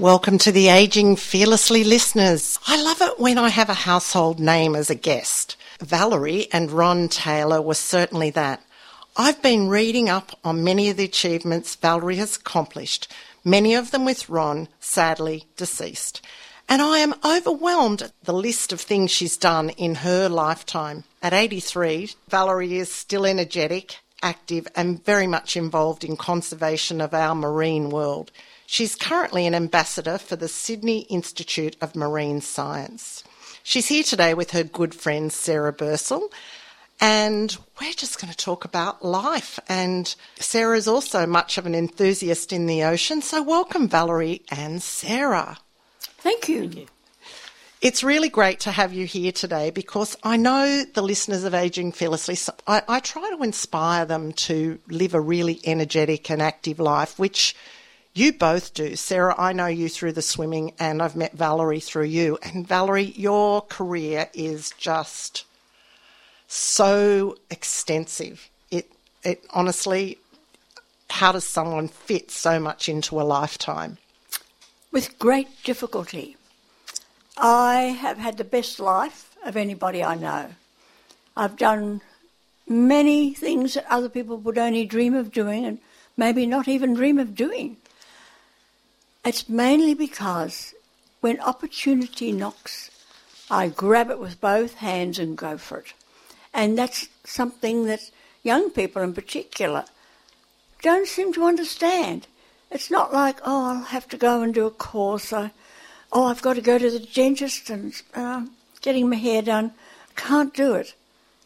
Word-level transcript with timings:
Welcome 0.00 0.38
to 0.38 0.50
the 0.50 0.68
Aging 0.68 1.16
Fearlessly 1.16 1.84
listeners. 1.84 2.58
I 2.66 2.80
love 2.80 3.02
it 3.02 3.20
when 3.20 3.36
I 3.36 3.50
have 3.50 3.68
a 3.68 3.74
household 3.74 4.40
name 4.40 4.74
as 4.74 4.88
a 4.88 4.94
guest. 4.94 5.58
Valerie 5.78 6.48
and 6.54 6.70
Ron 6.70 7.10
Taylor 7.10 7.60
were 7.60 7.74
certainly 7.74 8.30
that. 8.30 8.62
I've 9.14 9.42
been 9.42 9.68
reading 9.68 10.08
up 10.08 10.38
on 10.42 10.64
many 10.64 10.88
of 10.88 10.96
the 10.96 11.04
achievements 11.04 11.74
Valerie 11.74 12.16
has 12.16 12.36
accomplished, 12.36 13.12
many 13.44 13.74
of 13.74 13.90
them 13.90 14.06
with 14.06 14.30
Ron, 14.30 14.68
sadly 14.80 15.44
deceased. 15.58 16.22
And 16.66 16.80
I 16.80 17.00
am 17.00 17.14
overwhelmed 17.22 18.00
at 18.00 18.12
the 18.22 18.32
list 18.32 18.72
of 18.72 18.80
things 18.80 19.10
she's 19.10 19.36
done 19.36 19.68
in 19.68 19.96
her 19.96 20.30
lifetime. 20.30 21.04
At 21.22 21.34
83, 21.34 22.12
Valerie 22.26 22.78
is 22.78 22.90
still 22.90 23.26
energetic, 23.26 23.98
active, 24.22 24.66
and 24.74 25.04
very 25.04 25.26
much 25.26 25.58
involved 25.58 26.04
in 26.04 26.16
conservation 26.16 27.02
of 27.02 27.12
our 27.12 27.34
marine 27.34 27.90
world. 27.90 28.32
She's 28.72 28.94
currently 28.94 29.48
an 29.48 29.54
ambassador 29.56 30.16
for 30.16 30.36
the 30.36 30.46
Sydney 30.46 31.00
Institute 31.10 31.76
of 31.80 31.96
Marine 31.96 32.40
Science. 32.40 33.24
She's 33.64 33.88
here 33.88 34.04
today 34.04 34.32
with 34.32 34.52
her 34.52 34.62
good 34.62 34.94
friend 34.94 35.32
Sarah 35.32 35.72
Bursle, 35.72 36.30
and 37.00 37.56
we're 37.80 37.92
just 37.94 38.20
going 38.20 38.30
to 38.30 38.36
talk 38.36 38.64
about 38.64 39.04
life. 39.04 39.58
And 39.68 40.14
Sarah 40.38 40.76
is 40.76 40.86
also 40.86 41.26
much 41.26 41.58
of 41.58 41.66
an 41.66 41.74
enthusiast 41.74 42.52
in 42.52 42.66
the 42.66 42.84
ocean. 42.84 43.22
So, 43.22 43.42
welcome, 43.42 43.88
Valerie 43.88 44.42
and 44.52 44.80
Sarah. 44.80 45.58
Thank 45.98 46.48
you. 46.48 46.60
Thank 46.60 46.76
you. 46.76 46.86
It's 47.80 48.04
really 48.04 48.28
great 48.28 48.60
to 48.60 48.70
have 48.70 48.92
you 48.92 49.04
here 49.04 49.32
today 49.32 49.70
because 49.70 50.16
I 50.22 50.36
know 50.36 50.84
the 50.84 51.02
listeners 51.02 51.42
of 51.42 51.54
Aging 51.54 51.90
Fearlessly, 51.90 52.38
I, 52.68 52.82
I 52.86 53.00
try 53.00 53.34
to 53.34 53.42
inspire 53.42 54.04
them 54.04 54.32
to 54.32 54.78
live 54.86 55.14
a 55.14 55.20
really 55.20 55.58
energetic 55.64 56.30
and 56.30 56.40
active 56.40 56.78
life, 56.78 57.18
which 57.18 57.56
you 58.14 58.32
both 58.32 58.74
do. 58.74 58.96
Sarah, 58.96 59.34
I 59.38 59.52
know 59.52 59.66
you 59.66 59.88
through 59.88 60.12
the 60.12 60.22
swimming, 60.22 60.72
and 60.78 61.02
I've 61.02 61.16
met 61.16 61.32
Valerie 61.32 61.80
through 61.80 62.04
you. 62.04 62.38
And 62.42 62.66
Valerie, 62.66 63.12
your 63.16 63.62
career 63.62 64.28
is 64.34 64.72
just 64.76 65.44
so 66.48 67.36
extensive. 67.50 68.48
It, 68.70 68.90
it 69.22 69.44
honestly, 69.50 70.18
how 71.08 71.32
does 71.32 71.44
someone 71.44 71.88
fit 71.88 72.30
so 72.30 72.58
much 72.58 72.88
into 72.88 73.20
a 73.20 73.22
lifetime? 73.22 73.98
With 74.90 75.18
great 75.18 75.48
difficulty. 75.62 76.36
I 77.36 77.96
have 78.00 78.18
had 78.18 78.36
the 78.36 78.44
best 78.44 78.80
life 78.80 79.36
of 79.44 79.56
anybody 79.56 80.02
I 80.02 80.16
know. 80.16 80.50
I've 81.36 81.56
done 81.56 82.00
many 82.68 83.34
things 83.34 83.74
that 83.74 83.86
other 83.90 84.08
people 84.08 84.36
would 84.38 84.58
only 84.58 84.84
dream 84.84 85.14
of 85.14 85.32
doing 85.32 85.64
and 85.64 85.78
maybe 86.16 86.44
not 86.44 86.68
even 86.68 86.94
dream 86.94 87.18
of 87.18 87.34
doing. 87.34 87.76
It's 89.24 89.48
mainly 89.48 89.94
because 89.94 90.74
when 91.20 91.40
opportunity 91.40 92.32
knocks, 92.32 92.90
I 93.50 93.68
grab 93.68 94.10
it 94.10 94.18
with 94.18 94.40
both 94.40 94.74
hands 94.74 95.18
and 95.18 95.36
go 95.36 95.58
for 95.58 95.78
it. 95.78 95.92
And 96.54 96.78
that's 96.78 97.08
something 97.24 97.84
that 97.84 98.10
young 98.42 98.70
people 98.70 99.02
in 99.02 99.12
particular 99.12 99.84
don't 100.82 101.06
seem 101.06 101.32
to 101.34 101.44
understand. 101.44 102.26
It's 102.70 102.90
not 102.90 103.12
like, 103.12 103.40
oh, 103.44 103.70
I'll 103.70 103.84
have 103.84 104.08
to 104.08 104.16
go 104.16 104.42
and 104.42 104.54
do 104.54 104.66
a 104.66 104.70
course. 104.70 105.32
I, 105.32 105.50
oh, 106.12 106.26
I've 106.26 106.42
got 106.42 106.54
to 106.54 106.62
go 106.62 106.78
to 106.78 106.90
the 106.90 107.00
dentist 107.00 107.68
and 107.68 107.92
uh, 108.14 108.46
getting 108.80 109.10
my 109.10 109.16
hair 109.16 109.42
done. 109.42 109.72
Can't 110.16 110.54
do 110.54 110.74
it. 110.74 110.94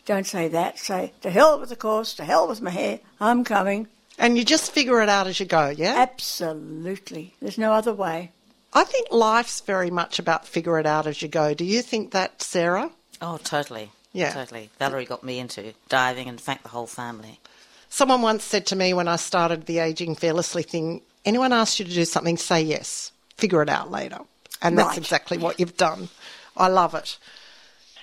Don't 0.05 0.27
say 0.27 0.49
that. 0.49 0.79
Say, 0.79 1.13
to 1.23 1.31
hell 1.31 1.59
with 1.59 1.71
the 1.71 1.77
course, 1.77 2.15
to 2.15 2.25
hell 2.25 2.47
with 2.47 2.63
my 2.63 2.71
hair, 2.71 3.01
I'm 3.21 3.43
coming. 3.43 3.89
And 4.19 4.39
you 4.39 4.45
just 4.45 4.73
figure 4.73 5.03
it 5.03 5.09
out 5.09 5.27
as 5.27 5.41
you 5.41 5.47
go, 5.47 5.69
yeah? 5.69 5.95
Absolutely. 5.97 7.35
There's 7.41 7.59
no 7.59 7.73
other 7.73 7.93
way. 7.93 8.31
I 8.73 8.85
think 8.85 9.09
life's 9.11 9.61
very 9.61 9.91
much 9.91 10.19
about 10.19 10.47
figure 10.47 10.79
it 10.79 10.87
out 10.87 11.07
as 11.07 11.23
you 11.23 11.29
go. 11.29 11.55
Do 11.55 11.65
you 11.65 11.83
think 11.83 12.13
that, 12.13 12.43
Sarah? 12.43 12.91
Oh, 13.21 13.39
totally. 13.39 13.91
Yeah. 14.13 14.33
Totally. 14.33 14.71
Valerie 14.79 15.05
got 15.05 15.25
me 15.25 15.39
into 15.39 15.75
diving 15.89 16.29
and 16.29 16.41
thanked 16.41 16.63
the 16.63 16.69
whole 16.69 16.87
family. 16.87 17.41
Someone 17.89 18.23
once 18.23 18.45
said 18.45 18.67
to 18.67 18.77
me 18.77 18.93
when 18.95 19.09
I 19.09 19.17
started 19.17 19.67
the 19.67 19.79
Aging 19.79 20.17
Fearlessly 20.17 20.63
thing 20.63 21.03
anyone 21.25 21.53
asks 21.53 21.79
you 21.79 21.85
to 21.85 21.93
do 21.93 22.05
something, 22.05 22.37
say 22.37 22.63
yes. 22.63 23.13
Figure 23.37 23.63
it 23.63 23.69
out 23.69 23.91
later. 23.91 24.19
And 24.63 24.79
that's 24.79 24.91
right. 24.91 24.99
exactly 24.99 25.39
what 25.39 25.59
you've 25.59 25.77
done. 25.77 26.09
I 26.57 26.69
love 26.69 26.95
it. 26.95 27.19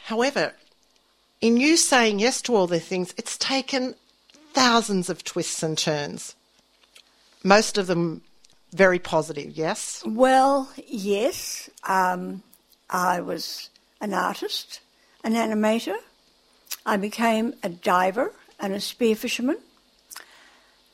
However, 0.05 0.53
in 1.39 1.57
you 1.57 1.77
saying 1.77 2.19
yes 2.19 2.41
to 2.43 2.55
all 2.55 2.67
the 2.67 2.79
things, 2.79 3.13
it's 3.17 3.37
taken 3.37 3.95
thousands 4.53 5.09
of 5.09 5.23
twists 5.23 5.63
and 5.63 5.77
turns. 5.77 6.35
Most 7.43 7.77
of 7.77 7.87
them 7.87 8.21
very 8.73 8.99
positive, 8.99 9.51
yes? 9.51 10.03
Well, 10.05 10.69
yes. 10.87 11.69
Um, 11.83 12.43
I 12.89 13.21
was 13.21 13.69
an 13.99 14.13
artist, 14.13 14.79
an 15.23 15.33
animator. 15.33 15.95
I 16.85 16.97
became 16.97 17.53
a 17.63 17.69
diver 17.69 18.33
and 18.59 18.73
a 18.73 18.79
spear 18.79 19.15
fisherman. 19.15 19.57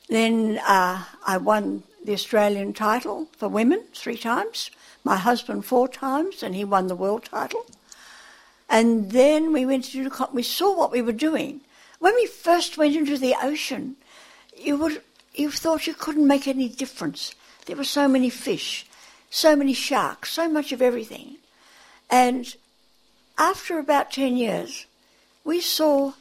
Then 0.08 0.58
uh, 0.66 1.04
I 1.26 1.36
won 1.36 1.82
the 2.04 2.14
Australian 2.14 2.72
title 2.72 3.28
for 3.36 3.48
women 3.48 3.84
three 3.94 4.16
times, 4.16 4.70
my 5.04 5.16
husband 5.16 5.64
four 5.64 5.88
times, 5.88 6.42
and 6.42 6.54
he 6.54 6.64
won 6.64 6.86
the 6.86 6.96
world 6.96 7.24
title. 7.24 7.66
And 8.68 9.10
then 9.12 9.52
we 9.52 9.66
went 9.66 9.84
to 9.84 10.08
do, 10.08 10.26
we 10.32 10.42
saw 10.42 10.76
what 10.76 10.92
we 10.92 11.02
were 11.02 11.12
doing, 11.12 11.60
when 11.98 12.14
we 12.14 12.26
first 12.26 12.78
went 12.78 12.96
into 12.96 13.18
the 13.18 13.34
ocean, 13.42 13.96
you 14.56 14.76
would 14.76 15.02
you 15.34 15.50
thought 15.50 15.86
you 15.86 15.94
couldn't 15.94 16.26
make 16.26 16.48
any 16.48 16.68
difference. 16.68 17.34
There 17.66 17.76
were 17.76 17.84
so 17.84 18.08
many 18.08 18.28
fish, 18.28 18.86
so 19.30 19.54
many 19.54 19.72
sharks, 19.72 20.32
so 20.32 20.48
much 20.48 20.72
of 20.72 20.82
everything. 20.82 21.36
And 22.10 22.56
after 23.36 23.78
about 23.78 24.10
10 24.10 24.36
years, 24.36 24.86
we 25.44 25.60
saw 25.60 26.14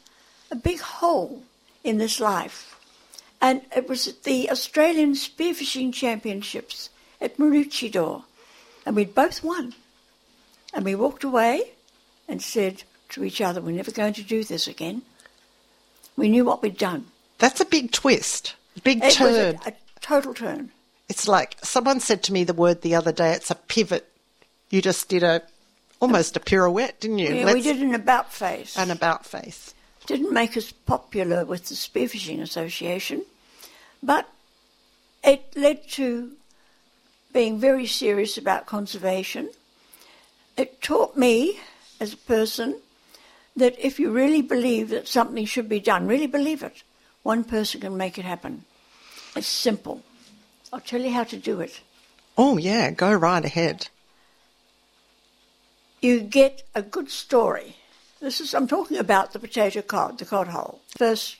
a 0.51 0.55
big 0.55 0.79
hole 0.79 1.43
in 1.83 1.97
this 1.97 2.19
life. 2.19 2.79
And 3.41 3.61
it 3.75 3.89
was 3.89 4.07
at 4.07 4.23
the 4.23 4.51
Australian 4.51 5.13
Spearfishing 5.13 5.93
Championships 5.93 6.89
at 7.19 7.37
Maroochydore. 7.37 8.23
And 8.85 8.95
we'd 8.95 9.15
both 9.15 9.43
won. 9.43 9.73
And 10.73 10.85
we 10.85 10.95
walked 10.95 11.23
away 11.23 11.71
and 12.27 12.41
said 12.41 12.83
to 13.09 13.23
each 13.23 13.41
other, 13.41 13.61
We're 13.61 13.71
never 13.71 13.91
going 13.91 14.13
to 14.13 14.23
do 14.23 14.43
this 14.43 14.67
again. 14.67 15.01
We 16.17 16.27
knew 16.27 16.43
what 16.43 16.61
we'd 16.61 16.77
done. 16.77 17.05
That's 17.37 17.61
a 17.61 17.65
big 17.65 17.91
twist. 17.91 18.55
Big 18.83 19.03
it 19.03 19.13
turn. 19.13 19.55
Was 19.55 19.65
a, 19.65 19.69
a 19.69 19.73
total 20.01 20.33
turn. 20.33 20.71
It's 21.07 21.27
like 21.27 21.57
someone 21.63 21.99
said 21.99 22.23
to 22.23 22.33
me 22.33 22.43
the 22.43 22.53
word 22.53 22.81
the 22.81 22.95
other 22.95 23.11
day. 23.11 23.31
It's 23.31 23.51
a 23.51 23.55
pivot. 23.55 24.11
You 24.69 24.81
just 24.81 25.07
did 25.07 25.23
a 25.23 25.43
almost 25.99 26.35
a 26.35 26.39
pirouette, 26.39 26.99
didn't 26.99 27.19
you? 27.19 27.33
Yeah, 27.33 27.53
we 27.53 27.61
did 27.61 27.81
an 27.81 27.95
about 27.95 28.33
face. 28.33 28.77
An 28.77 28.91
about 28.91 29.25
face. 29.25 29.73
Didn't 30.05 30.33
make 30.33 30.57
us 30.57 30.71
popular 30.71 31.45
with 31.45 31.67
the 31.67 31.75
Spearfishing 31.75 32.41
Association, 32.41 33.23
but 34.01 34.27
it 35.23 35.55
led 35.55 35.87
to 35.91 36.31
being 37.33 37.59
very 37.59 37.85
serious 37.85 38.37
about 38.37 38.65
conservation. 38.65 39.49
It 40.55 40.81
taught 40.81 41.17
me 41.17 41.59
as 41.99 42.13
a 42.13 42.17
person 42.17 42.79
that 43.57 43.75
if 43.79 43.99
you 43.99 44.11
really 44.11 44.41
believe 44.41 44.89
that 44.89 45.07
something 45.07 45.45
should 45.45 45.67
be 45.67 45.79
done, 45.79 46.07
really 46.07 46.27
believe 46.27 46.63
it, 46.63 46.83
one 47.23 47.43
person 47.43 47.81
can 47.81 47.97
make 47.97 48.17
it 48.17 48.25
happen. 48.25 48.63
It's 49.35 49.47
simple. 49.47 50.01
I'll 50.71 50.79
tell 50.79 51.01
you 51.01 51.11
how 51.11 51.23
to 51.25 51.37
do 51.37 51.59
it. 51.59 51.81
Oh, 52.37 52.57
yeah, 52.57 52.91
go 52.91 53.11
right 53.13 53.43
ahead. 53.43 53.89
You 56.01 56.21
get 56.21 56.63
a 56.75 56.81
good 56.81 57.09
story. 57.09 57.75
This 58.19 58.39
is, 58.39 58.53
I'm 58.53 58.67
talking 58.67 58.97
about 58.97 59.33
the 59.33 59.39
potato 59.39 59.81
cod, 59.81 60.19
the 60.19 60.25
cod 60.25 60.47
hole, 60.47 60.79
first 60.95 61.37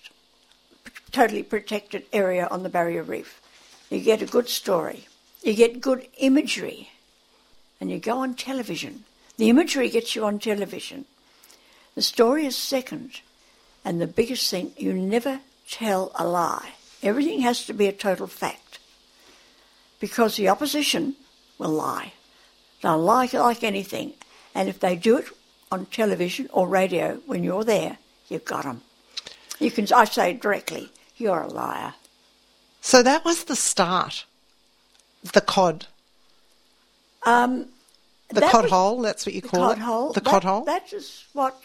totally 1.11 1.43
protected 1.43 2.03
area 2.11 2.47
on 2.49 2.63
the 2.63 2.69
barrier 2.69 3.03
reef. 3.03 3.41
You 3.89 3.99
get 3.99 4.21
a 4.21 4.25
good 4.25 4.49
story. 4.49 5.07
You 5.43 5.53
get 5.53 5.81
good 5.81 6.07
imagery. 6.17 6.89
And 7.79 7.91
you 7.91 7.99
go 7.99 8.19
on 8.19 8.33
television. 8.33 9.03
The 9.37 9.49
imagery 9.49 9.89
gets 9.89 10.15
you 10.15 10.25
on 10.25 10.39
television. 10.39 11.05
The 11.97 12.03
story 12.03 12.45
is 12.45 12.55
second. 12.55 13.21
And 13.83 13.99
the 13.99 14.05
biggest 14.05 14.51
thing, 14.51 14.71
you 14.77 14.93
never 14.93 15.39
tell 15.67 16.11
a 16.13 16.27
lie. 16.27 16.73
Everything 17.01 17.39
has 17.41 17.65
to 17.65 17.73
be 17.73 17.87
a 17.87 17.91
total 17.91 18.27
fact. 18.27 18.77
Because 19.99 20.35
the 20.35 20.47
opposition 20.47 21.15
will 21.57 21.71
lie. 21.71 22.13
They'll 22.83 22.99
lie 22.99 23.27
like 23.33 23.63
anything. 23.63 24.13
And 24.53 24.69
if 24.69 24.79
they 24.79 24.95
do 24.95 25.17
it 25.17 25.25
on 25.71 25.87
television 25.87 26.47
or 26.53 26.67
radio 26.67 27.19
when 27.25 27.43
you're 27.43 27.63
there, 27.63 27.97
you've 28.29 28.45
got 28.45 28.65
them. 28.65 28.81
You 29.57 29.71
can, 29.71 29.91
I 29.91 30.05
say 30.05 30.33
directly, 30.33 30.91
you're 31.15 31.41
a 31.41 31.47
liar. 31.47 31.95
So 32.79 33.01
that 33.01 33.25
was 33.25 33.45
the 33.45 33.55
start. 33.55 34.25
The 35.23 35.41
cod. 35.41 35.87
Um, 37.23 37.69
The 38.29 38.41
cod 38.41 38.65
was- 38.65 38.71
hole, 38.71 39.01
that's 39.01 39.25
what 39.25 39.33
you 39.33 39.41
the 39.41 39.47
call 39.47 39.69
cod 39.69 39.77
it? 39.77 39.81
hole. 39.81 40.13
The 40.13 40.21
that, 40.21 40.29
cod 40.29 40.43
hole? 40.43 40.63
That 40.65 40.93
is 40.93 41.25
what 41.33 41.59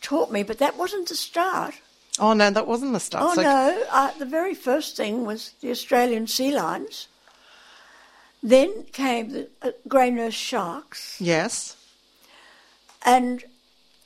taught 0.00 0.30
me, 0.32 0.42
but 0.42 0.58
that 0.58 0.76
wasn't 0.76 1.08
the 1.08 1.16
start. 1.16 1.74
oh, 2.18 2.32
no, 2.32 2.50
that 2.50 2.66
wasn't 2.66 2.92
the 2.92 3.00
start. 3.00 3.24
Oh 3.24 3.34
So- 3.34 3.42
no! 3.42 3.84
Uh, 3.90 4.10
the 4.18 4.26
very 4.26 4.54
first 4.54 4.96
thing 4.96 5.24
was 5.24 5.52
the 5.60 5.70
Australian 5.70 6.26
sea 6.26 6.52
lions. 6.52 7.08
Then 8.42 8.84
came 8.92 9.32
the 9.32 9.48
uh, 9.62 9.70
grey 9.86 10.10
nurse 10.10 10.34
sharks, 10.34 11.16
Yes. 11.20 11.76
and 13.04 13.44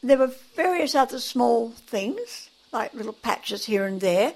there 0.02 0.19
were 0.19 0.32
various 0.56 0.94
other 0.94 1.19
small 1.20 1.70
things 1.70 2.50
like 2.73 2.93
little 2.94 3.12
patches 3.12 3.64
here 3.67 3.87
and 3.87 4.00
there. 4.00 4.35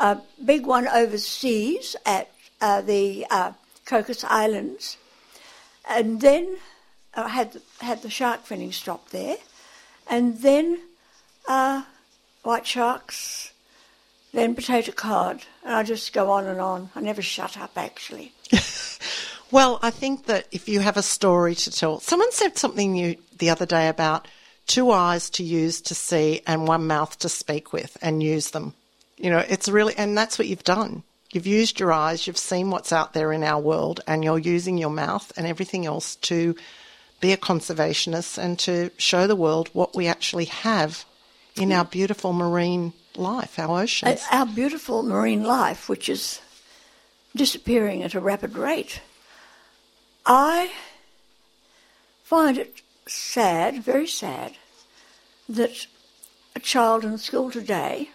A 0.00 0.18
big 0.44 0.66
one 0.66 0.88
overseas 0.88 1.94
at 2.04 2.30
uh, 2.60 2.80
the 2.82 3.24
uh, 3.30 3.52
Cocos 3.86 4.24
Islands, 4.24 4.96
and 5.88 6.20
then 6.20 6.56
I 7.14 7.28
had 7.28 7.62
had 7.80 8.02
the 8.02 8.10
shark 8.10 8.44
finning 8.46 8.74
stop 8.74 9.10
there, 9.10 9.36
and 10.10 10.38
then 10.42 10.80
uh, 11.46 11.82
white 12.42 12.66
sharks, 12.66 13.52
then 14.32 14.54
potato 14.54 14.92
cod, 14.92 15.42
and 15.64 15.74
I 15.74 15.82
just 15.82 16.12
go 16.12 16.30
on 16.30 16.46
and 16.46 16.60
on. 16.60 16.90
I 16.94 17.00
never 17.00 17.22
shut 17.22 17.58
up 17.58 17.72
actually. 17.76 18.32
Well, 19.52 19.78
I 19.80 19.90
think 19.90 20.26
that 20.26 20.48
if 20.50 20.68
you 20.68 20.80
have 20.80 20.96
a 20.96 21.02
story 21.02 21.54
to 21.54 21.70
tell, 21.70 22.00
someone 22.00 22.32
said 22.32 22.58
something 22.58 22.92
new 22.92 23.16
the 23.38 23.50
other 23.50 23.66
day 23.66 23.88
about 23.88 24.26
two 24.66 24.90
eyes 24.90 25.30
to 25.30 25.44
use 25.44 25.80
to 25.82 25.94
see 25.94 26.40
and 26.46 26.66
one 26.66 26.88
mouth 26.88 27.16
to 27.20 27.28
speak 27.28 27.72
with 27.72 27.96
and 28.02 28.22
use 28.22 28.50
them. 28.50 28.74
You 29.16 29.30
know, 29.30 29.44
it's 29.48 29.68
really, 29.68 29.94
and 29.96 30.18
that's 30.18 30.38
what 30.38 30.48
you've 30.48 30.64
done. 30.64 31.04
You've 31.32 31.46
used 31.46 31.78
your 31.78 31.92
eyes, 31.92 32.26
you've 32.26 32.36
seen 32.36 32.70
what's 32.70 32.92
out 32.92 33.12
there 33.12 33.32
in 33.32 33.44
our 33.44 33.60
world, 33.60 34.00
and 34.06 34.24
you're 34.24 34.38
using 34.38 34.78
your 34.78 34.90
mouth 34.90 35.32
and 35.36 35.46
everything 35.46 35.86
else 35.86 36.16
to 36.16 36.56
be 37.20 37.32
a 37.32 37.36
conservationist 37.36 38.38
and 38.38 38.58
to 38.60 38.90
show 38.98 39.26
the 39.26 39.36
world 39.36 39.70
what 39.72 39.94
we 39.94 40.08
actually 40.08 40.46
have 40.46 41.04
in 41.56 41.72
our 41.72 41.84
beautiful 41.84 42.32
marine 42.32 42.92
life, 43.16 43.58
our 43.58 43.82
oceans. 43.82 44.22
Uh, 44.30 44.36
Our 44.36 44.46
beautiful 44.46 45.02
marine 45.02 45.42
life, 45.42 45.88
which 45.88 46.08
is 46.08 46.40
disappearing 47.34 48.02
at 48.02 48.14
a 48.14 48.20
rapid 48.20 48.56
rate. 48.56 49.00
I 50.24 50.72
find 52.22 52.58
it 52.58 52.82
sad, 53.06 53.82
very 53.82 54.06
sad, 54.06 54.56
that 55.48 55.86
a 56.54 56.60
child 56.60 57.04
in 57.04 57.18
school 57.18 57.50
today, 57.50 58.10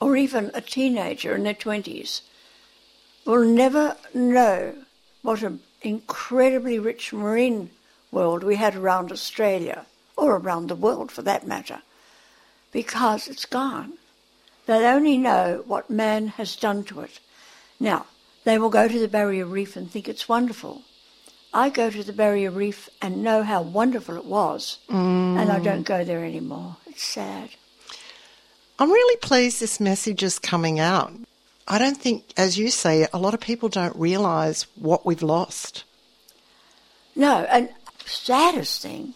or 0.00 0.16
even 0.16 0.50
a 0.54 0.60
teenager 0.60 1.34
in 1.36 1.42
their 1.42 1.54
20s, 1.54 2.22
will 3.26 3.44
never 3.44 3.96
know 4.14 4.74
what 5.22 5.42
an 5.42 5.60
incredibly 5.82 6.78
rich 6.78 7.12
marine 7.12 7.70
world 8.10 8.42
we 8.42 8.56
had 8.56 8.74
around 8.74 9.12
Australia, 9.12 9.86
or 10.16 10.36
around 10.36 10.68
the 10.68 10.74
world 10.74 11.12
for 11.12 11.22
that 11.22 11.46
matter, 11.46 11.82
because 12.72 13.28
it's 13.28 13.44
gone. 13.46 13.94
They'll 14.66 14.86
only 14.86 15.18
know 15.18 15.64
what 15.66 15.90
man 15.90 16.28
has 16.28 16.56
done 16.56 16.84
to 16.84 17.00
it. 17.00 17.20
Now, 17.78 18.06
they 18.44 18.58
will 18.58 18.70
go 18.70 18.88
to 18.88 18.98
the 18.98 19.08
Barrier 19.08 19.46
Reef 19.46 19.76
and 19.76 19.90
think 19.90 20.08
it's 20.08 20.28
wonderful. 20.28 20.82
I 21.52 21.68
go 21.68 21.90
to 21.90 22.04
the 22.04 22.12
Barrier 22.12 22.50
Reef 22.50 22.88
and 23.02 23.24
know 23.24 23.42
how 23.42 23.62
wonderful 23.62 24.16
it 24.16 24.24
was, 24.24 24.78
and 24.88 25.50
I 25.50 25.58
don't 25.58 25.82
go 25.82 26.04
there 26.04 26.24
anymore. 26.24 26.76
It's 26.86 27.02
sad. 27.02 27.50
I'm 28.78 28.90
really 28.90 29.16
pleased 29.16 29.60
this 29.60 29.80
message 29.80 30.22
is 30.22 30.38
coming 30.38 30.78
out. 30.78 31.12
I 31.66 31.78
don't 31.78 31.96
think, 31.96 32.24
as 32.36 32.56
you 32.56 32.70
say, 32.70 33.06
a 33.12 33.18
lot 33.18 33.34
of 33.34 33.40
people 33.40 33.68
don't 33.68 33.96
realise 33.96 34.62
what 34.76 35.04
we've 35.04 35.22
lost. 35.22 35.84
No, 37.16 37.44
and 37.50 37.68
saddest 38.06 38.82
thing 38.82 39.14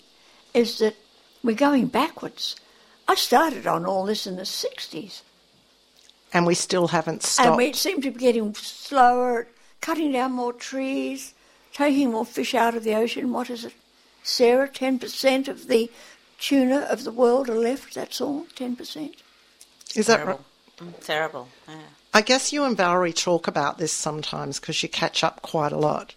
is 0.52 0.78
that 0.78 0.96
we're 1.42 1.54
going 1.54 1.86
backwards. 1.86 2.56
I 3.06 3.14
started 3.14 3.66
on 3.66 3.84
all 3.84 4.04
this 4.06 4.26
in 4.26 4.36
the 4.36 4.42
60s, 4.42 5.22
And 6.32 6.46
we 6.46 6.54
still 6.54 6.88
haven't 6.88 7.22
stopped. 7.22 7.48
and 7.48 7.56
we 7.56 7.72
seem 7.72 8.00
to 8.02 8.10
be 8.10 8.18
getting 8.18 8.54
slower, 8.54 9.46
cutting 9.80 10.12
down 10.12 10.32
more 10.32 10.52
trees, 10.52 11.34
taking 11.72 12.12
more 12.12 12.24
fish 12.26 12.54
out 12.54 12.74
of 12.74 12.84
the 12.84 12.94
ocean. 12.94 13.32
What 13.32 13.50
is 13.50 13.64
it, 13.64 13.74
Sarah? 14.22 14.68
10% 14.68 15.48
of 15.48 15.68
the 15.68 15.90
tuna 16.40 16.80
of 16.90 17.04
the 17.04 17.12
world 17.12 17.48
are 17.50 17.54
left, 17.58 17.94
that's 17.94 18.20
all? 18.20 18.46
10%? 18.56 19.14
Is 19.94 20.06
that 20.06 20.16
terrible. 20.16 20.44
right? 20.80 20.88
Mm, 20.94 21.04
terrible. 21.04 21.48
Yeah. 21.68 21.74
I 22.12 22.20
guess 22.22 22.52
you 22.52 22.64
and 22.64 22.76
Valerie 22.76 23.12
talk 23.12 23.46
about 23.48 23.78
this 23.78 23.92
sometimes 23.92 24.58
because 24.60 24.82
you 24.82 24.88
catch 24.88 25.22
up 25.22 25.42
quite 25.42 25.72
a 25.72 25.78
lot. 25.78 26.14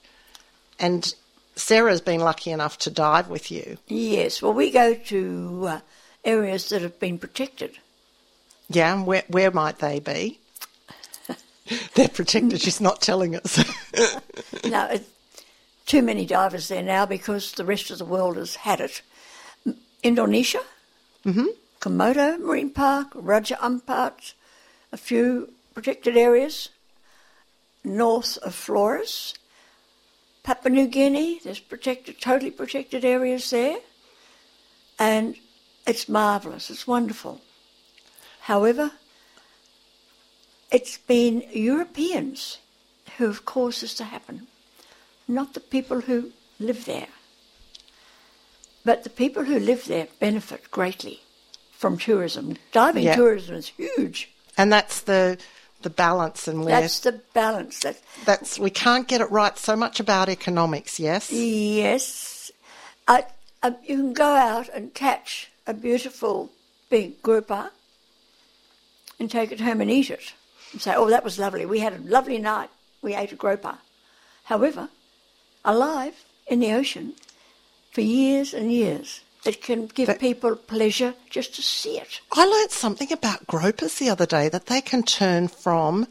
And 0.80 1.13
Sarah's 1.56 2.01
been 2.01 2.22
lucky 2.22 2.51
enough 2.51 2.78
to 2.80 2.90
dive 2.92 3.30
with 3.30 3.51
you. 3.51 3.78
Yes, 3.88 4.42
well, 4.42 4.54
we 4.54 4.69
go 4.72 4.94
to 4.94 5.66
uh, 5.68 5.80
areas 6.28 6.70
that 6.70 6.82
have 6.82 7.00
been 7.00 7.18
protected. 7.18 7.80
Yeah, 8.70 8.94
and 8.94 9.08
where, 9.08 9.24
where 9.30 9.50
might 9.52 9.80
they 9.80 10.00
be? 10.00 10.40
They're 11.96 12.10
protected. 12.10 12.62
She's 12.62 12.82
not 12.82 13.02
telling 13.02 13.36
us. 13.36 13.64
No, 14.64 14.86
it, 14.86 15.08
too 15.86 16.02
many 16.02 16.26
divers 16.26 16.68
there 16.68 16.84
now 16.84 17.06
because 17.06 17.54
the 17.54 17.66
rest 17.66 17.90
of 17.90 17.98
the 17.98 18.06
world 18.06 18.38
has 18.38 18.56
had 18.56 18.82
it. 18.82 19.02
Indonesia, 20.04 20.62
mm-hmm. 21.26 21.48
Komodo 21.80 22.40
Marine 22.40 22.70
Park, 22.70 23.08
Raja 23.16 23.56
Ampat, 23.56 24.34
a 24.92 24.98
few 24.98 25.54
protected 25.74 26.18
areas 26.18 26.70
north 27.84 28.38
of 28.40 28.54
Flores. 28.54 29.34
Papua 30.44 30.72
New 30.72 30.88
Guinea, 30.88 31.40
there's 31.44 31.60
protected, 31.60 32.22
totally 32.22 32.52
protected 32.52 33.04
areas 33.04 33.50
there. 33.50 33.78
And 35.00 35.36
it's 35.88 36.07
marvellous, 36.10 36.69
it's 36.69 36.86
wonderful. 36.86 37.42
However, 38.42 38.92
it's 40.72 40.98
been 40.98 41.44
Europeans 41.51 42.57
who 43.18 43.28
have 43.28 43.45
caused 43.45 43.81
this 43.81 43.94
to 43.95 44.04
happen, 44.04 44.48
not 45.28 45.54
the 45.54 45.60
people 45.60 46.01
who 46.01 46.31
live 46.59 46.85
there. 46.85 47.07
But 48.83 49.04
the 49.04 49.09
people 49.09 49.44
who 49.45 49.59
live 49.59 49.85
there 49.85 50.07
benefit 50.19 50.71
greatly 50.71 51.21
from 51.71 51.97
tourism. 51.97 52.57
Diving 52.71 53.04
Yeah. 53.04 53.16
tourism 53.16 53.56
is 53.56 53.68
huge. 53.69 54.30
and 54.57 54.71
that's 54.73 55.02
the 55.02 55.38
the 55.83 55.90
balance 55.92 56.47
and 56.47 56.66
where 56.66 56.81
That's 56.81 57.00
the 57.02 57.21
balance. 57.33 57.80
That 57.81 58.02
that's 58.26 58.57
we 58.57 58.71
can't 58.71 59.07
get 59.07 59.21
it 59.21 59.30
right 59.30 59.56
so 59.59 59.76
much 59.76 60.00
about 60.00 60.28
economics, 60.28 61.00
yes? 61.00 61.31
yes, 61.31 62.52
I, 63.07 63.26
I, 63.62 63.76
you 63.85 63.95
can 63.97 64.14
go 64.14 64.26
out 64.35 64.69
and 64.73 64.92
catch 64.95 65.52
a 65.68 65.74
beautiful 65.74 66.50
big 66.90 67.21
grouper 67.21 67.71
and 69.19 69.30
take 69.30 69.52
it 69.52 69.59
home 69.59 69.81
and 69.81 69.92
eat 69.92 70.09
it 70.09 70.33
and 70.71 70.81
say, 70.81 70.94
"Oh, 70.95 71.09
that 71.09 71.24
was 71.24 71.38
lovely. 71.38 71.66
We 71.66 71.80
had 71.80 71.94
a 71.94 72.00
lovely 72.09 72.38
night. 72.38 72.69
We 73.02 73.14
ate 73.16 73.31
a 73.31 73.36
grouper." 73.36 73.78
However, 74.45 74.90
alive 75.66 76.26
in 76.47 76.59
the 76.59 76.71
ocean 76.71 77.14
for 77.92 78.02
years 78.02 78.54
and 78.54 78.71
years, 78.71 79.21
it 79.44 79.62
can 79.62 79.88
give 79.88 80.07
But- 80.07 80.19
people 80.19 80.56
pleasure 80.56 81.14
just 81.30 81.54
to 81.56 81.62
see 81.62 81.97
it. 82.00 82.21
I 82.31 82.45
learnt 82.45 82.71
something 82.71 83.12
about 83.12 83.47
gropers 83.47 83.95
the 83.95 84.09
other 84.09 84.26
day 84.26 84.50
that 84.50 84.68
they 84.68 84.81
can 84.81 85.04
turn 85.04 85.47
from 85.47 86.07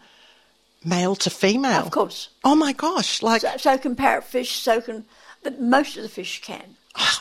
male 0.84 1.16
to 1.16 1.30
female. 1.30 1.80
Of 1.86 1.90
course. 1.90 2.28
Oh 2.44 2.54
my 2.54 2.72
gosh, 2.72 3.22
like 3.22 3.40
So, 3.42 3.56
so 3.56 3.78
can 3.78 3.96
parrotfish. 3.96 4.52
So 4.62 4.80
can, 4.80 5.06
but 5.42 5.60
most 5.60 5.96
of 5.96 6.02
the 6.02 6.08
fish 6.08 6.42
can. 6.42 6.76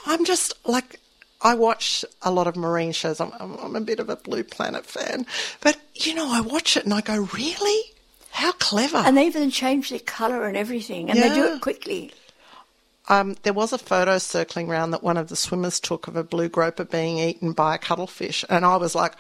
I'm 0.06 0.24
just 0.26 0.54
like 0.66 1.00
I 1.42 1.54
watch 1.56 2.04
a 2.22 2.32
lot 2.32 2.48
of 2.48 2.56
marine 2.56 2.92
shows. 2.92 3.20
I'm, 3.20 3.32
I'm, 3.40 3.56
I'm 3.58 3.76
a 3.76 3.82
bit 3.82 4.00
of 4.00 4.10
a 4.10 4.16
Blue 4.16 4.44
Planet 4.44 4.86
fan, 4.86 5.26
but 5.62 5.78
you 5.94 6.14
know, 6.16 6.28
I 6.34 6.42
watch 6.42 6.76
it 6.78 6.86
and 6.86 6.94
I 6.94 7.02
go, 7.02 7.28
really? 7.34 7.82
How 8.32 8.52
clever! 8.54 8.98
And 8.98 9.16
they 9.16 9.28
even 9.28 9.52
change 9.52 9.90
their 9.90 10.00
colour 10.00 10.46
and 10.46 10.58
everything, 10.58 11.10
and 11.10 11.22
they 11.22 11.34
do 11.34 11.54
it 11.54 11.62
quickly. 11.62 12.12
um, 13.08 13.36
there 13.44 13.54
was 13.54 13.72
a 13.72 13.78
photo 13.78 14.18
circling 14.18 14.70
around 14.70 14.92
that 14.92 15.04
one 15.04 15.16
of 15.18 15.30
the 15.30 15.36
swimmers 15.36 15.80
took 15.80 16.08
of 16.08 16.16
a 16.16 16.24
blue 16.24 16.50
groper 16.50 16.84
being 16.84 17.18
eaten 17.20 17.54
by 17.54 17.76
a 17.76 17.78
cuttlefish, 17.78 18.44
and 18.50 18.66
I 18.66 18.76
was 18.78 18.96
like, 18.96 19.14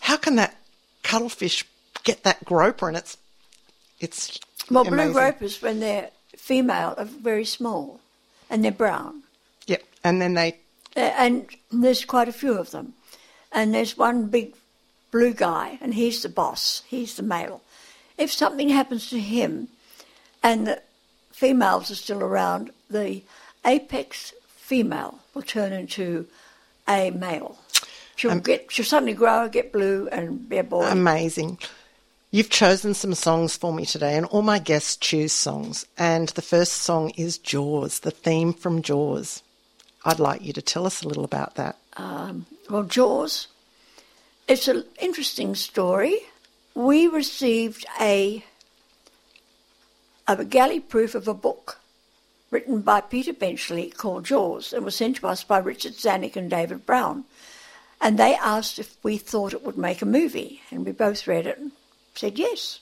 how 0.00 0.16
can 0.16 0.36
that 0.36 0.56
cuttlefish 1.02 1.64
get 2.04 2.22
that 2.24 2.44
groper? 2.44 2.86
And 2.88 2.96
it's 2.96 3.16
it's 3.98 4.38
Well, 4.70 4.86
amazing. 4.86 5.12
blue 5.12 5.20
gropers, 5.20 5.62
when 5.62 5.80
they're 5.80 6.10
female, 6.36 6.94
are 6.96 7.04
very 7.06 7.44
small, 7.44 8.00
and 8.48 8.62
they're 8.64 8.70
brown. 8.72 9.22
Yep, 9.66 9.82
and 10.04 10.20
then 10.22 10.34
they 10.34 10.58
Uh, 10.96 11.00
and 11.00 11.46
there's 11.70 12.04
quite 12.04 12.28
a 12.28 12.32
few 12.32 12.54
of 12.54 12.70
them. 12.70 12.94
And 13.52 13.74
there's 13.74 13.96
one 13.96 14.26
big 14.26 14.54
blue 15.10 15.32
guy, 15.32 15.78
and 15.80 15.94
he's 15.94 16.22
the 16.22 16.28
boss. 16.28 16.82
He's 16.86 17.16
the 17.16 17.22
male. 17.22 17.62
If 18.16 18.32
something 18.32 18.68
happens 18.68 19.10
to 19.10 19.18
him, 19.18 19.68
and 20.42 20.66
the 20.66 20.82
females 21.32 21.90
are 21.90 21.96
still 21.96 22.22
around, 22.22 22.70
the 22.88 23.22
apex 23.64 24.32
female 24.46 25.18
will 25.34 25.42
turn 25.42 25.72
into 25.72 26.26
a 26.88 27.10
male. 27.10 27.58
She'll 28.16 28.38
get 28.38 28.70
she'll 28.70 28.84
suddenly 28.84 29.14
grow, 29.14 29.48
get 29.48 29.72
blue, 29.72 30.08
and 30.12 30.48
be 30.48 30.58
a 30.58 30.64
boy. 30.64 30.84
Amazing. 30.84 31.58
You've 32.30 32.50
chosen 32.50 32.94
some 32.94 33.14
songs 33.14 33.56
for 33.56 33.72
me 33.72 33.84
today, 33.86 34.16
and 34.16 34.26
all 34.26 34.42
my 34.42 34.58
guests 34.58 34.96
choose 34.96 35.32
songs. 35.32 35.86
And 35.98 36.28
the 36.30 36.42
first 36.42 36.74
song 36.74 37.10
is 37.16 37.38
Jaws, 37.38 38.00
the 38.00 38.12
theme 38.12 38.52
from 38.52 38.82
Jaws. 38.82 39.42
I'd 40.04 40.18
like 40.18 40.42
you 40.42 40.52
to 40.52 40.62
tell 40.62 40.86
us 40.86 41.02
a 41.02 41.08
little 41.08 41.24
about 41.24 41.56
that. 41.56 41.76
Well, 42.70 42.84
Jaws, 42.84 43.48
it's 44.48 44.68
an 44.68 44.84
interesting 45.00 45.54
story. 45.54 46.18
We 46.74 47.08
received 47.08 47.84
a, 48.00 48.44
a 50.28 50.44
galley 50.44 50.80
proof 50.80 51.14
of 51.14 51.28
a 51.28 51.34
book 51.34 51.80
written 52.50 52.80
by 52.80 53.00
Peter 53.00 53.32
Benchley 53.32 53.90
called 53.90 54.24
Jaws 54.24 54.72
and 54.72 54.84
was 54.84 54.96
sent 54.96 55.16
to 55.16 55.26
us 55.26 55.44
by 55.44 55.58
Richard 55.58 55.92
Zanuck 55.94 56.36
and 56.36 56.48
David 56.48 56.86
Brown. 56.86 57.24
And 58.00 58.18
they 58.18 58.34
asked 58.34 58.78
if 58.78 58.96
we 59.02 59.18
thought 59.18 59.52
it 59.52 59.62
would 59.62 59.76
make 59.76 60.00
a 60.00 60.06
movie, 60.06 60.62
and 60.70 60.86
we 60.86 60.92
both 60.92 61.26
read 61.26 61.46
it 61.46 61.58
and 61.58 61.72
said 62.14 62.38
yes. 62.38 62.80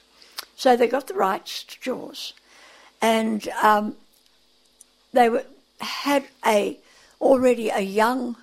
So 0.54 0.76
they 0.76 0.86
got 0.86 1.08
the 1.08 1.14
rights 1.14 1.64
to 1.64 1.80
Jaws, 1.80 2.34
and 3.02 3.48
um, 3.62 3.96
they 5.12 5.28
were, 5.28 5.44
had 5.80 6.24
a 6.46 6.78
already 7.20 7.68
a 7.68 7.80
young 7.80 8.36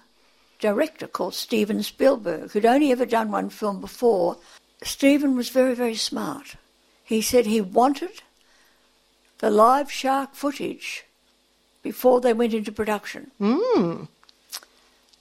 director 0.60 1.08
called 1.08 1.34
Steven 1.34 1.84
Spielberg, 1.84 2.52
who'd 2.52 2.66
only 2.66 2.92
ever 2.92 3.06
done 3.06 3.32
one 3.32 3.50
film 3.50 3.82
before. 3.82 4.38
Steven 4.84 5.36
was 5.36 5.50
very, 5.50 5.74
very 5.76 5.96
smart. 5.96 6.56
He 7.04 7.22
said 7.22 7.46
he 7.46 7.62
wanted 7.62 8.22
the 9.40 9.50
live 9.50 9.92
shark 9.92 10.34
footage 10.34 11.04
before 11.84 12.22
they 12.22 12.34
went 12.34 12.54
into 12.54 12.72
production. 12.72 13.32
Mm, 13.40 14.08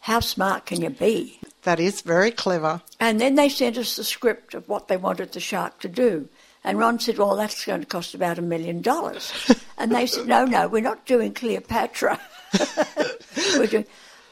How 0.00 0.20
smart 0.20 0.66
can 0.66 0.80
you 0.82 0.90
be? 0.90 1.38
that 1.64 1.80
is 1.80 2.02
very 2.02 2.30
clever. 2.30 2.82
And 3.00 3.18
then 3.20 3.36
they 3.36 3.48
sent 3.48 3.78
us 3.78 3.96
the 3.96 4.04
script 4.04 4.52
of 4.54 4.68
what 4.68 4.88
they 4.88 4.98
wanted 4.98 5.32
the 5.32 5.40
shark 5.40 5.78
to 5.80 5.88
do. 5.88 6.28
And 6.62 6.78
Ron 6.78 6.98
said, 6.98 7.16
Well, 7.18 7.36
that's 7.36 7.64
going 7.64 7.80
to 7.80 7.86
cost 7.86 8.14
about 8.14 8.38
a 8.38 8.42
million 8.42 8.82
dollars. 8.82 9.32
And 9.78 9.94
they 9.94 10.06
said, 10.06 10.26
No, 10.26 10.44
no, 10.44 10.68
we're 10.68 10.82
not 10.82 11.06
doing 11.06 11.32
Cleopatra. 11.34 12.20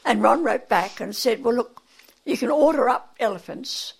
And 0.05 0.21
Ron 0.21 0.43
wrote 0.43 0.69
back 0.69 0.99
and 0.99 1.15
said, 1.15 1.43
Well, 1.43 1.55
look, 1.55 1.81
you 2.25 2.37
can 2.37 2.51
order 2.51 2.89
up 2.89 3.15
elephants 3.19 3.93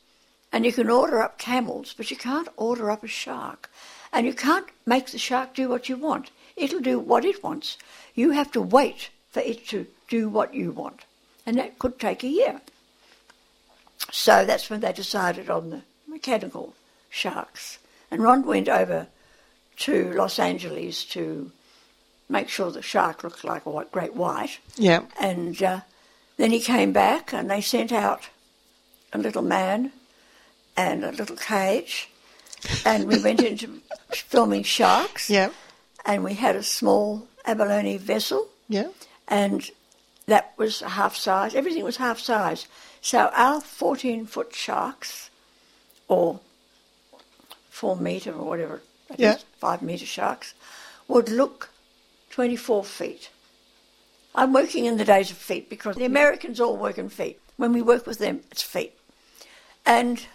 and 0.52 0.66
you 0.66 0.72
can 0.72 0.90
order 0.90 1.22
up 1.22 1.40
camels, 1.40 1.94
but 1.98 2.12
you 2.12 2.18
can't 2.18 2.48
order 2.58 2.92
up 2.92 3.04
a 3.04 3.08
shark. 3.08 3.72
And 4.12 4.28
you 4.28 4.34
can't 4.34 4.68
make 4.86 5.08
the 5.08 5.18
shark 5.18 5.56
do 5.56 5.68
what 5.70 5.90
you 5.90 5.98
want. 5.98 6.30
It'll 6.56 6.82
do 6.82 7.00
what 7.00 7.26
it 7.26 7.44
wants. 7.44 7.78
You 8.14 8.30
have 8.30 8.52
to 8.52 8.62
wait 8.62 9.10
for 9.32 9.40
it 9.40 9.68
to 9.70 9.88
do 10.08 10.30
what 10.30 10.54
you 10.54 10.72
want. 10.72 11.02
And 11.48 11.58
that 11.58 11.80
could 11.80 12.00
take 12.00 12.24
a 12.24 12.28
year. 12.28 12.62
So 14.12 14.46
that's 14.46 14.70
when 14.70 14.82
they 14.82 14.94
decided 14.94 15.50
on 15.50 15.72
the 15.72 15.82
mechanical 16.08 16.76
sharks. 17.10 17.80
And 18.12 18.22
Ron 18.22 18.46
went 18.46 18.70
over 18.70 19.08
to 19.78 20.14
Los 20.14 20.38
Angeles 20.38 21.04
to 21.06 21.52
make 22.34 22.50
sure 22.50 22.70
the 22.72 22.82
shark 22.82 23.24
looked 23.24 23.44
like 23.46 23.66
a 23.66 23.70
white, 23.70 23.92
great 23.92 24.14
white. 24.16 24.60
Yeah. 24.76 25.04
And 25.22 25.62
uh, 25.64 25.82
then 26.38 26.52
he 26.52 26.60
came 26.60 26.92
back 26.92 27.32
and 27.34 27.50
they 27.50 27.62
sent 27.62 27.92
out 27.94 28.28
a 29.14 29.18
little 29.18 29.44
man 29.44 29.92
and 30.76 31.06
a 31.06 31.12
little 31.12 31.38
cage. 31.38 32.10
And 32.86 33.08
we 33.08 33.22
went 33.24 33.42
into 33.50 33.82
filming 34.12 34.64
sharks. 34.64 35.30
Yeah. 35.30 35.50
And 36.06 36.24
we 36.24 36.34
had 36.34 36.56
a 36.58 36.64
small 36.64 37.28
abalone 37.46 37.98
vessel 37.98 38.48
Yeah. 38.68 38.90
and 39.28 39.70
that 40.26 40.54
was 40.58 40.80
half 40.80 41.16
size. 41.16 41.54
Everything 41.54 41.84
was 41.84 41.98
half 41.98 42.20
size. 42.20 42.66
So 43.02 43.30
our 43.36 43.60
14 43.62 44.26
foot 44.26 44.56
sharks, 44.56 45.30
or 46.08 46.40
four 47.70 47.96
metre 47.98 48.32
or 48.32 48.46
whatever, 48.46 48.82
Yeah. 49.18 49.38
five 49.60 49.82
metre 49.82 50.06
sharks, 50.06 50.54
would 51.10 51.28
look 51.30 51.70
24 52.34 52.84
feet. 52.84 53.30
I'm 54.34 54.54
working 54.54 54.86
in 54.86 54.98
the 54.98 55.06
days 55.06 55.30
of 55.30 55.38
feet 55.38 55.70
because 55.70 55.96
the 55.96 56.06
Americans 56.06 56.60
all 56.60 56.76
work 56.76 56.98
in 56.98 57.10
feet. 57.10 57.40
When 57.58 57.74
we 57.74 57.84
work 57.84 58.08
with 58.08 58.18
them, 58.18 58.42
it's 58.50 58.64
feet. 58.64 58.98
And 59.86 60.26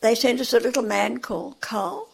they 0.00 0.14
sent 0.14 0.40
us 0.40 0.52
a 0.52 0.60
little 0.60 0.84
man 0.84 1.18
called 1.18 1.60
Carl, 1.60 2.08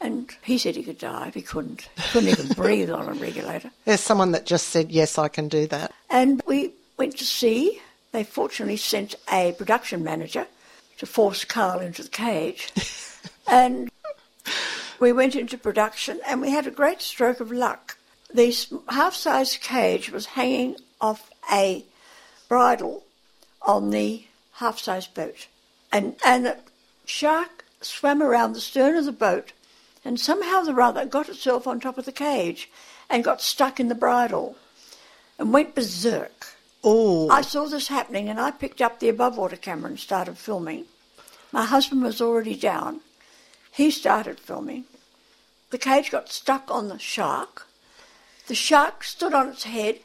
and 0.00 0.30
he 0.42 0.58
said 0.58 0.76
he 0.76 0.84
could 0.84 0.98
dive. 0.98 1.34
He 1.34 1.42
couldn't. 1.42 1.88
He 1.96 2.02
couldn't 2.10 2.28
even 2.28 2.48
breathe 2.56 2.88
on 2.88 3.08
a 3.08 3.14
regulator. 3.14 3.72
There's 3.84 4.00
someone 4.00 4.30
that 4.30 4.46
just 4.46 4.68
said, 4.68 4.92
Yes, 4.92 5.18
I 5.18 5.26
can 5.26 5.48
do 5.48 5.66
that. 5.66 5.92
And 6.08 6.40
we 6.46 6.72
went 6.96 7.18
to 7.18 7.24
sea. 7.24 7.82
They 8.12 8.22
fortunately 8.22 8.76
sent 8.76 9.16
a 9.32 9.56
production 9.58 10.04
manager 10.04 10.46
to 10.98 11.06
force 11.06 11.44
Carl 11.44 11.80
into 11.80 12.04
the 12.04 12.10
cage. 12.10 12.70
and 13.48 13.90
we 15.00 15.10
went 15.10 15.34
into 15.34 15.58
production 15.58 16.20
and 16.24 16.40
we 16.40 16.52
had 16.52 16.68
a 16.68 16.70
great 16.70 17.02
stroke 17.02 17.40
of 17.40 17.50
luck. 17.50 17.95
The 18.36 18.54
half 18.90 19.14
sized 19.14 19.62
cage 19.62 20.10
was 20.10 20.26
hanging 20.26 20.76
off 21.00 21.30
a 21.50 21.86
bridle 22.50 23.02
on 23.62 23.88
the 23.88 24.26
half 24.56 24.78
sized 24.78 25.14
boat. 25.14 25.46
And, 25.90 26.16
and 26.22 26.44
the 26.44 26.58
shark 27.06 27.64
swam 27.80 28.22
around 28.22 28.52
the 28.52 28.60
stern 28.60 28.94
of 28.96 29.06
the 29.06 29.12
boat 29.12 29.52
and 30.04 30.20
somehow 30.20 30.66
or 30.66 30.82
other 30.82 31.06
got 31.06 31.30
itself 31.30 31.66
on 31.66 31.80
top 31.80 31.96
of 31.96 32.04
the 32.04 32.12
cage 32.12 32.70
and 33.08 33.24
got 33.24 33.40
stuck 33.40 33.80
in 33.80 33.88
the 33.88 33.94
bridle 33.94 34.56
and 35.38 35.54
went 35.54 35.74
berserk. 35.74 36.48
Oh, 36.84 37.30
I 37.30 37.40
saw 37.40 37.64
this 37.64 37.88
happening 37.88 38.28
and 38.28 38.38
I 38.38 38.50
picked 38.50 38.82
up 38.82 39.00
the 39.00 39.08
above 39.08 39.38
water 39.38 39.56
camera 39.56 39.88
and 39.88 39.98
started 39.98 40.36
filming. 40.36 40.84
My 41.52 41.64
husband 41.64 42.02
was 42.02 42.20
already 42.20 42.54
down. 42.54 43.00
He 43.72 43.90
started 43.90 44.38
filming. 44.38 44.84
The 45.70 45.78
cage 45.78 46.10
got 46.10 46.28
stuck 46.28 46.70
on 46.70 46.88
the 46.88 46.98
shark. 46.98 47.66
The 48.46 48.54
shark 48.54 49.02
stood 49.02 49.34
on 49.34 49.48
its 49.48 49.64
head 49.64 49.98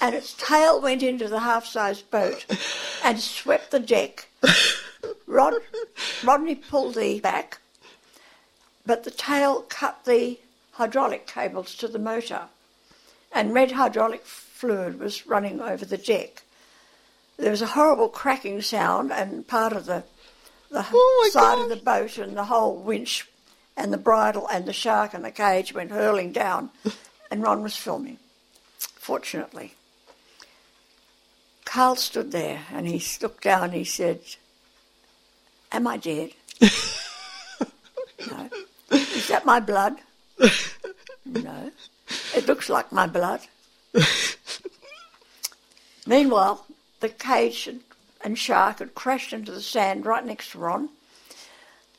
and 0.00 0.14
its 0.14 0.34
tail 0.34 0.80
went 0.80 1.02
into 1.02 1.28
the 1.28 1.40
half 1.40 1.66
sized 1.66 2.10
boat 2.10 2.46
and 3.04 3.20
swept 3.20 3.70
the 3.70 3.80
deck. 3.80 4.28
Rod, 5.26 5.54
Rodney 6.22 6.54
pulled 6.54 6.94
the 6.94 7.20
back, 7.20 7.58
but 8.86 9.04
the 9.04 9.10
tail 9.10 9.62
cut 9.68 10.04
the 10.04 10.38
hydraulic 10.72 11.26
cables 11.26 11.74
to 11.76 11.88
the 11.88 11.98
motor 11.98 12.42
and 13.34 13.52
red 13.52 13.72
hydraulic 13.72 14.24
fluid 14.24 14.98
was 15.00 15.26
running 15.26 15.60
over 15.60 15.84
the 15.84 15.98
deck. 15.98 16.42
There 17.36 17.50
was 17.50 17.62
a 17.62 17.66
horrible 17.66 18.08
cracking 18.08 18.62
sound, 18.62 19.12
and 19.12 19.46
part 19.46 19.72
of 19.72 19.86
the, 19.86 20.04
the 20.70 20.86
Oh 20.92 21.28
side 21.32 21.56
God. 21.56 21.62
of 21.64 21.68
the 21.68 21.84
boat 21.84 22.16
and 22.16 22.36
the 22.36 22.44
whole 22.44 22.76
winch 22.76 23.28
and 23.76 23.92
the 23.92 23.98
bridle 23.98 24.46
and 24.46 24.66
the 24.66 24.72
shark 24.72 25.12
and 25.14 25.24
the 25.24 25.32
cage 25.32 25.74
went 25.74 25.90
hurling 25.90 26.30
down, 26.30 26.70
and 27.30 27.42
Ron 27.42 27.62
was 27.62 27.76
filming, 27.76 28.18
fortunately. 28.78 29.74
Carl 31.64 31.96
stood 31.96 32.30
there 32.32 32.60
and 32.72 32.86
he 32.86 33.02
looked 33.22 33.42
down 33.42 33.64
and 33.64 33.72
he 33.74 33.84
said, 33.84 34.20
Am 35.72 35.86
I 35.86 35.96
dead? 35.96 36.30
no. 36.60 38.50
Is 38.92 39.28
that 39.28 39.44
my 39.44 39.58
blood? 39.60 39.96
no. 41.24 41.70
It 42.36 42.46
looks 42.46 42.68
like 42.68 42.92
my 42.92 43.06
blood. 43.06 43.40
Meanwhile, 46.06 46.66
the 47.00 47.08
cage 47.08 47.66
and- 47.66 47.82
and 48.22 48.38
shark 48.38 48.78
had 48.78 48.94
crashed 48.94 49.32
into 49.32 49.52
the 49.52 49.60
sand 49.62 50.06
right 50.06 50.24
next 50.24 50.52
to 50.52 50.58
Ron. 50.58 50.88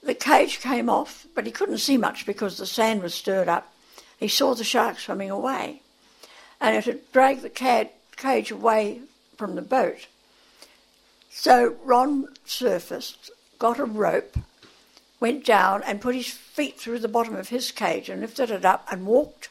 The 0.02 0.16
cage 0.16 0.60
came 0.60 0.90
off, 0.90 1.26
but 1.36 1.46
he 1.46 1.52
couldn't 1.52 1.80
see 1.80 1.98
much 1.98 2.26
because 2.26 2.58
the 2.58 2.66
sand 2.68 3.02
was 3.04 3.14
stirred 3.14 3.48
up. 3.50 3.72
He 4.20 4.28
saw 4.28 4.54
the 4.56 4.64
shark 4.64 5.00
swimming 5.00 5.30
away, 5.30 5.82
and 6.60 6.76
it 6.76 6.86
had 6.86 7.12
dragged 7.12 7.42
the 7.42 7.50
ca- 7.50 7.90
cage 8.16 8.52
away 8.52 9.02
from 9.38 9.56
the 9.56 9.62
boat. 9.62 10.08
So 11.30 11.76
Ron 11.84 12.30
surfaced, 12.46 13.30
got 13.60 13.80
a 13.80 13.86
rope, 13.86 14.38
went 15.20 15.46
down 15.46 15.84
and 15.84 16.02
put 16.02 16.16
his 16.16 16.30
feet 16.30 16.80
through 16.80 17.00
the 17.00 17.08
bottom 17.08 17.36
of 17.36 17.50
his 17.50 17.72
cage 17.72 18.10
and 18.10 18.22
lifted 18.22 18.52
it 18.52 18.64
up 18.66 18.88
and 18.90 19.06
walked 19.06 19.50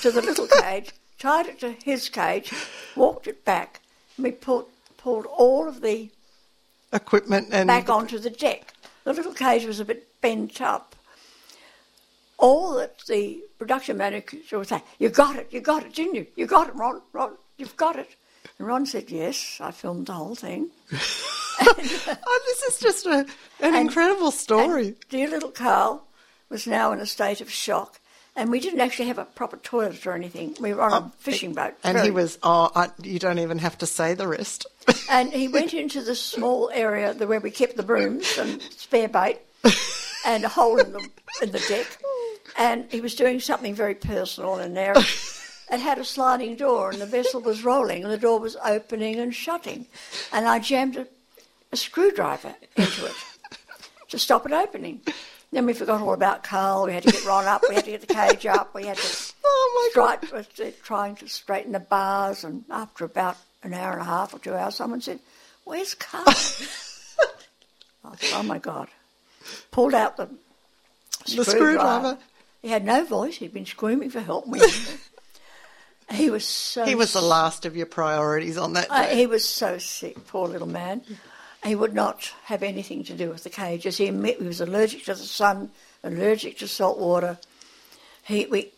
to 0.00 0.10
the 0.10 0.22
little 0.22 0.46
cage, 0.62 0.92
tied 1.18 1.46
it 1.46 1.60
to 1.60 1.72
his 1.72 2.08
cage, 2.08 2.52
walked 2.96 3.26
it 3.26 3.44
back, 3.44 3.80
and 4.16 4.24
we 4.24 4.32
pulled, 4.32 4.68
pulled 4.96 5.26
all 5.26 5.68
of 5.68 5.80
the 5.82 6.10
equipment 6.92 7.48
and 7.52 7.66
back 7.66 7.88
onto 7.90 8.18
the 8.18 8.30
deck. 8.30 8.72
The 9.04 9.12
little 9.12 9.34
cage 9.34 9.66
was 9.66 9.80
a 9.80 9.84
bit 9.84 10.08
bent 10.20 10.60
up. 10.60 10.93
All 12.44 12.74
that 12.74 12.98
the 13.08 13.42
production 13.58 13.96
manager 13.96 14.58
was 14.58 14.68
saying, 14.68 14.82
You 14.98 15.08
got 15.08 15.36
it, 15.36 15.48
you 15.50 15.62
got 15.62 15.82
it, 15.82 15.94
didn't 15.94 16.14
you? 16.14 16.26
You 16.36 16.46
got 16.46 16.68
it, 16.68 16.74
Ron, 16.74 17.00
Ron, 17.14 17.32
you've 17.56 17.76
got 17.76 17.96
it. 17.96 18.10
And 18.58 18.68
Ron 18.68 18.84
said, 18.84 19.10
Yes, 19.10 19.58
I 19.62 19.70
filmed 19.70 20.08
the 20.08 20.12
whole 20.12 20.34
thing. 20.34 20.70
Oh, 21.60 22.40
this 22.46 22.62
is 22.64 22.80
just 22.80 23.06
a, 23.06 23.20
an 23.20 23.26
And- 23.60 23.76
incredible 23.76 24.32
story. 24.32 24.86
And 24.88 24.96
dear 25.08 25.28
little 25.30 25.52
Carl 25.52 26.04
was 26.48 26.66
now 26.66 26.90
in 26.92 26.98
a 26.98 27.06
state 27.06 27.40
of 27.40 27.48
shock, 27.48 28.00
And 28.34 28.50
we 28.50 28.58
didn't 28.58 28.80
actually 28.80 29.06
have 29.06 29.18
a 29.18 29.24
proper 29.24 29.56
toilet 29.58 30.04
or 30.04 30.14
anything. 30.14 30.56
We 30.60 30.74
were 30.74 30.82
on 30.82 30.92
a 30.92 31.06
oh, 31.06 31.12
fishing 31.18 31.54
boat. 31.54 31.74
And 31.84 31.96
he 32.00 32.10
was, 32.10 32.38
oh, 32.42 32.72
I, 32.74 32.90
you 33.02 33.20
don't 33.20 33.38
even 33.38 33.58
have 33.58 33.78
to 33.78 33.86
say 33.86 34.14
the 34.14 34.26
rest. 34.26 34.66
And 35.08 35.32
he 35.32 35.46
went 35.46 35.74
into 35.74 36.02
the 36.02 36.16
small 36.16 36.70
area 36.74 37.14
where 37.14 37.38
we 37.38 37.50
kept 37.52 37.76
the 37.76 37.84
brooms 37.84 38.36
and 38.36 38.60
spare 38.76 39.08
bait 39.08 39.38
and 40.26 40.44
a 40.44 40.48
hole 40.48 40.78
in 40.80 40.92
the, 40.92 41.08
in 41.40 41.52
the 41.52 41.60
deck. 41.68 41.86
And 42.56 42.90
he 42.90 43.00
was 43.00 43.14
doing 43.14 43.40
something 43.40 43.74
very 43.74 43.94
personal 43.94 44.58
in 44.58 44.74
there. 44.74 44.94
It 45.70 45.80
had 45.80 45.98
a 45.98 46.04
sliding 46.04 46.56
door 46.56 46.90
and 46.90 47.00
the 47.00 47.06
vessel 47.06 47.40
was 47.40 47.64
rolling 47.64 48.04
and 48.04 48.12
the 48.12 48.18
door 48.18 48.38
was 48.38 48.54
opening 48.64 49.18
and 49.18 49.34
shutting. 49.34 49.86
And 50.30 50.46
I 50.46 50.58
jammed 50.58 50.96
a, 50.96 51.06
a 51.72 51.76
screwdriver 51.76 52.54
into 52.76 53.06
it 53.06 53.14
to 54.10 54.18
stop 54.18 54.44
it 54.44 54.52
opening. 54.52 55.00
Then 55.50 55.66
we 55.66 55.72
forgot 55.72 56.02
all 56.02 56.12
about 56.12 56.44
Carl. 56.44 56.84
We 56.84 56.92
had 56.92 57.02
to 57.04 57.12
get 57.12 57.24
Ron 57.24 57.46
up. 57.46 57.62
We 57.66 57.76
had 57.76 57.84
to 57.86 57.92
get 57.92 58.06
the 58.06 58.14
cage 58.14 58.44
up. 58.44 58.74
We 58.74 58.84
had 58.86 58.98
to 58.98 59.32
Oh, 59.44 59.90
my 59.96 60.02
God. 60.02 60.46
straight, 60.52 60.82
trying 60.82 61.16
to 61.16 61.28
straighten 61.28 61.72
the 61.72 61.80
bars. 61.80 62.44
And 62.44 62.64
after 62.70 63.04
about 63.04 63.36
an 63.62 63.72
hour 63.72 63.92
and 63.92 64.02
a 64.02 64.04
half 64.04 64.34
or 64.34 64.38
two 64.38 64.54
hours, 64.54 64.74
someone 64.76 65.00
said, 65.00 65.18
"Where's 65.64 65.94
Carl?" 65.94 66.24
I 66.28 66.32
thought, 68.16 68.32
"Oh 68.34 68.42
my 68.42 68.58
God!" 68.58 68.88
Pulled 69.70 69.94
out 69.94 70.16
the 70.16 70.28
The 71.34 71.44
screwdriver. 71.44 72.18
He 72.64 72.70
had 72.70 72.82
no 72.82 73.04
voice. 73.04 73.36
He'd 73.36 73.52
been 73.52 73.66
screaming 73.66 74.08
for 74.08 74.20
help. 74.20 74.46
He 76.10 76.28
was 76.30 76.44
so. 76.46 76.84
He 76.84 76.94
was 76.94 77.12
the 77.14 77.22
last 77.22 77.64
of 77.64 77.76
your 77.76 77.86
priorities 77.86 78.58
on 78.58 78.74
that 78.74 78.88
Uh, 78.90 79.02
day. 79.06 79.16
he 79.16 79.26
was 79.26 79.46
so 79.48 79.78
sick, 79.78 80.26
poor 80.26 80.46
little 80.48 80.68
man. 80.68 81.02
He 81.64 81.74
would 81.74 81.94
not 81.94 82.30
have 82.44 82.62
anything 82.62 83.04
to 83.04 83.14
do 83.14 83.30
with 83.30 83.42
the 83.42 83.48
cages. 83.50 83.96
He, 83.96 84.06
he 84.06 84.12
was 84.44 84.60
allergic 84.60 85.04
to 85.06 85.14
the 85.14 85.22
sun, 85.22 85.70
allergic 86.02 86.58
to 86.58 86.68
salt 86.68 86.98
water. 86.98 87.38
He, 88.22 88.44
we, 88.46 88.70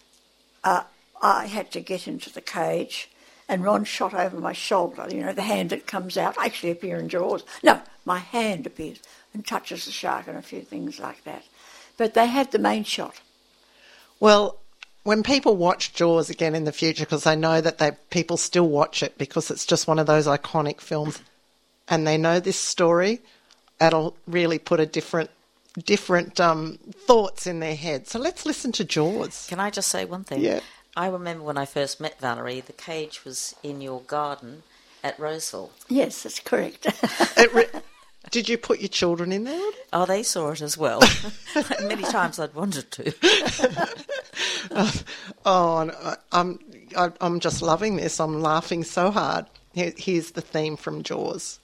uh, 0.63 0.85
I 1.21 1.47
had 1.47 1.73
to 1.73 1.81
get 1.81 2.07
into 2.07 2.33
the 2.33 2.41
cage, 2.41 3.11
and 3.49 3.65
Ron 3.65 3.85
shot 3.85 4.15
over 4.15 4.39
my 4.39 4.53
shoulder. 4.53 5.07
You 5.11 5.23
know, 5.25 5.33
the 5.33 5.43
hand 5.43 5.71
that 5.71 5.89
comes 5.89 6.17
out 6.17 6.37
actually 6.39 6.71
appear 6.71 6.97
in 6.97 7.09
Jaws. 7.09 7.43
No, 7.63 7.81
my 8.05 8.19
hand 8.19 8.67
appears 8.67 8.99
and 9.35 9.45
touches 9.45 9.85
the 9.85 9.91
shark 9.91 10.29
and 10.29 10.39
a 10.39 10.43
few 10.43 10.61
things 10.63 11.01
like 11.01 11.25
that. 11.25 11.43
But 11.97 12.15
they 12.15 12.27
had 12.27 12.53
the 12.53 12.61
main 12.61 12.85
shot. 12.85 13.21
Well, 14.21 14.59
when 15.03 15.23
people 15.23 15.57
watch 15.57 15.93
Jaws 15.93 16.31
again 16.31 16.55
in 16.55 16.65
the 16.65 16.73
future, 16.73 17.05
because 17.05 17.27
I 17.27 17.35
know 17.35 17.61
that 17.61 17.79
they 17.79 17.93
people 18.11 18.37
still 18.37 18.69
watch 18.69 19.03
it 19.03 19.17
because 19.19 19.51
it's 19.51 19.67
just 19.67 19.87
one 19.87 19.99
of 19.99 20.07
those 20.07 20.27
iconic 20.27 20.81
films, 20.81 21.21
and 21.89 22.07
they 22.07 22.19
know 22.19 22.41
this 22.41 22.59
story, 22.59 23.21
it'll 23.81 24.17
really 24.27 24.59
put 24.59 24.81
a 24.81 24.87
different 24.87 25.31
different 25.85 26.41
um, 26.41 26.79
thoughts 27.07 27.47
in 27.47 27.61
their 27.61 27.77
head. 27.77 28.09
So 28.09 28.19
let's 28.19 28.47
listen 28.47 28.73
to 28.73 28.85
Jaws. 28.85 29.47
Can 29.49 29.61
I 29.61 29.71
just 29.71 29.89
say 29.89 30.05
one 30.05 30.25
thing? 30.25 30.41
Yeah. 30.41 30.61
I 30.97 31.09
remember 31.09 31.45
when 31.45 31.59
I 31.59 31.67
first 31.67 32.01
met 32.01 32.19
Valerie, 32.19 32.61
the 32.61 32.73
cage 32.73 33.25
was 33.25 33.55
in 33.63 33.83
your 33.83 34.01
garden 34.01 34.63
at 35.05 35.19
Roseville. 35.19 35.71
Yes, 35.89 36.23
that's 36.23 36.41
correct. 36.41 36.87
It 37.37 37.53
re- 37.53 37.81
Did 38.31 38.49
you 38.49 38.59
put 38.59 38.81
your 38.81 38.89
children 38.89 39.33
in 39.33 39.45
there? 39.45 39.71
Oh, 39.93 40.05
they 40.05 40.23
saw 40.23 40.51
it 40.51 40.61
as 40.61 40.77
well. 40.77 41.01
Many 41.83 42.03
times 42.03 42.39
I'd 42.39 42.55
wanted 42.55 42.91
to. 42.93 43.87
Um, 44.73 44.91
oh, 45.47 45.79
and 45.79 45.91
I- 45.93 46.17
I'm 46.33 46.59
I- 46.97 47.13
I'm 47.21 47.41
just 47.41 47.63
loving 47.63 47.97
this. 47.97 48.21
I'm 48.21 48.43
laughing 48.43 48.83
so 48.85 49.11
hard. 49.11 49.47
Here- 49.73 49.95
Here's 49.97 50.33
the 50.33 50.41
theme 50.41 50.77
from 50.77 51.03
Jaws. 51.03 51.61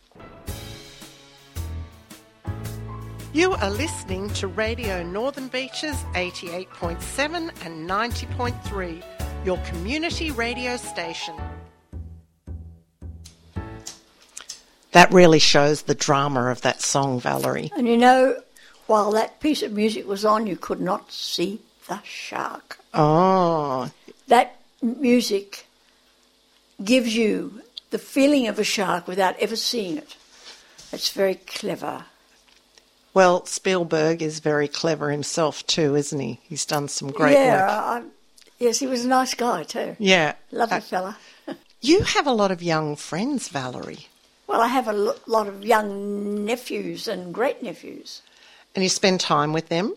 You 3.35 3.53
are 3.55 3.71
listening 3.71 4.31
to 4.35 4.47
Radio 4.47 5.03
Northern 5.03 5.49
Beaches 5.49 5.97
88.7 6.15 7.51
and 7.65 7.91
90.3, 7.91 9.03
your 9.45 9.59
community 9.59 10.31
radio 10.31 10.77
station. 10.77 11.35
That 14.93 15.13
really 15.13 15.39
shows 15.39 15.83
the 15.83 15.95
drama 15.95 16.47
of 16.51 16.61
that 16.63 16.83
song, 16.83 17.19
Valerie. 17.21 17.71
And 17.77 17.87
you 17.89 17.97
know, 17.97 18.37
while 18.87 19.11
that 19.13 19.41
piece 19.41 19.63
of 19.63 19.73
music 19.73 20.07
was 20.07 20.25
on, 20.25 20.47
you 20.47 20.57
could 20.57 20.81
not 20.81 21.11
see 21.13 21.61
the 21.89 22.01
shark. 22.05 22.79
Oh, 22.95 23.91
That 24.29 24.57
music 24.83 25.67
gives 26.85 27.15
you 27.17 27.63
the 27.91 27.99
feeling 27.99 28.49
of 28.49 28.59
a 28.59 28.65
shark 28.65 29.07
without 29.09 29.39
ever 29.39 29.57
seeing 29.57 29.97
it. 29.99 30.17
It's 30.93 31.11
very 31.11 31.37
clever. 31.37 32.05
well, 33.15 33.45
Spielberg 33.47 34.21
is 34.23 34.41
very 34.41 34.69
clever 34.69 35.11
himself 35.11 35.67
too, 35.67 35.95
isn't 35.97 36.21
he? 36.21 36.39
He's 36.43 36.67
done 36.67 36.89
some 36.89 37.11
great 37.11 37.33
yeah, 37.35 37.61
work. 38.01 38.05
I, 38.05 38.09
yes, 38.59 38.79
he 38.79 38.87
was 38.87 39.05
a 39.05 39.09
nice 39.09 39.35
guy 39.35 39.63
too. 39.65 39.97
Yeah. 39.99 40.35
Lovely 40.51 40.79
Uh, 40.79 40.81
fella. 40.81 41.17
you 41.81 42.01
have 42.03 42.27
a 42.27 42.33
lot 42.33 42.51
of 42.51 42.63
young 42.63 42.97
friends, 42.97 43.49
Valerie, 43.49 44.07
Well, 44.53 44.61
I 44.61 44.69
have 44.69 44.87
a 44.87 44.93
lot 45.27 45.49
of 45.49 45.65
young 45.65 46.45
nephews 46.45 47.09
and 47.09 47.33
great 47.33 47.63
nephews. 47.63 48.21
and 48.75 48.85
you 48.85 48.91
spend 48.91 49.19
time 49.21 49.53
with 49.55 49.69
them. 49.71 49.95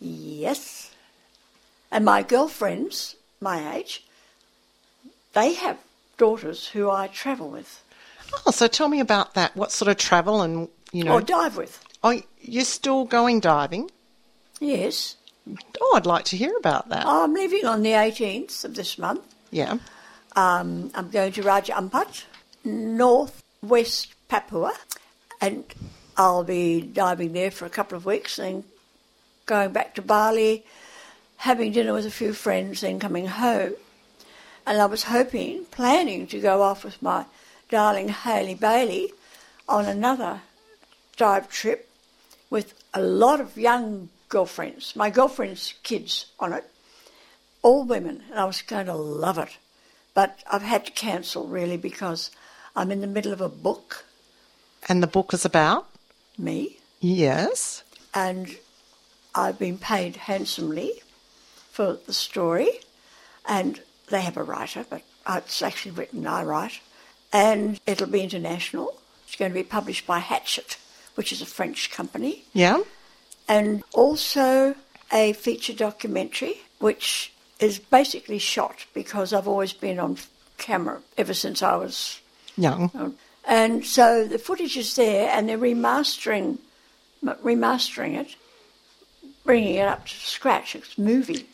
Yes. 0.00 0.90
And 1.90 2.04
my 2.04 2.22
girlfriends, 2.22 3.16
my 3.40 3.76
age, 3.76 4.02
they 5.34 5.52
have 5.54 5.78
daughters 6.16 6.68
who 6.68 6.90
I 6.90 7.06
travel 7.08 7.50
with 7.50 7.82
Oh, 8.46 8.50
so 8.50 8.66
tell 8.66 8.88
me 8.88 8.98
about 9.00 9.34
that. 9.34 9.54
What 9.54 9.72
sort 9.72 9.90
of 9.90 9.98
travel 9.98 10.40
and, 10.40 10.68
you 10.90 11.04
know, 11.04 11.12
or 11.12 11.20
dive 11.20 11.58
with. 11.58 11.84
oh, 12.02 12.22
you're 12.40 12.64
still 12.64 13.04
going 13.04 13.40
diving? 13.40 13.90
Yes. 14.58 15.16
Oh, 15.82 15.92
I'd 15.96 16.06
like 16.06 16.24
to 16.26 16.36
hear 16.38 16.56
about 16.56 16.88
that. 16.88 17.04
I'm 17.06 17.34
leaving 17.34 17.66
on 17.66 17.82
the 17.82 17.90
18th 17.92 18.64
of 18.64 18.74
this 18.74 18.96
month. 18.96 19.22
Yeah. 19.50 19.76
Um, 20.34 20.90
I'm 20.94 21.10
going 21.10 21.32
to 21.32 21.42
Raja 21.42 21.74
Ampat, 21.74 22.24
northwest 23.62 24.12
Papua, 24.26 24.72
and 25.40 25.64
I'll 26.16 26.42
be 26.42 26.80
diving 26.80 27.32
there 27.32 27.50
for 27.52 27.64
a 27.64 27.70
couple 27.70 27.96
of 27.96 28.04
weeks, 28.04 28.36
then 28.36 28.64
going 29.46 29.72
back 29.72 29.94
to 29.94 30.02
Bali, 30.02 30.64
having 31.36 31.70
dinner 31.70 31.92
with 31.92 32.06
a 32.06 32.10
few 32.10 32.32
friends, 32.32 32.80
then 32.80 32.98
coming 32.98 33.28
home. 33.28 33.74
And 34.66 34.80
I 34.80 34.86
was 34.86 35.04
hoping, 35.04 35.64
planning 35.66 36.26
to 36.28 36.40
go 36.40 36.62
off 36.62 36.84
with 36.84 37.00
my 37.02 37.24
darling 37.68 38.08
Hayley 38.08 38.54
Bailey 38.54 39.12
on 39.68 39.84
another 39.84 40.40
dive 41.16 41.48
trip 41.48 41.88
with 42.50 42.74
a 42.92 43.00
lot 43.00 43.40
of 43.40 43.56
young 43.56 44.08
girlfriends, 44.28 44.96
my 44.96 45.08
girlfriend's 45.08 45.74
kids 45.84 46.26
on 46.40 46.52
it, 46.52 46.64
all 47.62 47.84
women, 47.84 48.24
and 48.30 48.40
I 48.40 48.44
was 48.44 48.62
going 48.62 48.86
to 48.86 48.94
love 48.94 49.38
it. 49.38 49.56
But 50.14 50.40
I've 50.50 50.62
had 50.62 50.86
to 50.86 50.92
cancel 50.92 51.46
really 51.46 51.76
because 51.76 52.30
I'm 52.74 52.90
in 52.90 53.00
the 53.00 53.06
middle 53.06 53.32
of 53.32 53.40
a 53.40 53.48
book, 53.48 54.04
And 54.88 55.02
the 55.02 55.06
book 55.06 55.32
is 55.34 55.44
about? 55.44 55.86
me, 56.38 56.78
Yes. 57.00 57.82
and 58.14 58.56
I've 59.34 59.58
been 59.58 59.78
paid 59.78 60.16
handsomely 60.16 61.02
for 61.70 61.94
the 62.06 62.12
story, 62.12 62.80
and 63.46 63.80
they 64.08 64.22
have 64.22 64.36
a 64.36 64.42
writer, 64.42 64.84
but 64.88 65.02
it's 65.28 65.62
actually 65.62 65.92
written, 65.92 66.26
I 66.26 66.42
write, 66.44 66.80
and 67.32 67.80
it'll 67.86 68.06
be 68.08 68.22
international. 68.22 68.98
It's 69.26 69.36
going 69.36 69.50
to 69.50 69.54
be 69.54 69.62
published 69.62 70.06
by 70.06 70.18
Hachette, 70.20 70.76
which 71.14 71.32
is 71.32 71.40
a 71.42 71.46
French 71.46 71.90
company, 71.90 72.44
Yeah. 72.52 72.82
and 73.48 73.82
also 73.94 74.74
a 75.12 75.32
feature 75.34 75.74
documentary, 75.74 76.62
which 76.78 77.32
is 77.60 77.78
basically 77.78 78.38
shot 78.38 78.86
because 78.94 79.32
I've 79.32 79.46
always 79.48 79.72
been 79.74 79.98
on 80.00 80.18
camera 80.58 81.00
ever 81.18 81.34
since 81.34 81.62
I 81.62 81.76
was 81.76 82.20
Young. 82.56 82.90
Oh, 82.94 83.12
and 83.46 83.84
so 83.84 84.26
the 84.26 84.38
footage 84.38 84.76
is 84.76 84.94
there, 84.96 85.30
and 85.30 85.48
they're 85.48 85.58
remastering, 85.58 86.58
remastering 87.24 88.14
it, 88.14 88.36
bringing 89.44 89.76
it 89.76 89.86
up 89.88 90.06
to 90.06 90.14
scratch. 90.14 90.76
It's 90.76 90.96
movie. 90.96 91.46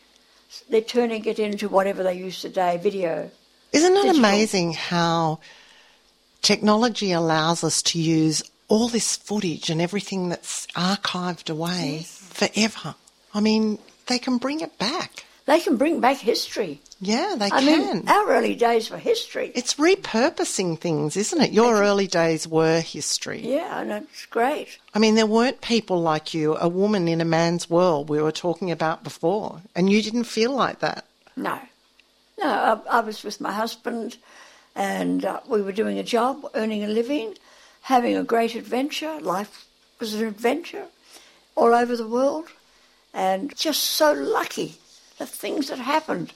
They're 0.69 0.81
turning 0.81 1.25
it 1.25 1.39
into 1.39 1.69
whatever 1.69 2.03
they 2.03 2.15
use 2.15 2.41
today, 2.41 2.79
video. 2.83 3.31
Isn't 3.73 3.93
it 3.93 4.03
digital. 4.03 4.19
amazing 4.19 4.73
how 4.73 5.41
technology 6.43 7.13
allows 7.13 7.63
us 7.63 7.83
to 7.83 8.01
use 8.01 8.43
all 8.69 8.89
this 8.89 9.17
footage 9.17 9.71
and 9.71 9.81
everything 9.81 10.29
that's 10.29 10.67
archived 10.69 11.51
away 11.51 12.05
forever? 12.07 12.95
I 13.35 13.41
mean, 13.41 13.79
they 14.07 14.19
can 14.19 14.39
bring 14.39 14.61
it 14.61 14.79
back. 14.79 15.25
They 15.49 15.61
can 15.61 15.79
bring 15.79 15.99
back 15.99 16.19
history. 16.19 16.79
Yeah, 17.01 17.35
they 17.39 17.47
I 17.47 17.61
can. 17.63 17.65
mean, 17.65 18.07
our 18.07 18.29
early 18.29 18.55
days 18.55 18.91
were 18.91 18.99
history. 18.99 19.51
It's 19.55 19.77
repurposing 19.77 20.79
things, 20.79 21.17
isn't 21.17 21.41
it? 21.41 21.53
Your 21.53 21.83
early 21.83 22.07
days 22.07 22.47
were 22.47 22.83
history. 22.83 23.41
yeah, 23.41 23.81
and 23.81 23.91
it's 23.91 24.27
great. 24.27 24.79
I 24.93 24.99
mean, 24.99 25.15
there 25.15 25.25
weren't 25.25 25.63
people 25.63 26.03
like 26.03 26.35
you, 26.35 26.55
a 26.59 26.69
woman 26.69 27.09
in 27.09 27.23
a 27.23 27.25
man's 27.25 27.71
world 27.71 28.11
we 28.11 28.21
were 28.21 28.31
talking 28.31 28.71
about 28.71 29.03
before, 29.03 29.63
and 29.75 29.91
you 29.91 30.03
didn't 30.03 30.25
feel 30.25 30.53
like 30.53 30.81
that. 30.81 31.07
No, 31.35 31.59
no, 32.39 32.47
I, 32.91 32.99
I 32.99 33.01
was 33.01 33.25
with 33.25 33.41
my 33.41 33.53
husband, 33.53 34.19
and 34.77 35.25
uh, 35.25 35.41
we 35.49 35.63
were 35.63 35.73
doing 35.73 35.99
a 35.99 36.03
job, 36.05 36.45
earning 36.55 36.85
a 36.85 36.89
living, 36.89 37.39
having 37.81 38.19
a 38.19 38.23
great 38.23 38.55
adventure. 38.55 39.19
Life 39.19 39.65
was 39.99 40.13
an 40.13 40.27
adventure 40.27 40.89
all 41.55 41.73
over 41.75 41.97
the 41.97 42.07
world, 42.07 42.49
and 43.15 43.57
just 43.57 43.83
so 43.83 44.13
lucky 44.13 44.77
the 45.19 45.27
things 45.27 45.69
that 45.69 45.79
happened. 45.79 46.33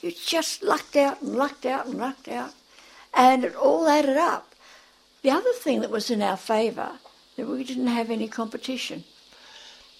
You 0.00 0.12
just 0.12 0.62
lucked 0.62 0.96
out 0.96 1.22
and 1.22 1.36
lucked 1.36 1.66
out 1.66 1.86
and 1.86 1.98
lucked 1.98 2.28
out, 2.28 2.52
and 3.14 3.44
it 3.44 3.54
all 3.54 3.86
added 3.88 4.16
up. 4.16 4.54
The 5.22 5.30
other 5.30 5.52
thing 5.52 5.80
that 5.80 5.90
was 5.90 6.10
in 6.10 6.22
our 6.22 6.36
favour 6.36 6.92
that 7.36 7.46
we 7.46 7.64
didn't 7.64 7.86
have 7.86 8.10
any 8.10 8.28
competition. 8.28 9.04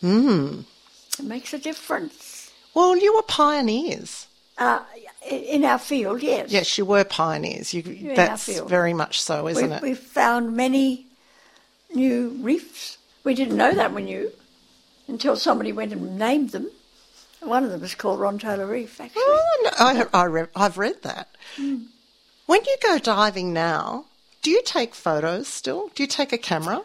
Hmm. 0.01 0.61
It 1.19 1.25
makes 1.25 1.55
a 1.55 1.59
difference. 1.59 2.51
Well, 2.75 2.97
you 2.97 3.15
were 3.15 3.23
pioneers. 3.23 4.27
Uh, 4.59 4.81
in 5.29 5.65
our 5.65 5.79
field, 5.79 6.23
yes. 6.23 6.51
Yes, 6.51 6.77
you 6.77 6.85
were 6.85 7.05
pioneers. 7.05 7.73
You, 7.73 7.83
in 7.83 8.15
that's 8.15 8.61
very 8.61 8.93
much 8.93 9.21
so, 9.21 9.47
isn't 9.49 9.71
we, 9.71 9.77
it? 9.77 9.83
we 9.83 9.95
found 9.95 10.57
many 10.57 11.07
new 11.95 12.31
reefs. 12.41 12.99
We 13.25 13.35
didn't 13.35 13.57
know 13.57 13.75
that 13.75 13.93
we 13.95 14.03
knew 14.03 14.33
until 15.07 15.37
somebody 15.37 15.73
went 15.73 15.93
and 15.93 16.19
named 16.19 16.51
them. 16.51 16.71
One 17.45 17.65
of 17.65 17.71
them 17.71 17.83
is 17.83 17.95
called 17.95 18.21
Ron 18.21 18.39
Taylor 18.39 18.67
Reef, 18.67 19.01
actually. 19.01 19.23
Oh, 19.25 19.61
no, 19.65 19.71
I, 19.79 20.07
I 20.15 20.25
re- 20.25 20.47
I've 20.55 20.79
read 20.79 21.03
that. 21.03 21.29
Hmm. 21.57 21.85
When 22.47 22.65
you 22.65 22.77
go 22.83 22.99
diving 22.99 23.53
now, 23.53 24.07
do 24.43 24.51
you 24.51 24.63
take 24.65 24.95
photos 24.95 25.49
still? 25.49 25.89
Do 25.95 26.03
you 26.03 26.07
take 26.07 26.33
a 26.33 26.39
camera? 26.39 26.83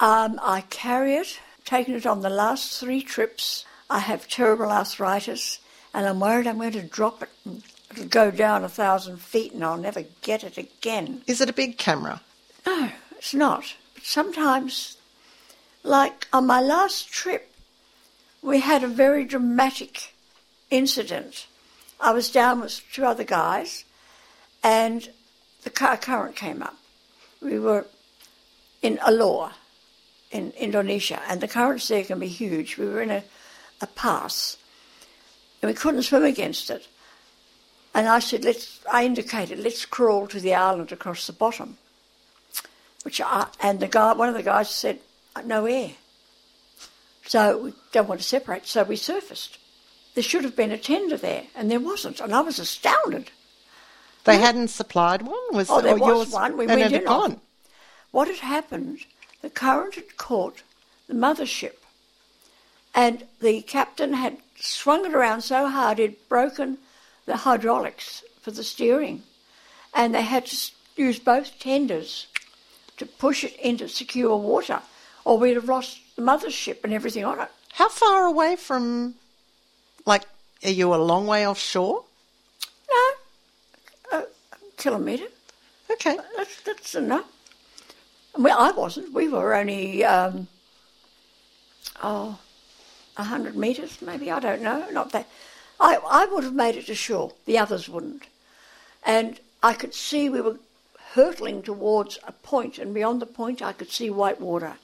Um, 0.00 0.40
I 0.42 0.62
carry 0.70 1.14
it, 1.14 1.40
taken 1.64 1.94
it 1.94 2.06
on 2.06 2.22
the 2.22 2.30
last 2.30 2.78
three 2.80 3.02
trips. 3.02 3.64
I 3.88 4.00
have 4.00 4.28
terrible 4.28 4.70
arthritis, 4.70 5.58
and 5.92 6.06
I'm 6.06 6.20
worried 6.20 6.46
I'm 6.46 6.58
going 6.58 6.72
to 6.72 6.82
drop 6.82 7.22
it. 7.22 7.28
and 7.44 7.62
It'll 7.90 8.06
go 8.06 8.30
down 8.30 8.64
a 8.64 8.68
thousand 8.68 9.20
feet, 9.20 9.52
and 9.52 9.64
I'll 9.64 9.76
never 9.76 10.04
get 10.22 10.42
it 10.42 10.58
again. 10.58 11.22
Is 11.26 11.40
it 11.40 11.50
a 11.50 11.52
big 11.52 11.78
camera? 11.78 12.20
No, 12.66 12.90
it's 13.16 13.34
not. 13.34 13.74
But 13.94 14.04
sometimes, 14.04 14.96
like 15.82 16.26
on 16.32 16.46
my 16.46 16.60
last 16.60 17.08
trip, 17.12 17.53
we 18.44 18.60
had 18.60 18.84
a 18.84 18.88
very 18.88 19.24
dramatic 19.24 20.12
incident. 20.70 21.46
I 21.98 22.12
was 22.12 22.30
down 22.30 22.60
with 22.60 22.82
two 22.92 23.04
other 23.04 23.24
guys, 23.24 23.84
and 24.62 25.08
the 25.62 25.70
car 25.70 25.96
current 25.96 26.36
came 26.36 26.62
up. 26.62 26.76
We 27.40 27.58
were 27.58 27.86
in 28.82 28.98
Alor, 28.98 29.52
in 30.30 30.52
Indonesia, 30.58 31.22
and 31.26 31.40
the 31.40 31.48
currents 31.48 31.88
there 31.88 32.04
can 32.04 32.18
be 32.18 32.28
huge. 32.28 32.76
We 32.76 32.86
were 32.86 33.00
in 33.00 33.10
a, 33.10 33.24
a 33.80 33.86
pass, 33.86 34.58
and 35.62 35.70
we 35.70 35.74
couldn't 35.74 36.02
swim 36.02 36.24
against 36.24 36.68
it. 36.68 36.86
And 37.94 38.08
I 38.08 38.18
said, 38.18 38.44
let's, 38.44 38.80
I 38.92 39.06
indicated, 39.06 39.58
let's 39.58 39.86
crawl 39.86 40.26
to 40.26 40.40
the 40.40 40.54
island 40.54 40.92
across 40.92 41.26
the 41.26 41.32
bottom. 41.32 41.78
Which 43.04 43.22
I, 43.22 43.46
and 43.60 43.80
the 43.80 43.88
guy, 43.88 44.12
one 44.12 44.28
of 44.28 44.34
the 44.34 44.42
guys 44.42 44.68
said, 44.68 44.98
no 45.46 45.64
air. 45.64 45.92
So 47.26 47.58
we 47.58 47.74
don't 47.92 48.08
want 48.08 48.20
to 48.20 48.26
separate, 48.26 48.66
so 48.66 48.82
we 48.84 48.96
surfaced. 48.96 49.58
There 50.14 50.22
should 50.22 50.44
have 50.44 50.54
been 50.56 50.70
a 50.70 50.78
tender 50.78 51.16
there, 51.16 51.44
and 51.54 51.70
there 51.70 51.80
wasn't, 51.80 52.20
and 52.20 52.34
I 52.34 52.40
was 52.40 52.58
astounded. 52.58 53.30
They 54.24 54.38
hadn't 54.38 54.68
supplied 54.68 55.22
one? 55.22 55.38
Was 55.52 55.68
Oh, 55.70 55.80
there 55.80 55.96
was 55.96 56.08
yours, 56.08 56.30
one. 56.30 56.56
We 56.56 56.66
went 56.66 56.92
in 56.92 57.06
on. 57.06 57.30
gone? 57.30 57.40
What 58.10 58.28
had 58.28 58.38
happened, 58.38 59.00
the 59.42 59.50
current 59.50 59.96
had 59.96 60.16
caught 60.16 60.62
the 61.08 61.14
mothership, 61.14 61.74
and 62.94 63.24
the 63.40 63.62
captain 63.62 64.14
had 64.14 64.38
swung 64.58 65.04
it 65.04 65.14
around 65.14 65.42
so 65.42 65.68
hard 65.68 65.98
it'd 65.98 66.28
broken 66.28 66.78
the 67.26 67.38
hydraulics 67.38 68.22
for 68.40 68.50
the 68.50 68.62
steering, 68.64 69.22
and 69.92 70.14
they 70.14 70.22
had 70.22 70.46
to 70.46 70.70
use 70.96 71.18
both 71.18 71.58
tenders 71.58 72.26
to 72.96 73.04
push 73.04 73.42
it 73.44 73.56
into 73.56 73.88
secure 73.88 74.36
water, 74.36 74.80
or 75.24 75.38
we'd 75.38 75.56
have 75.56 75.68
lost 75.68 75.98
the 76.16 76.22
mothership 76.22 76.84
and 76.84 76.92
everything 76.92 77.24
on 77.24 77.40
it. 77.40 77.48
How 77.72 77.88
far 77.88 78.24
away 78.24 78.56
from, 78.56 79.14
like, 80.06 80.24
are 80.64 80.70
you 80.70 80.94
a 80.94 80.96
long 80.96 81.26
way 81.26 81.46
offshore? 81.46 82.04
No, 82.90 84.18
a 84.18 84.24
kilometre. 84.76 85.28
Okay. 85.90 86.16
That's, 86.36 86.60
that's 86.62 86.94
enough. 86.94 87.26
Well, 88.36 88.58
I 88.58 88.70
wasn't. 88.72 89.12
We 89.12 89.28
were 89.28 89.54
only, 89.54 90.04
um, 90.04 90.48
oh, 92.02 92.38
a 93.16 93.24
hundred 93.24 93.56
metres, 93.56 94.00
maybe. 94.02 94.30
I 94.30 94.40
don't 94.40 94.62
know. 94.62 94.88
Not 94.90 95.12
that. 95.12 95.28
I, 95.78 95.98
I 96.08 96.26
would 96.26 96.44
have 96.44 96.54
made 96.54 96.76
it 96.76 96.86
to 96.86 96.94
shore. 96.94 97.32
The 97.46 97.58
others 97.58 97.88
wouldn't. 97.88 98.24
And 99.04 99.38
I 99.62 99.74
could 99.74 99.94
see 99.94 100.28
we 100.28 100.40
were 100.40 100.58
hurtling 101.14 101.62
towards 101.62 102.18
a 102.26 102.32
point, 102.32 102.78
and 102.78 102.92
beyond 102.92 103.20
the 103.20 103.26
point, 103.26 103.62
I 103.62 103.72
could 103.72 103.90
see 103.90 104.10
white 104.10 104.40
water. 104.40 104.74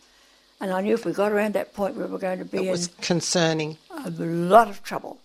And 0.60 0.72
I 0.72 0.80
knew 0.82 0.92
if 0.94 1.04
we 1.06 1.12
got 1.12 1.32
around 1.32 1.54
that 1.54 1.72
point, 1.72 1.96
we 1.96 2.04
were 2.04 2.18
going 2.18 2.38
to 2.38 2.44
be 2.44 2.58
It 2.58 2.64
in 2.64 2.70
was 2.70 2.88
concerning. 3.00 3.78
a 4.04 4.10
lot 4.10 4.68
of 4.68 4.82
trouble. 4.82 5.18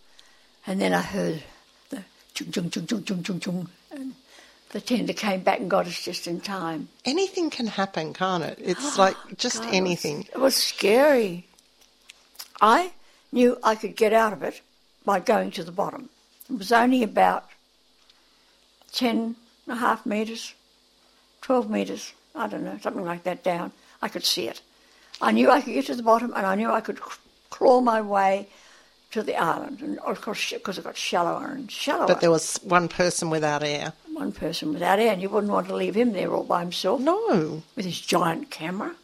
And 0.65 0.80
then 0.82 0.93
I 0.93 1.02
heard 1.02 1.43
the 1.89 2.04
chung 2.34 2.52
chung 2.52 2.69
chung 2.71 2.88
chung 2.88 3.04
chung 3.04 3.24
chung 3.24 3.39
chung, 3.39 3.69
and 3.91 4.13
the 4.71 4.80
tender 4.82 5.13
came 5.13 5.41
back 5.41 5.60
and 5.60 5.69
got 5.69 5.88
us 5.88 6.02
just 6.04 6.26
in 6.26 6.39
time. 6.41 6.88
Anything 7.04 7.50
can 7.50 7.67
happen, 7.67 8.13
can't 8.13 8.43
it? 8.43 8.58
It's 8.62 8.98
like 9.04 9.15
just 9.38 9.58
God, 9.58 9.65
it 9.65 9.67
was- 9.67 9.76
anything. 9.76 10.21
It 10.34 10.39
was 10.39 10.56
scary. 10.56 11.45
I 12.62 12.91
knew 13.34 13.58
I 13.62 13.76
could 13.76 13.95
get 13.98 14.13
out 14.13 14.32
of 14.32 14.41
it 14.41 14.62
by 15.04 15.19
going 15.19 15.52
to 15.52 15.63
the 15.63 15.71
bottom. 15.74 16.10
It 16.50 16.58
was 16.58 16.71
only 16.71 17.04
about 17.04 17.50
10 18.93 19.17
and 19.17 19.36
a 19.67 19.76
half 19.76 20.06
metres, 20.06 20.54
12 21.41 21.69
metres, 21.69 22.13
I 22.34 22.48
don't 22.48 22.63
know, 22.63 22.78
something 22.82 23.04
like 23.04 23.24
that 23.24 23.43
down. 23.43 23.71
I 24.02 24.08
could 24.08 24.24
see 24.26 24.48
it. 24.48 24.62
I 25.21 25.32
knew 25.32 25.49
I 25.49 25.62
could 25.62 25.73
get 25.73 25.86
to 25.88 25.95
the 25.95 26.04
bottom 26.04 26.34
and 26.36 26.45
I 26.45 26.56
knew 26.56 26.69
I 26.69 26.82
could 26.82 26.99
claw 27.49 27.82
my 27.82 28.01
way 28.01 28.47
to 29.12 29.23
the 29.23 29.36
island. 29.36 29.82
And 29.82 29.99
of 29.99 30.21
course, 30.21 30.51
because 30.51 30.78
it 30.78 30.84
got 30.84 30.97
shallower 30.97 31.47
and 31.47 31.71
shallower. 31.71 32.08
But 32.08 32.21
there 32.21 32.32
was 32.32 32.58
one 32.63 32.88
person 32.88 33.30
without 33.30 33.63
air. 33.63 33.93
One 34.12 34.32
person 34.32 34.73
without 34.73 34.99
air, 34.99 35.12
and 35.13 35.21
you 35.21 35.30
wouldn't 35.30 35.51
want 35.51 35.67
to 35.67 35.75
leave 35.75 35.95
him 35.95 36.13
there 36.13 36.32
all 36.34 36.43
by 36.43 36.62
himself 36.62 37.01
No. 37.01 37.63
with 37.75 37.86
his 37.86 37.99
giant 37.99 38.49
camera. 38.49 38.95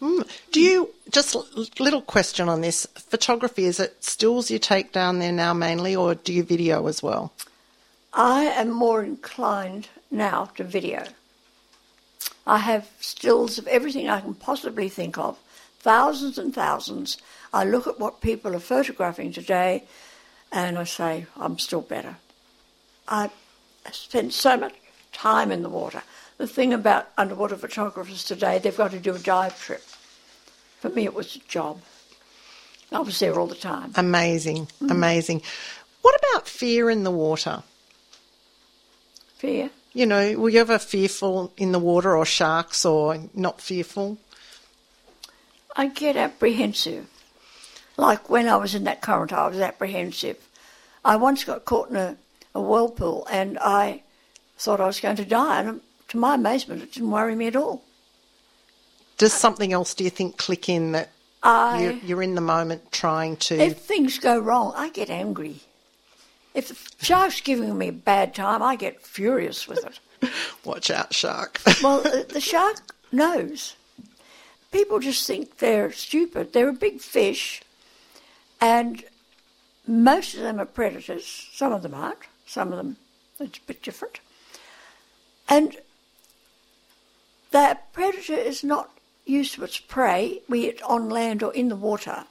Mm. 0.00 0.28
Do 0.52 0.60
you, 0.60 0.90
just 1.10 1.34
a 1.34 1.42
little 1.78 2.02
question 2.02 2.48
on 2.48 2.60
this 2.60 2.86
photography, 2.94 3.64
is 3.64 3.80
it 3.80 4.02
stills 4.04 4.50
you 4.50 4.58
take 4.58 4.92
down 4.92 5.18
there 5.20 5.32
now 5.32 5.54
mainly, 5.54 5.96
or 5.96 6.14
do 6.14 6.32
you 6.32 6.42
video 6.42 6.86
as 6.86 7.02
well? 7.02 7.32
I 8.12 8.44
am 8.44 8.70
more 8.70 9.02
inclined 9.02 9.88
now 10.10 10.50
to 10.56 10.64
video. 10.64 11.04
I 12.46 12.58
have 12.58 12.88
stills 13.00 13.58
of 13.58 13.66
everything 13.66 14.08
I 14.08 14.20
can 14.20 14.34
possibly 14.34 14.88
think 14.88 15.18
of, 15.18 15.38
thousands 15.80 16.38
and 16.38 16.54
thousands. 16.54 17.18
I 17.52 17.64
look 17.64 17.86
at 17.86 17.98
what 17.98 18.20
people 18.20 18.54
are 18.54 18.60
photographing 18.60 19.32
today 19.32 19.84
and 20.52 20.78
I 20.78 20.84
say, 20.84 21.26
I'm 21.36 21.58
still 21.58 21.80
better. 21.80 22.16
I 23.08 23.30
spend 23.92 24.32
so 24.32 24.56
much 24.56 24.74
time 25.12 25.50
in 25.50 25.62
the 25.62 25.68
water. 25.68 26.02
The 26.38 26.46
thing 26.46 26.72
about 26.72 27.08
underwater 27.16 27.56
photographers 27.56 28.24
today, 28.24 28.58
they've 28.58 28.76
got 28.76 28.90
to 28.90 28.98
do 28.98 29.14
a 29.14 29.18
dive 29.18 29.58
trip. 29.60 29.82
For 30.80 30.90
me, 30.90 31.04
it 31.04 31.14
was 31.14 31.36
a 31.36 31.40
job. 31.40 31.80
I 32.92 33.00
was 33.00 33.18
there 33.18 33.38
all 33.38 33.46
the 33.46 33.54
time. 33.54 33.92
Amazing, 33.96 34.66
mm-hmm. 34.66 34.90
amazing. 34.90 35.42
What 36.02 36.20
about 36.20 36.46
fear 36.46 36.90
in 36.90 37.02
the 37.02 37.10
water? 37.10 37.62
Fear. 39.38 39.70
You 39.92 40.06
know, 40.06 40.38
were 40.38 40.50
you 40.50 40.60
ever 40.60 40.78
fearful 40.78 41.52
in 41.56 41.72
the 41.72 41.78
water 41.78 42.16
or 42.16 42.26
sharks 42.26 42.84
or 42.84 43.18
not 43.34 43.60
fearful? 43.60 44.18
I 45.76 45.88
get 45.88 46.16
apprehensive. 46.16 47.06
Like 47.96 48.28
when 48.28 48.48
I 48.48 48.56
was 48.56 48.74
in 48.74 48.84
that 48.84 49.02
current, 49.02 49.32
I 49.32 49.48
was 49.48 49.58
apprehensive. 49.58 50.38
I 51.04 51.16
once 51.16 51.44
got 51.44 51.64
caught 51.64 51.90
in 51.90 51.96
a, 51.96 52.16
a 52.54 52.60
whirlpool 52.60 53.26
and 53.30 53.58
I 53.58 54.02
thought 54.58 54.80
I 54.80 54.86
was 54.86 55.00
going 55.00 55.16
to 55.16 55.24
die, 55.24 55.60
and 55.60 55.68
um, 55.68 55.80
to 56.08 56.16
my 56.16 56.34
amazement, 56.34 56.82
it 56.82 56.92
didn't 56.92 57.10
worry 57.10 57.34
me 57.34 57.46
at 57.46 57.56
all. 57.56 57.82
Does 59.18 59.32
something 59.32 59.72
else, 59.72 59.94
do 59.94 60.04
you 60.04 60.10
think, 60.10 60.36
click 60.36 60.68
in 60.68 60.92
that 60.92 61.10
I, 61.42 61.82
you're, 61.82 61.92
you're 61.92 62.22
in 62.22 62.34
the 62.34 62.40
moment 62.40 62.90
trying 62.92 63.36
to. 63.36 63.58
if 63.58 63.78
things 63.78 64.18
go 64.18 64.38
wrong, 64.38 64.72
I 64.76 64.90
get 64.90 65.10
angry. 65.10 65.60
If 66.54 66.68
the 66.68 67.04
shark's 67.04 67.40
giving 67.40 67.76
me 67.76 67.88
a 67.88 67.92
bad 67.92 68.34
time, 68.34 68.62
I 68.62 68.76
get 68.76 69.02
furious 69.02 69.68
with 69.68 69.84
it. 69.84 70.30
Watch 70.64 70.90
out, 70.90 71.14
shark. 71.14 71.60
Well, 71.82 72.00
the 72.00 72.26
the 72.28 72.40
shark 72.40 72.76
knows. 73.12 73.76
People 74.76 74.98
just 74.98 75.26
think 75.26 75.56
they're 75.56 75.90
stupid. 75.90 76.52
They're 76.52 76.68
a 76.68 76.74
big 76.74 77.00
fish, 77.00 77.62
and 78.60 79.02
most 79.86 80.34
of 80.34 80.40
them 80.40 80.60
are 80.60 80.66
predators. 80.66 81.48
Some 81.54 81.72
of 81.72 81.80
them 81.80 81.94
aren't. 81.94 82.18
Some 82.44 82.72
of 82.72 82.76
them, 82.76 82.98
it's 83.40 83.56
a 83.56 83.62
bit 83.62 83.82
different. 83.82 84.20
And 85.48 85.78
that 87.52 87.90
predator 87.94 88.34
is 88.34 88.62
not 88.62 88.90
used 89.24 89.54
to 89.54 89.64
its 89.64 89.80
prey, 89.80 90.42
be 90.50 90.66
it 90.66 90.82
on 90.82 91.08
land 91.08 91.42
or 91.42 91.54
in 91.54 91.70
the 91.70 91.74
water, 91.74 92.24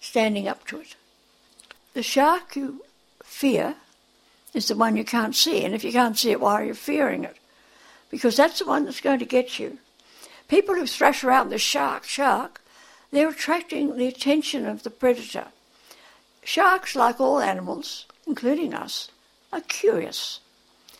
standing 0.00 0.48
up 0.48 0.66
to 0.66 0.80
it. 0.80 0.96
The 1.94 2.02
shark 2.02 2.56
you 2.56 2.84
fear 3.22 3.76
is 4.52 4.66
the 4.66 4.74
one 4.74 4.96
you 4.96 5.04
can't 5.04 5.36
see, 5.36 5.64
and 5.64 5.76
if 5.76 5.84
you 5.84 5.92
can't 5.92 6.18
see 6.18 6.32
it, 6.32 6.40
why 6.40 6.54
are 6.54 6.64
you 6.64 6.74
fearing 6.74 7.22
it? 7.22 7.36
Because 8.10 8.36
that's 8.36 8.58
the 8.58 8.66
one 8.66 8.84
that's 8.84 9.00
going 9.00 9.20
to 9.20 9.24
get 9.24 9.60
you. 9.60 9.78
People 10.52 10.74
who 10.74 10.86
thrash 10.86 11.24
around 11.24 11.48
the 11.48 11.56
shark, 11.56 12.04
shark, 12.04 12.60
they're 13.10 13.30
attracting 13.30 13.96
the 13.96 14.06
attention 14.06 14.66
of 14.66 14.82
the 14.82 14.90
predator. 14.90 15.46
sharks, 16.44 16.94
like 16.94 17.18
all 17.18 17.40
animals, 17.40 18.04
including 18.26 18.74
us, 18.74 19.10
are 19.50 19.62
curious. 19.62 20.40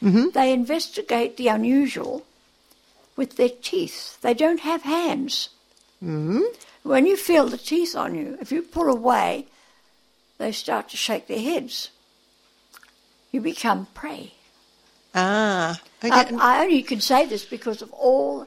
Mm-hmm. 0.03 0.31
They 0.31 0.55
investigate 0.55 1.37
the 1.37 1.49
unusual 1.49 2.25
with 3.15 3.37
their 3.37 3.51
teeth. 3.51 4.19
They 4.23 4.33
don't 4.33 4.61
have 4.61 4.85
hands. 4.85 5.51
Mm-hmm. 6.03 6.45
When 6.85 7.05
you 7.05 7.19
feel 7.19 7.47
the 7.47 7.59
teeth 7.59 7.95
on 7.95 8.15
you, 8.15 8.39
if 8.41 8.53
you 8.53 8.63
pull 8.63 8.89
away, 8.89 9.49
they 10.39 10.53
start 10.53 10.89
to 10.89 10.97
shake 10.97 11.27
their 11.27 11.39
heads. 11.39 11.91
You 13.33 13.43
become 13.43 13.87
prey. 13.93 14.33
Ah. 15.15 15.79
Okay. 16.03 16.11
I, 16.11 16.57
I 16.59 16.65
only 16.65 16.83
can 16.83 17.03
say 17.03 17.27
this 17.27 17.45
because 17.45 17.83
of 17.83 17.93
all, 17.93 18.47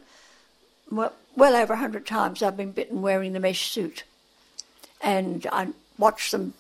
well, 0.91 1.13
well 1.35 1.55
over 1.55 1.73
a 1.73 1.77
hundred 1.77 2.05
times 2.05 2.41
I've 2.41 2.57
been 2.57 2.71
bitten 2.71 3.01
wearing 3.01 3.33
the 3.33 3.39
mesh 3.39 3.71
suit, 3.71 4.03
and 5.01 5.45
I 5.51 5.69
watch 5.97 6.31
them. 6.31 6.53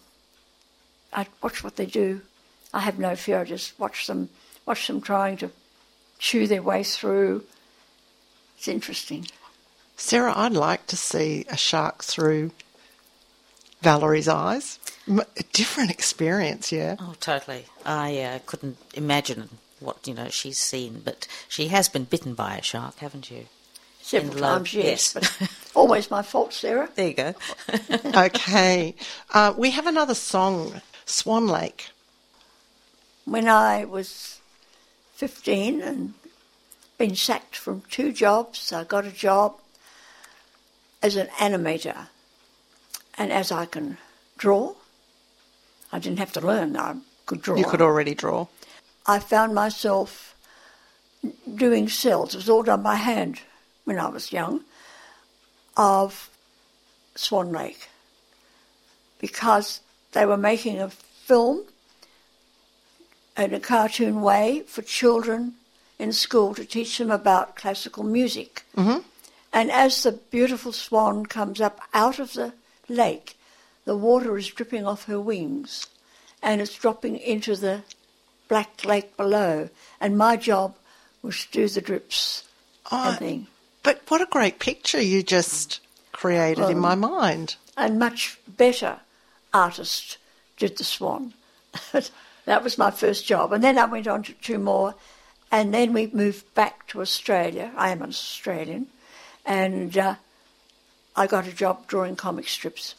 I 1.13 1.27
watch 1.41 1.63
what 1.63 1.75
they 1.75 1.85
do. 1.85 2.21
I 2.73 2.81
have 2.81 2.99
no 2.99 3.15
fear. 3.15 3.39
I 3.39 3.43
just 3.45 3.79
watch 3.79 4.07
them, 4.07 4.29
watch 4.65 4.87
them 4.87 5.01
trying 5.01 5.37
to 5.37 5.51
chew 6.19 6.47
their 6.47 6.61
way 6.61 6.83
through. 6.83 7.43
It's 8.57 8.67
interesting. 8.67 9.27
Sarah, 9.97 10.33
I'd 10.35 10.53
like 10.53 10.87
to 10.87 10.97
see 10.97 11.45
a 11.49 11.55
shark 11.55 12.03
through 12.03 12.51
Valerie's 13.81 14.27
eyes. 14.27 14.79
A 15.07 15.43
different 15.53 15.91
experience, 15.91 16.71
yeah. 16.71 16.95
Oh, 16.99 17.15
totally. 17.19 17.65
I 17.85 18.19
uh, 18.19 18.39
couldn't 18.45 18.77
imagine 18.93 19.49
what 19.79 20.07
you 20.07 20.13
know 20.13 20.29
she's 20.29 20.57
seen, 20.57 21.01
but 21.05 21.27
she 21.47 21.67
has 21.67 21.87
been 21.87 22.05
bitten 22.05 22.33
by 22.33 22.57
a 22.57 22.63
shark, 22.63 22.97
haven't 22.97 23.29
you? 23.29 23.45
Several 24.05 24.33
In 24.33 24.39
love, 24.39 24.57
times, 24.59 24.73
yes, 24.75 25.15
yes. 25.15 25.37
but 25.39 25.49
always 25.73 26.11
my 26.11 26.21
fault, 26.21 26.53
Sarah. 26.53 26.87
There 26.93 27.07
you 27.07 27.13
go. 27.15 27.33
okay. 28.15 28.93
Uh, 29.33 29.51
we 29.57 29.71
have 29.71 29.87
another 29.87 30.13
song, 30.13 30.79
Swan 31.07 31.47
Lake. 31.47 31.89
when 33.25 33.49
I 33.49 33.83
was 33.85 34.41
15 35.15 35.81
and 35.81 36.13
been 36.99 37.15
sacked 37.15 37.55
from 37.55 37.81
two 37.89 38.13
jobs, 38.13 38.71
I 38.71 38.83
got 38.83 39.05
a 39.05 39.11
job 39.11 39.59
as 41.01 41.15
an 41.15 41.29
animator. 41.39 42.05
And 43.17 43.31
as 43.31 43.51
I 43.51 43.65
can 43.65 43.97
draw, 44.37 44.75
I 45.91 45.97
didn't 45.97 46.19
have 46.19 46.33
to 46.33 46.41
learn, 46.41 46.77
I 46.77 46.97
could 47.25 47.41
draw. 47.41 47.55
You 47.55 47.65
could 47.65 47.81
already 47.81 48.13
draw. 48.13 48.45
I 49.07 49.17
found 49.17 49.55
myself 49.55 50.35
doing 51.55 51.89
cells, 51.89 52.35
it 52.35 52.37
was 52.37 52.49
all 52.49 52.61
done 52.61 52.83
by 52.83 52.97
hand 52.97 53.41
when 53.85 53.99
I 53.99 54.07
was 54.09 54.31
young, 54.33 54.61
of 55.77 56.29
Swan 57.15 57.51
Lake 57.51 57.89
because 59.19 59.79
they 60.11 60.25
were 60.25 60.37
making 60.37 60.79
a 60.79 60.89
film 60.89 61.63
in 63.37 63.53
a 63.53 63.59
cartoon 63.59 64.21
way 64.21 64.63
for 64.67 64.81
children 64.81 65.55
in 65.97 66.11
school 66.11 66.53
to 66.53 66.65
teach 66.65 66.97
them 66.97 67.11
about 67.11 67.55
classical 67.55 68.03
music. 68.03 68.65
Mhm. 68.75 69.03
And 69.51 69.71
as 69.71 70.03
the 70.03 70.11
beautiful 70.11 70.73
swan 70.73 71.25
comes 71.25 71.61
up 71.61 71.79
out 71.93 72.19
of 72.19 72.33
the 72.33 72.53
lake, 72.89 73.37
the 73.85 73.95
water 73.95 74.37
is 74.37 74.47
dripping 74.47 74.85
off 74.85 75.05
her 75.05 75.19
wings 75.19 75.87
and 76.41 76.61
it's 76.61 76.75
dropping 76.75 77.17
into 77.17 77.55
the 77.55 77.83
black 78.47 78.83
lake 78.85 79.15
below. 79.17 79.69
And 79.99 80.17
my 80.17 80.35
job 80.35 80.75
was 81.21 81.45
to 81.45 81.51
do 81.51 81.67
the 81.69 81.81
drips 81.81 82.43
Oh, 82.91 83.09
and 83.09 83.17
thing. 83.17 83.47
But 83.85 84.01
what 84.07 84.19
a 84.19 84.25
great 84.25 84.57
picture 84.57 84.99
you 84.99 85.21
just 85.21 85.79
created 86.11 86.71
in 86.71 86.79
my 86.79 86.95
mind. 86.95 87.55
and 87.77 87.99
much 87.99 88.39
better 88.47 88.99
artist 89.53 90.17
did 90.57 90.77
the 90.77 90.83
Swan. 90.83 91.35
that 92.45 92.63
was 92.63 92.79
my 92.79 92.89
first 92.89 93.27
job. 93.27 93.53
And 93.53 93.63
then 93.63 93.77
I 93.77 93.85
went 93.85 94.07
on 94.07 94.23
to 94.23 94.33
two 94.33 94.57
more, 94.57 94.95
and 95.51 95.71
then 95.71 95.93
we 95.93 96.07
moved 96.07 96.51
back 96.55 96.87
to 96.87 97.01
Australia. 97.01 97.71
I 97.77 97.91
am 97.91 98.01
an 98.01 98.09
Australian, 98.09 98.87
and 99.45 99.95
uh, 99.95 100.15
I 101.15 101.27
got 101.27 101.45
a 101.45 101.53
job 101.53 101.85
drawing 101.85 102.15
comic 102.15 102.47
strips. 102.47 102.95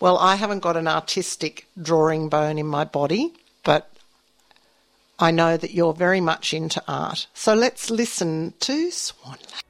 Well, 0.00 0.16
I 0.16 0.36
haven't 0.36 0.60
got 0.60 0.78
an 0.78 0.88
artistic 0.88 1.66
drawing 1.80 2.30
bone 2.30 2.56
in 2.56 2.66
my 2.66 2.84
body, 2.84 3.34
but 3.62 3.90
I 5.18 5.32
know 5.32 5.58
that 5.58 5.74
you're 5.74 5.92
very 5.92 6.22
much 6.22 6.54
into 6.54 6.82
art. 6.88 7.26
So 7.34 7.54
let's 7.54 7.90
listen 7.90 8.54
to 8.60 8.90
Swan 8.90 9.36
Lake. 9.52 9.65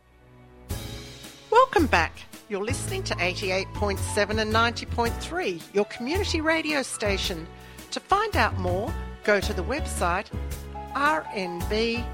Welcome 1.77 1.91
back. 1.91 2.23
You're 2.49 2.65
listening 2.65 3.03
to 3.03 3.15
88.7 3.17 4.41
and 4.41 4.51
90.3, 4.51 5.63
your 5.75 5.85
community 5.85 6.41
radio 6.41 6.81
station. 6.81 7.47
To 7.91 8.01
find 8.01 8.35
out 8.35 8.57
more, 8.59 8.91
go 9.25 9.41
to 9.41 9.53
the 9.53 9.63
website 9.63 10.25
rnb.org.au. 10.95 12.07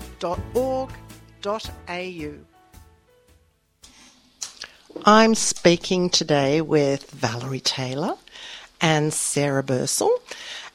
I'm 5.06 5.34
speaking 5.36 6.10
today 6.10 6.60
with 6.60 7.08
Valerie 7.12 7.60
Taylor 7.60 8.16
and 8.80 9.14
Sarah 9.14 9.62
Bursle. 9.62 10.10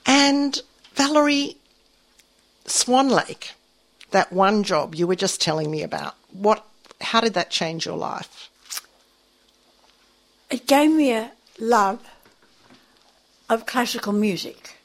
And 0.06 0.62
Valerie, 0.94 1.58
Swan 2.68 3.10
Lake, 3.10 3.52
that 4.12 4.32
one 4.32 4.64
job 4.64 4.96
you 4.96 5.08
were 5.08 5.16
just 5.16 5.42
telling 5.42 5.70
me 5.70 5.84
about, 5.84 6.16
what 6.32 6.66
how 7.02 7.20
did 7.20 7.34
that 7.34 7.50
change 7.50 7.86
your 7.86 7.98
life? 7.98 8.50
It 10.50 10.68
gave 10.68 10.92
me 10.92 11.14
a 11.14 11.32
love 11.60 12.00
of 13.50 13.66
classical 13.66 14.14
music. 14.14 14.78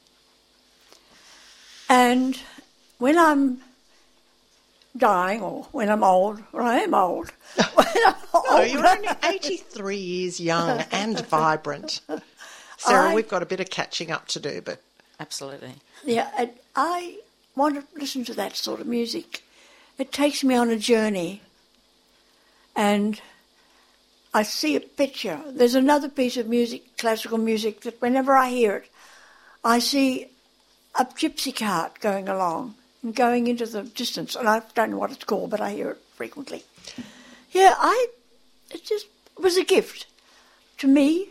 And 1.88 2.38
when 2.98 3.18
I'm 3.18 3.60
dying, 4.96 5.40
or 5.42 5.64
when 5.72 5.88
I'm 5.90 6.02
old, 6.02 6.42
well, 6.52 6.66
I 6.66 6.76
am 6.78 6.94
old. 6.94 7.32
when 7.74 7.86
I'm 8.06 8.14
Oh, 8.34 8.58
old, 8.58 8.68
you're 8.70 8.86
only 8.86 9.08
83 9.22 9.96
years 9.96 10.40
young 10.40 10.80
and 10.90 11.18
vibrant. 11.26 12.00
Sarah, 12.78 13.10
I- 13.10 13.14
we've 13.14 13.28
got 13.28 13.42
a 13.42 13.46
bit 13.46 13.60
of 13.60 13.68
catching 13.70 14.10
up 14.10 14.26
to 14.28 14.40
do, 14.40 14.60
but 14.62 14.80
Absolutely. 15.20 15.74
Yeah, 16.04 16.30
and 16.36 16.50
I 16.74 17.18
want 17.54 17.76
to 17.76 17.84
listen 18.00 18.24
to 18.24 18.34
that 18.34 18.56
sort 18.56 18.80
of 18.80 18.88
music. 18.88 19.44
It 19.98 20.10
takes 20.10 20.42
me 20.42 20.56
on 20.56 20.68
a 20.70 20.76
journey, 20.76 21.42
and 22.74 23.20
I 24.34 24.42
see 24.44 24.76
a 24.76 24.80
picture. 24.80 25.40
There's 25.46 25.74
another 25.74 26.08
piece 26.08 26.36
of 26.36 26.48
music, 26.48 26.96
classical 26.96 27.38
music, 27.38 27.82
that 27.82 28.00
whenever 28.00 28.34
I 28.34 28.48
hear 28.48 28.76
it, 28.76 28.90
I 29.64 29.78
see 29.78 30.28
a 30.98 31.04
gypsy 31.04 31.54
cart 31.54 32.00
going 32.00 32.28
along 32.28 32.74
and 33.02 33.14
going 33.14 33.46
into 33.46 33.66
the 33.66 33.82
distance, 33.82 34.34
and 34.34 34.48
I 34.48 34.62
don't 34.74 34.90
know 34.90 34.98
what 34.98 35.12
it's 35.12 35.24
called, 35.24 35.50
but 35.50 35.60
I 35.60 35.72
hear 35.72 35.90
it 35.90 35.98
frequently. 36.14 36.64
Yeah, 37.50 37.74
I. 37.78 38.06
It 38.70 38.84
just 38.84 39.06
was 39.38 39.58
a 39.58 39.64
gift 39.64 40.06
to 40.78 40.86
me 40.86 41.28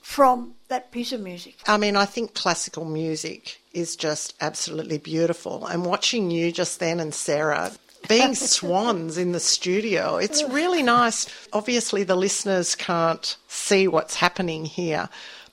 from 0.00 0.54
that 0.68 0.92
piece 0.92 1.12
of 1.12 1.20
music. 1.20 1.56
I 1.66 1.76
mean, 1.78 1.96
I 1.96 2.04
think 2.04 2.34
classical 2.34 2.84
music 2.84 3.60
is 3.72 3.96
just 3.96 4.34
absolutely 4.40 4.98
beautiful. 4.98 5.66
And 5.66 5.84
watching 5.84 6.30
you 6.30 6.52
just 6.52 6.78
then 6.78 7.00
and 7.00 7.12
Sarah 7.12 7.72
being 8.08 8.34
swans 8.34 9.18
in 9.18 9.32
the 9.32 9.40
studio, 9.40 10.16
it's 10.16 10.42
really 10.44 10.82
nice. 10.82 11.26
Obviously, 11.52 12.04
the 12.04 12.16
listeners 12.16 12.74
can't 12.74 13.36
see 13.48 13.88
what's 13.88 14.16
happening 14.16 14.64
here. 14.64 15.08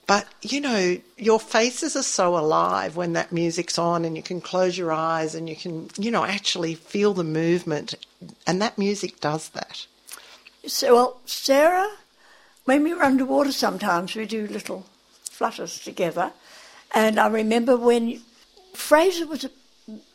But, 0.06 0.26
you 0.42 0.60
know, 0.60 0.98
your 1.16 1.40
faces 1.40 1.96
are 1.96 2.02
so 2.02 2.36
alive 2.36 2.94
when 2.94 3.14
that 3.14 3.32
music's 3.32 3.78
on, 3.78 4.04
and 4.04 4.16
you 4.16 4.22
can 4.22 4.40
close 4.40 4.76
your 4.76 4.92
eyes 4.92 5.34
and 5.34 5.48
you 5.48 5.56
can, 5.56 5.88
you 5.96 6.10
know, 6.10 6.24
actually 6.24 6.74
feel 6.74 7.14
the 7.14 7.24
movement. 7.24 7.94
And 8.46 8.60
that 8.60 8.76
music 8.76 9.20
does 9.20 9.48
that. 9.50 9.86
So, 10.66 10.94
well, 10.94 11.20
Sarah, 11.24 11.90
when 12.64 12.84
we 12.84 12.92
were 12.92 13.02
underwater 13.02 13.52
sometimes, 13.52 14.14
we 14.14 14.26
do 14.26 14.46
little 14.46 14.84
flutters 15.22 15.80
together. 15.80 16.32
And 16.94 17.18
I 17.18 17.28
remember 17.28 17.76
when 17.76 18.20
Fraser 18.74 19.26
was 19.26 19.44
a 19.44 19.50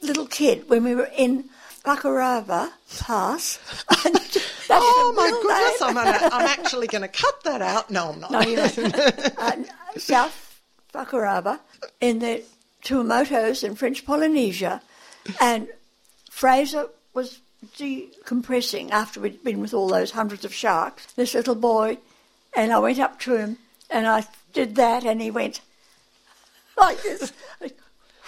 little 0.01 0.27
kid, 0.27 0.69
when 0.69 0.83
we 0.83 0.95
were 0.95 1.09
in 1.17 1.49
Fakarava 1.95 2.69
Pass. 2.99 3.59
Oh, 4.71 5.13
my 5.15 5.29
goodness. 5.31 5.81
I'm, 5.81 5.95
gonna, 5.95 6.29
I'm 6.31 6.45
actually 6.45 6.85
going 6.85 7.01
to 7.01 7.07
cut 7.07 7.43
that 7.43 7.59
out. 7.59 7.89
No, 7.89 8.11
I'm 8.11 8.19
not. 8.19 8.29
No, 8.29 8.41
you're 8.41 8.57
not. 8.57 9.37
uh, 9.39 9.63
South 9.97 10.61
Fakarava 10.93 11.59
in 11.99 12.19
the 12.19 12.43
Tuamotus 12.83 13.63
in 13.63 13.73
French 13.73 14.05
Polynesia. 14.05 14.83
And 15.41 15.69
Fraser 16.29 16.89
was 17.15 17.39
decompressing 17.77 18.91
after 18.91 19.19
we'd 19.19 19.43
been 19.43 19.59
with 19.59 19.73
all 19.73 19.87
those 19.87 20.11
hundreds 20.11 20.45
of 20.45 20.53
sharks. 20.53 21.11
This 21.13 21.33
little 21.33 21.55
boy, 21.55 21.97
and 22.55 22.71
I 22.71 22.77
went 22.77 22.99
up 22.99 23.19
to 23.21 23.37
him 23.37 23.57
and 23.89 24.05
I 24.05 24.27
did 24.53 24.75
that, 24.75 25.03
and 25.03 25.19
he 25.19 25.31
went 25.31 25.61
like 26.77 27.01
this. 27.01 27.33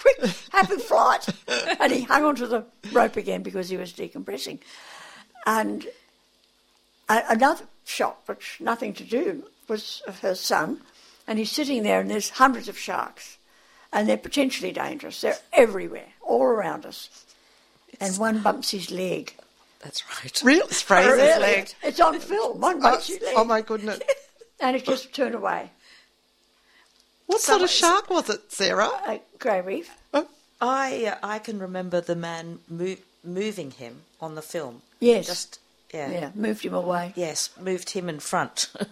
Quick, 0.18 0.30
happy 0.50 0.76
flight. 0.76 1.26
And 1.80 1.92
he 1.92 2.02
hung 2.02 2.24
onto 2.24 2.46
the 2.46 2.64
rope 2.92 3.16
again 3.16 3.42
because 3.42 3.68
he 3.68 3.76
was 3.76 3.92
decompressing. 3.92 4.58
And 5.46 5.86
a- 7.08 7.24
another 7.30 7.64
shot, 7.84 8.18
which 8.26 8.58
nothing 8.60 8.94
to 8.94 9.04
do, 9.04 9.44
was 9.68 10.02
of 10.06 10.20
her 10.20 10.34
son. 10.34 10.80
and 11.26 11.38
he's 11.38 11.50
sitting 11.52 11.82
there, 11.84 12.00
and 12.00 12.10
there's 12.10 12.30
hundreds 12.30 12.68
of 12.68 12.76
sharks, 12.76 13.38
and 13.92 14.08
they're 14.08 14.16
potentially 14.16 14.72
dangerous. 14.72 15.20
They're 15.20 15.38
everywhere, 15.52 16.08
all 16.20 16.42
around 16.42 16.84
us. 16.84 17.24
And 18.00 18.16
one 18.18 18.40
bumps 18.42 18.70
his 18.70 18.90
leg. 18.90 19.34
That's 19.80 20.02
right. 20.22 20.42
Real 20.44 20.64
it's 20.66 20.82
Fraser's 20.82 21.16
Really? 21.18 21.40
leg. 21.40 21.68
It's 21.82 22.00
on 22.00 22.18
film. 22.18 22.60
One 22.60 22.76
Oh, 22.78 22.80
bumps 22.80 23.06
his 23.08 23.20
leg. 23.20 23.34
oh 23.36 23.44
my 23.44 23.60
goodness. 23.62 24.00
And 24.60 24.76
it 24.76 24.84
just 24.84 25.12
turned 25.12 25.34
away. 25.34 25.72
What 27.26 27.40
sort 27.40 27.62
of 27.62 27.70
shark 27.70 28.10
was 28.10 28.28
it, 28.30 28.52
Sarah? 28.52 28.90
A 29.06 29.20
grey 29.38 29.60
reef. 29.60 29.90
Oh, 30.12 30.28
I 30.60 31.06
uh, 31.06 31.18
I 31.22 31.38
can 31.38 31.58
remember 31.58 32.00
the 32.00 32.16
man 32.16 32.58
mo- 32.68 32.96
moving 33.24 33.70
him 33.72 34.02
on 34.20 34.34
the 34.34 34.42
film. 34.42 34.82
Yes. 35.00 35.26
Just 35.26 35.58
yeah. 35.94 36.10
Yeah, 36.10 36.30
moved 36.34 36.62
him 36.64 36.74
away. 36.74 37.12
Yes, 37.16 37.50
moved 37.60 37.90
him 37.90 38.08
in 38.08 38.20
front. 38.20 38.70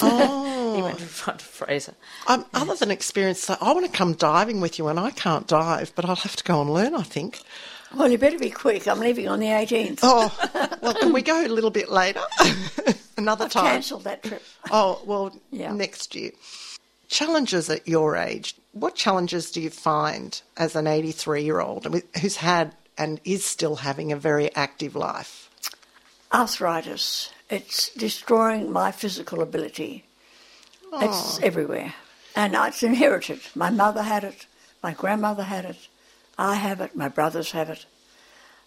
Oh. 0.00 0.76
he 0.76 0.82
went 0.82 1.00
in 1.00 1.06
front 1.06 1.40
of 1.40 1.46
Fraser. 1.48 1.94
Um, 2.28 2.44
Other 2.54 2.76
than 2.76 2.90
experience, 2.92 3.40
so 3.40 3.56
I 3.60 3.72
want 3.72 3.84
to 3.86 3.90
come 3.90 4.12
diving 4.14 4.60
with 4.60 4.78
you, 4.78 4.86
and 4.86 5.00
I 5.00 5.10
can't 5.10 5.46
dive, 5.48 5.92
but 5.96 6.04
I'll 6.04 6.14
have 6.14 6.36
to 6.36 6.44
go 6.44 6.60
and 6.60 6.70
learn, 6.72 6.94
I 6.94 7.02
think. 7.02 7.40
Well, 7.96 8.08
you 8.08 8.16
better 8.18 8.38
be 8.38 8.50
quick. 8.50 8.86
I'm 8.86 9.00
leaving 9.00 9.26
on 9.26 9.40
the 9.40 9.46
18th. 9.46 10.00
Oh, 10.04 10.78
well, 10.80 10.94
can 10.94 11.12
we 11.12 11.22
go 11.22 11.44
a 11.44 11.48
little 11.48 11.70
bit 11.70 11.90
later? 11.90 12.20
Another 13.16 13.46
I've 13.46 13.50
time. 13.50 13.64
cancelled 13.64 14.04
that 14.04 14.22
trip. 14.22 14.42
Oh, 14.70 15.02
well, 15.04 15.34
Yeah. 15.50 15.72
next 15.72 16.14
year. 16.14 16.30
Challenges 17.08 17.70
at 17.70 17.88
your 17.88 18.16
age. 18.16 18.54
What 18.72 18.94
challenges 18.94 19.50
do 19.50 19.60
you 19.60 19.70
find 19.70 20.40
as 20.56 20.76
an 20.76 20.86
83 20.86 21.42
year 21.42 21.60
old 21.60 21.86
who's 22.20 22.36
had 22.36 22.74
and 22.96 23.20
is 23.24 23.44
still 23.44 23.76
having 23.76 24.12
a 24.12 24.16
very 24.16 24.54
active 24.54 24.94
life? 24.94 25.50
Arthritis. 26.32 27.32
It's 27.48 27.88
destroying 27.94 28.70
my 28.70 28.92
physical 28.92 29.40
ability. 29.40 30.04
It's 30.92 31.38
oh. 31.38 31.40
everywhere. 31.42 31.94
And 32.36 32.54
it's 32.54 32.82
inherited. 32.82 33.40
My 33.54 33.70
mother 33.70 34.02
had 34.02 34.24
it. 34.24 34.46
My 34.82 34.92
grandmother 34.92 35.44
had 35.44 35.64
it. 35.64 35.88
I 36.36 36.54
have 36.54 36.80
it. 36.80 36.94
My 36.94 37.08
brothers 37.08 37.52
have 37.52 37.70
it. 37.70 37.86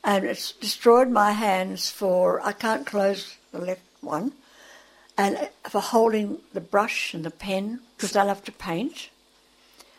And 0.04 0.26
it's 0.26 0.52
destroyed 0.52 1.10
my 1.10 1.32
hands 1.32 1.90
for, 1.90 2.42
I 2.42 2.54
can't 2.54 2.88
close 2.88 3.36
the 3.52 3.60
left 3.60 3.82
one, 4.02 4.34
and 5.22 5.50
for 5.70 5.82
holding 5.82 6.40
the 6.54 6.62
brush 6.62 7.14
and 7.14 7.24
the 7.24 7.30
pen 7.32 7.80
because 7.96 8.16
I 8.16 8.24
love 8.24 8.44
to 8.46 8.52
paint. 8.52 9.10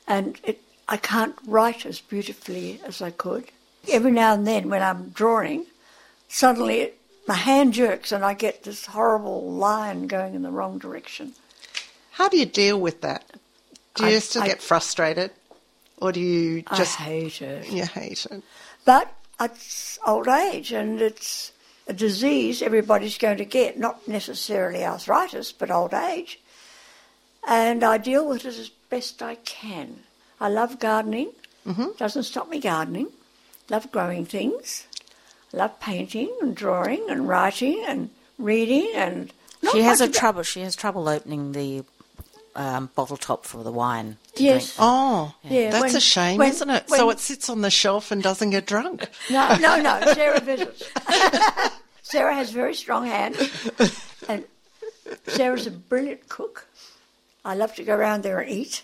And 0.08 0.38
it, 0.42 0.60
I 0.88 0.96
can't 0.96 1.36
write 1.46 1.86
as 1.86 2.00
beautifully 2.00 2.80
as 2.84 3.00
I 3.00 3.10
could. 3.10 3.44
Every 3.88 4.10
now 4.10 4.34
and 4.34 4.44
then 4.46 4.68
when 4.68 4.82
I'm 4.82 5.10
drawing, 5.10 5.66
suddenly 6.28 6.80
it, 6.80 6.98
my 7.28 7.34
hand 7.34 7.72
jerks 7.72 8.10
and 8.10 8.24
I 8.24 8.34
get 8.34 8.64
this 8.64 8.86
horrible 8.86 9.48
line 9.52 10.08
going 10.08 10.34
in 10.34 10.42
the 10.42 10.50
wrong 10.50 10.78
direction. 10.78 11.34
How 12.10 12.28
do 12.28 12.36
you 12.36 12.46
deal 12.46 12.80
with 12.80 13.00
that? 13.02 13.24
Do 13.94 14.06
you 14.06 14.16
I- 14.16 14.18
still 14.18 14.42
I- 14.42 14.48
get 14.48 14.60
frustrated? 14.60 15.30
Or 15.98 16.10
do 16.10 16.18
you 16.18 16.62
just 16.74 17.00
I 17.00 17.04
hate 17.04 17.40
it. 17.42 17.70
you 17.70 17.86
hate 17.86 18.26
it? 18.28 18.42
But 18.84 19.14
it's 19.40 20.00
old 20.04 20.26
age 20.26 20.72
and 20.72 21.00
it's 21.00 21.52
a 21.86 21.92
disease 21.92 22.62
everybody's 22.62 23.18
going 23.18 23.38
to 23.38 23.44
get, 23.44 23.78
not 23.78 24.06
necessarily 24.06 24.84
arthritis, 24.84 25.52
but 25.52 25.70
old 25.70 25.94
age. 25.94 26.40
And 27.46 27.82
I 27.82 27.98
deal 27.98 28.28
with 28.28 28.44
it 28.44 28.56
as 28.58 28.68
best 28.90 29.22
I 29.22 29.36
can. 29.36 30.00
I 30.40 30.48
love 30.48 30.78
gardening, 30.78 31.32
mm-hmm. 31.66 31.96
doesn't 31.98 32.24
stop 32.24 32.48
me 32.48 32.60
gardening. 32.60 33.08
Love 33.68 33.90
growing 33.92 34.24
things. 34.26 34.86
Love 35.52 35.78
painting 35.80 36.34
and 36.40 36.54
drawing 36.56 37.08
and 37.08 37.28
writing 37.28 37.84
and 37.86 38.10
reading 38.38 38.90
and. 38.94 39.32
she 39.70 39.82
has 39.82 40.00
a 40.00 40.08
trouble. 40.08 40.42
She 40.42 40.60
has 40.60 40.74
trouble 40.74 41.08
opening 41.08 41.52
the 41.52 41.84
um, 42.54 42.90
bottle 42.94 43.16
top 43.16 43.44
for 43.44 43.62
the 43.64 43.72
wine. 43.72 44.18
Yes. 44.36 44.66
drink. 44.66 44.76
Oh, 44.80 45.34
Yeah, 45.44 45.70
that's 45.70 45.82
when- 45.82 45.96
a 45.96 46.00
shame, 46.00 46.38
when- 46.38 46.50
isn't 46.50 46.70
it? 46.70 46.88
so 46.90 47.10
it 47.10 47.18
sits 47.20 47.48
on 47.48 47.60
the 47.62 47.70
shelf 47.70 48.10
and 48.10 48.22
doesn't 48.22 48.50
get 48.50 48.66
drunk. 48.66 49.08
No, 49.30 49.56
no, 49.56 49.80
no. 49.80 50.00
Sarah 50.14 50.40
visits. 50.40 50.82
Sarah 52.02 52.34
has 52.34 52.50
very 52.50 52.74
strong 52.74 53.06
hands, 53.06 53.38
and 54.28 54.44
Sarah's 55.28 55.66
a 55.66 55.70
brilliant 55.70 56.28
cook. 56.28 56.66
I 57.44 57.54
love 57.54 57.74
to 57.76 57.84
go 57.84 57.94
around 57.96 58.22
there 58.22 58.38
and 58.40 58.50
eat, 58.50 58.82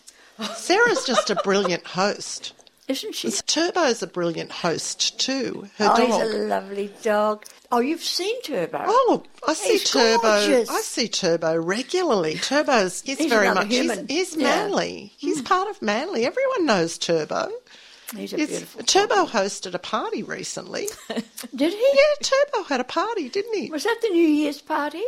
Sarah's 0.54 1.04
just 1.04 1.28
a 1.30 1.34
brilliant 1.36 1.84
host. 1.88 2.52
Isn't 2.88 3.14
she? 3.14 3.30
Turbo's 3.30 4.02
a 4.02 4.06
brilliant 4.06 4.50
host 4.50 5.18
too. 5.20 5.68
Her 5.76 5.90
oh, 5.92 5.96
dog. 5.96 6.06
he's 6.06 6.16
a 6.34 6.38
lovely 6.46 6.92
dog. 7.02 7.44
Oh, 7.70 7.80
you've 7.80 8.02
seen 8.02 8.40
Turbo. 8.42 8.82
Oh, 8.86 9.22
I 9.46 9.52
see 9.52 9.72
He's 9.72 9.84
Turbo. 9.84 10.22
gorgeous. 10.22 10.70
I 10.70 10.80
see 10.80 11.06
Turbo 11.08 11.56
regularly. 11.56 12.36
Turbo's 12.36 13.02
he's, 13.02 13.18
He's 13.18 13.28
very 13.30 13.52
much 13.52 13.66
he's, 13.68 13.78
human. 13.80 14.08
he's 14.08 14.34
Yeah. 14.36 14.44
manly. 14.44 15.12
He's 15.18 15.40
hmm. 15.40 15.44
part 15.44 15.68
of 15.68 15.82
manly. 15.82 16.24
Everyone 16.24 16.64
knows 16.64 16.96
Turbo. 16.96 17.50
he's 18.16 18.32
a 18.32 18.36
It's- 18.36 18.48
beautiful. 18.48 18.82
Turbo 18.84 19.26
hosted 19.26 19.74
a 19.74 19.78
party 19.78 20.22
recently. 20.22 20.88
Did 21.54 21.72
he? 21.74 21.90
yeah, 21.94 22.14
Turbo 22.22 22.62
had 22.68 22.80
a 22.80 22.84
party, 22.84 23.28
didn't 23.28 23.54
he? 23.54 23.70
Was 23.70 23.84
that 23.84 23.98
the 24.00 24.08
New 24.08 24.26
Year's 24.26 24.62
party? 24.62 25.04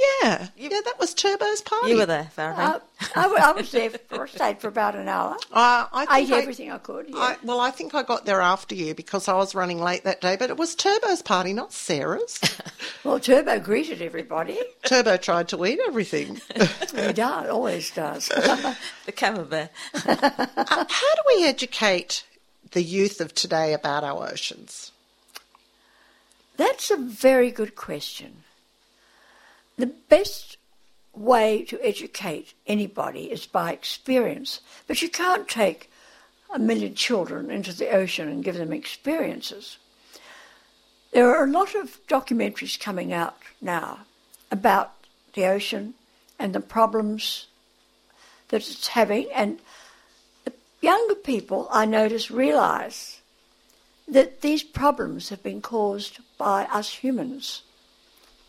Yeah, 0.00 0.48
yeah, 0.56 0.68
that 0.68 0.94
was 0.98 1.12
Turbo's 1.12 1.60
party. 1.60 1.90
You 1.90 1.96
were 1.98 2.06
there, 2.06 2.30
Sarah. 2.34 2.54
Uh, 2.56 2.80
I, 3.14 3.48
I 3.48 3.52
was 3.52 3.70
there 3.70 3.90
for 3.90 4.26
stayed 4.26 4.58
for 4.58 4.68
about 4.68 4.94
an 4.94 5.08
hour. 5.08 5.34
Uh, 5.52 5.86
I 5.92 6.06
I 6.08 6.20
think 6.20 6.30
ate 6.30 6.42
everything 6.42 6.70
I 6.70 6.78
could. 6.78 7.06
Yeah. 7.08 7.16
I, 7.16 7.36
well, 7.42 7.60
I 7.60 7.70
think 7.70 7.94
I 7.94 8.02
got 8.02 8.24
there 8.24 8.40
after 8.40 8.74
you 8.74 8.94
because 8.94 9.28
I 9.28 9.34
was 9.34 9.54
running 9.54 9.78
late 9.78 10.04
that 10.04 10.20
day, 10.20 10.36
but 10.36 10.48
it 10.48 10.56
was 10.56 10.74
Turbo's 10.74 11.22
party, 11.22 11.52
not 11.52 11.72
Sarah's. 11.72 12.40
well, 13.04 13.20
Turbo 13.20 13.58
greeted 13.58 14.00
everybody. 14.00 14.58
Turbo 14.84 15.16
tried 15.18 15.48
to 15.48 15.66
eat 15.66 15.80
everything. 15.86 16.40
he 16.94 17.12
does, 17.12 17.50
always 17.50 17.90
does. 17.90 18.28
the 19.06 19.12
camembert. 19.14 19.70
Uh, 19.94 20.84
how 20.88 21.14
do 21.14 21.22
we 21.26 21.44
educate 21.44 22.24
the 22.70 22.82
youth 22.82 23.20
of 23.20 23.34
today 23.34 23.74
about 23.74 24.04
our 24.04 24.30
oceans? 24.30 24.92
That's 26.56 26.90
a 26.90 26.96
very 26.96 27.50
good 27.50 27.74
question. 27.74 28.44
The 29.80 29.86
best 29.86 30.58
way 31.14 31.64
to 31.64 31.80
educate 31.82 32.52
anybody 32.66 33.32
is 33.32 33.46
by 33.46 33.72
experience, 33.72 34.60
but 34.86 35.00
you 35.00 35.08
can't 35.08 35.48
take 35.48 35.90
a 36.52 36.58
million 36.58 36.94
children 36.94 37.50
into 37.50 37.72
the 37.72 37.88
ocean 37.88 38.28
and 38.28 38.44
give 38.44 38.56
them 38.56 38.74
experiences. 38.74 39.78
There 41.12 41.34
are 41.34 41.44
a 41.44 41.50
lot 41.50 41.74
of 41.74 41.98
documentaries 42.08 42.78
coming 42.78 43.10
out 43.10 43.38
now 43.62 44.00
about 44.50 44.92
the 45.32 45.46
ocean 45.46 45.94
and 46.38 46.54
the 46.54 46.60
problems 46.60 47.46
that 48.48 48.68
it's 48.68 48.88
having, 48.88 49.32
and 49.32 49.60
the 50.44 50.52
younger 50.82 51.14
people, 51.14 51.68
I 51.70 51.86
notice, 51.86 52.30
realise 52.30 53.22
that 54.06 54.42
these 54.42 54.62
problems 54.62 55.30
have 55.30 55.42
been 55.42 55.62
caused 55.62 56.18
by 56.36 56.64
us 56.64 56.96
humans, 56.96 57.62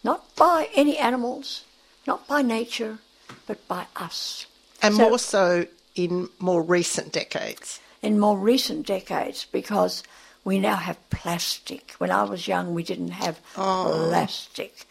not 0.04 0.36
by 0.36 0.70
any 0.74 0.98
animals, 0.98 1.64
not 2.08 2.28
by 2.28 2.42
nature, 2.42 3.00
but 3.48 3.68
by 3.68 3.86
us. 3.96 4.46
And 4.82 4.96
So- 4.96 5.10
more 5.10 5.20
so 5.20 5.68
in 5.96 6.30
more 6.40 6.62
recent 6.62 7.12
decades. 7.12 7.80
in 8.02 8.20
more 8.20 8.38
recent 8.38 8.88
decades 8.88 9.46
because 9.52 10.02
we 10.44 10.58
now 10.58 10.76
have 10.76 10.98
plastic. 11.12 11.92
When 12.00 12.10
I 12.10 12.24
was 12.24 12.48
young, 12.48 12.74
we 12.74 12.84
didn't 12.84 13.12
have 13.12 13.40
oh. 13.56 14.08
plastic. 14.10 14.88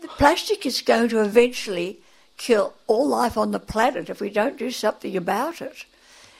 The 0.00 0.06
plastic 0.08 0.64
is 0.64 0.80
going 0.80 1.08
to 1.08 1.22
eventually 1.22 1.98
kill 2.36 2.74
all 2.86 3.08
life 3.08 3.36
on 3.36 3.50
the 3.50 3.58
planet 3.58 4.10
if 4.10 4.20
we 4.20 4.30
don't 4.30 4.58
do 4.58 4.70
something 4.70 5.16
about 5.16 5.60
it. 5.60 5.86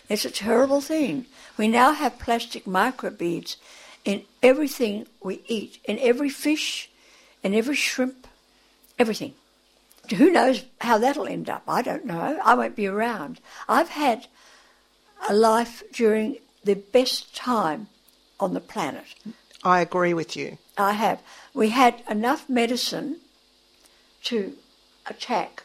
It's 0.09 0.25
a 0.25 0.31
terrible 0.31 0.81
thing. 0.81 1.27
We 1.57 1.67
now 1.67 1.93
have 1.93 2.19
plastic 2.21 2.65
microbeads 2.67 3.57
in 4.05 4.23
everything 4.43 5.07
we 5.21 5.43
eat, 5.49 5.81
in 5.85 5.99
every 5.99 6.29
fish, 6.29 6.89
in 7.47 7.55
every 7.55 7.77
shrimp, 7.77 8.27
everything. 8.99 9.35
Who 10.17 10.31
knows 10.31 10.65
how 10.81 10.99
that'll 10.99 11.27
end 11.27 11.49
up? 11.49 11.63
I 11.67 11.81
don't 11.81 12.05
know. 12.05 12.39
I 12.45 12.55
won't 12.55 12.77
be 12.77 12.87
around. 12.87 13.41
I've 13.69 13.89
had 13.89 14.27
a 15.29 15.35
life 15.35 15.83
during 15.93 16.39
the 16.65 16.75
best 16.75 17.35
time 17.35 17.89
on 18.39 18.53
the 18.53 18.61
planet. 18.61 19.05
I 19.63 19.81
agree 19.81 20.13
with 20.13 20.37
you. 20.37 20.59
I 20.77 20.93
have. 20.93 21.21
We 21.55 21.71
had 21.71 22.03
enough 22.11 22.49
medicine 22.49 23.19
to 24.25 24.53
attack 25.07 25.63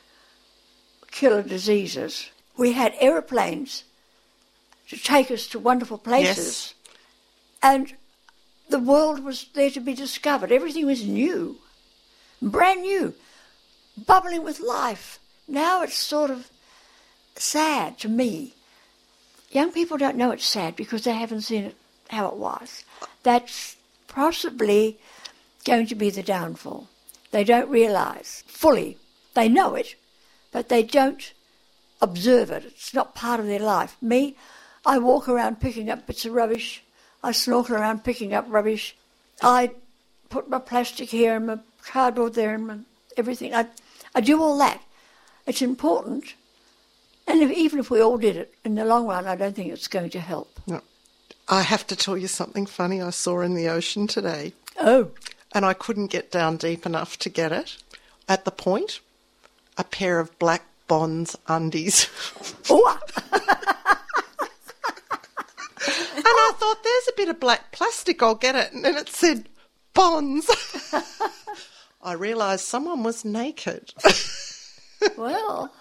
killer 1.11 1.43
diseases. 1.43 2.29
We 2.57 2.73
had 2.73 2.93
aeroplanes 2.99 3.83
to 4.89 4.97
take 4.97 5.31
us 5.31 5.47
to 5.47 5.59
wonderful 5.59 5.97
places. 5.97 6.73
And 7.61 7.93
the 8.69 8.79
world 8.79 9.23
was 9.23 9.47
there 9.53 9.71
to 9.71 9.79
be 9.79 9.93
discovered. 9.93 10.51
Everything 10.51 10.85
was 10.85 11.05
new, 11.05 11.57
brand 12.41 12.81
new, 12.81 13.13
bubbling 14.05 14.43
with 14.43 14.59
life. 14.59 15.19
Now 15.47 15.83
it's 15.83 15.95
sort 15.95 16.31
of 16.31 16.49
sad 17.35 17.97
to 17.99 18.09
me. 18.09 18.53
Young 19.49 19.71
people 19.71 19.97
don't 19.97 20.17
know 20.17 20.31
it's 20.31 20.45
sad 20.45 20.75
because 20.75 21.03
they 21.03 21.13
haven't 21.13 21.41
seen 21.41 21.65
it 21.65 21.75
how 22.09 22.27
it 22.27 22.35
was. 22.35 22.83
That's 23.23 23.75
possibly 24.07 24.97
going 25.65 25.87
to 25.87 25.95
be 25.95 26.09
the 26.09 26.23
downfall. 26.23 26.87
They 27.31 27.43
don't 27.43 27.69
realise 27.69 28.43
fully. 28.47 28.97
They 29.33 29.47
know 29.47 29.75
it, 29.75 29.95
but 30.51 30.69
they 30.69 30.83
don't 30.83 31.33
observe 32.01 32.51
it. 32.51 32.65
It's 32.65 32.93
not 32.93 33.15
part 33.15 33.39
of 33.39 33.45
their 33.45 33.59
life. 33.59 33.95
Me, 34.01 34.35
I 34.85 34.97
walk 34.97 35.29
around 35.29 35.61
picking 35.61 35.89
up 35.89 36.07
bits 36.07 36.25
of 36.25 36.33
rubbish. 36.33 36.83
I 37.23 37.31
snorkel 37.31 37.75
around 37.75 38.03
picking 38.03 38.33
up 38.33 38.45
rubbish. 38.49 38.95
I 39.41 39.71
put 40.29 40.49
my 40.49 40.59
plastic 40.59 41.09
here 41.09 41.35
and 41.35 41.47
my 41.47 41.59
cardboard 41.85 42.33
there 42.33 42.53
and 42.53 42.85
everything. 43.17 43.53
I, 43.53 43.67
I 44.15 44.21
do 44.21 44.41
all 44.41 44.57
that. 44.59 44.81
It's 45.47 45.61
important. 45.61 46.33
And 47.27 47.41
if, 47.41 47.51
even 47.51 47.79
if 47.79 47.89
we 47.89 48.01
all 48.01 48.17
did 48.17 48.35
it, 48.35 48.53
in 48.63 48.75
the 48.75 48.85
long 48.85 49.07
run, 49.07 49.25
I 49.27 49.35
don't 49.35 49.55
think 49.55 49.71
it's 49.71 49.87
going 49.87 50.09
to 50.11 50.19
help. 50.19 50.59
No. 50.67 50.81
I 51.49 51.61
have 51.61 51.85
to 51.87 51.95
tell 51.95 52.17
you 52.17 52.27
something 52.27 52.65
funny 52.65 53.01
I 53.01 53.09
saw 53.09 53.41
in 53.41 53.55
the 53.55 53.67
ocean 53.69 54.07
today, 54.07 54.53
Oh, 54.79 55.09
and 55.53 55.65
I 55.65 55.73
couldn't 55.73 56.07
get 56.07 56.31
down 56.31 56.57
deep 56.57 56.85
enough 56.85 57.17
to 57.19 57.29
get 57.29 57.51
it. 57.51 57.77
At 58.27 58.45
the 58.45 58.51
point, 58.51 58.99
a 59.77 59.83
pair 59.83 60.19
of 60.19 60.37
black 60.39 60.63
Bonds 60.87 61.37
undies. 61.47 62.07
oh, 62.69 62.99
And 65.83 66.25
I 66.27 66.51
thought, 66.57 66.83
there's 66.83 67.07
a 67.09 67.17
bit 67.17 67.29
of 67.29 67.39
black 67.39 67.71
plastic, 67.71 68.21
I'll 68.21 68.35
get 68.35 68.55
it. 68.55 68.71
And 68.71 68.85
then 68.85 68.95
it 68.95 69.09
said 69.09 69.47
Bonds. 69.93 70.47
I 72.03 72.13
realised 72.13 72.65
someone 72.65 73.03
was 73.03 73.23
naked. 73.23 73.93
well, 75.17 75.71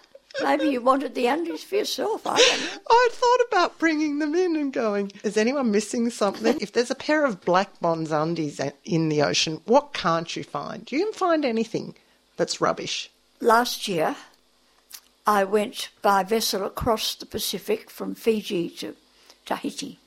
maybe 0.42 0.64
you 0.68 0.80
wanted 0.80 1.14
the 1.14 1.26
undies 1.26 1.64
for 1.64 1.76
yourself. 1.76 2.26
I 2.26 2.36
don't 2.36 2.60
know. 2.60 2.80
I 2.90 3.08
thought 3.12 3.46
about 3.48 3.78
bringing 3.78 4.18
them 4.18 4.34
in 4.34 4.56
and 4.56 4.72
going, 4.72 5.12
is 5.24 5.36
anyone 5.36 5.70
missing 5.70 6.10
something? 6.10 6.58
if 6.60 6.72
there's 6.72 6.90
a 6.90 6.94
pair 6.94 7.24
of 7.24 7.44
black 7.44 7.80
Bonds 7.80 8.12
undies 8.12 8.60
in 8.84 9.08
the 9.08 9.22
ocean, 9.22 9.60
what 9.64 9.94
can't 9.94 10.36
you 10.36 10.44
find? 10.44 10.90
You 10.92 11.04
can 11.04 11.12
find 11.12 11.44
anything 11.44 11.94
that's 12.36 12.60
rubbish. 12.60 13.10
Last 13.40 13.88
year, 13.88 14.16
I 15.26 15.44
went 15.44 15.88
by 16.02 16.22
vessel 16.22 16.64
across 16.64 17.14
the 17.14 17.26
Pacific 17.26 17.88
from 17.88 18.14
Fiji 18.14 18.68
to 18.70 18.94
Tahiti. 19.46 19.98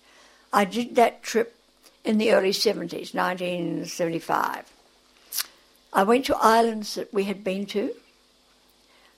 I 0.52 0.66
did 0.66 0.96
that 0.96 1.24
trip 1.24 1.56
in 2.04 2.20
the 2.20 2.32
early 2.32 2.52
70s, 2.52 3.16
1975. 3.16 4.72
I 5.94 6.04
went 6.04 6.26
to 6.26 6.36
islands 6.38 6.96
that 6.96 7.14
we 7.14 7.26
had 7.26 7.44
been 7.44 7.66
to 7.68 7.94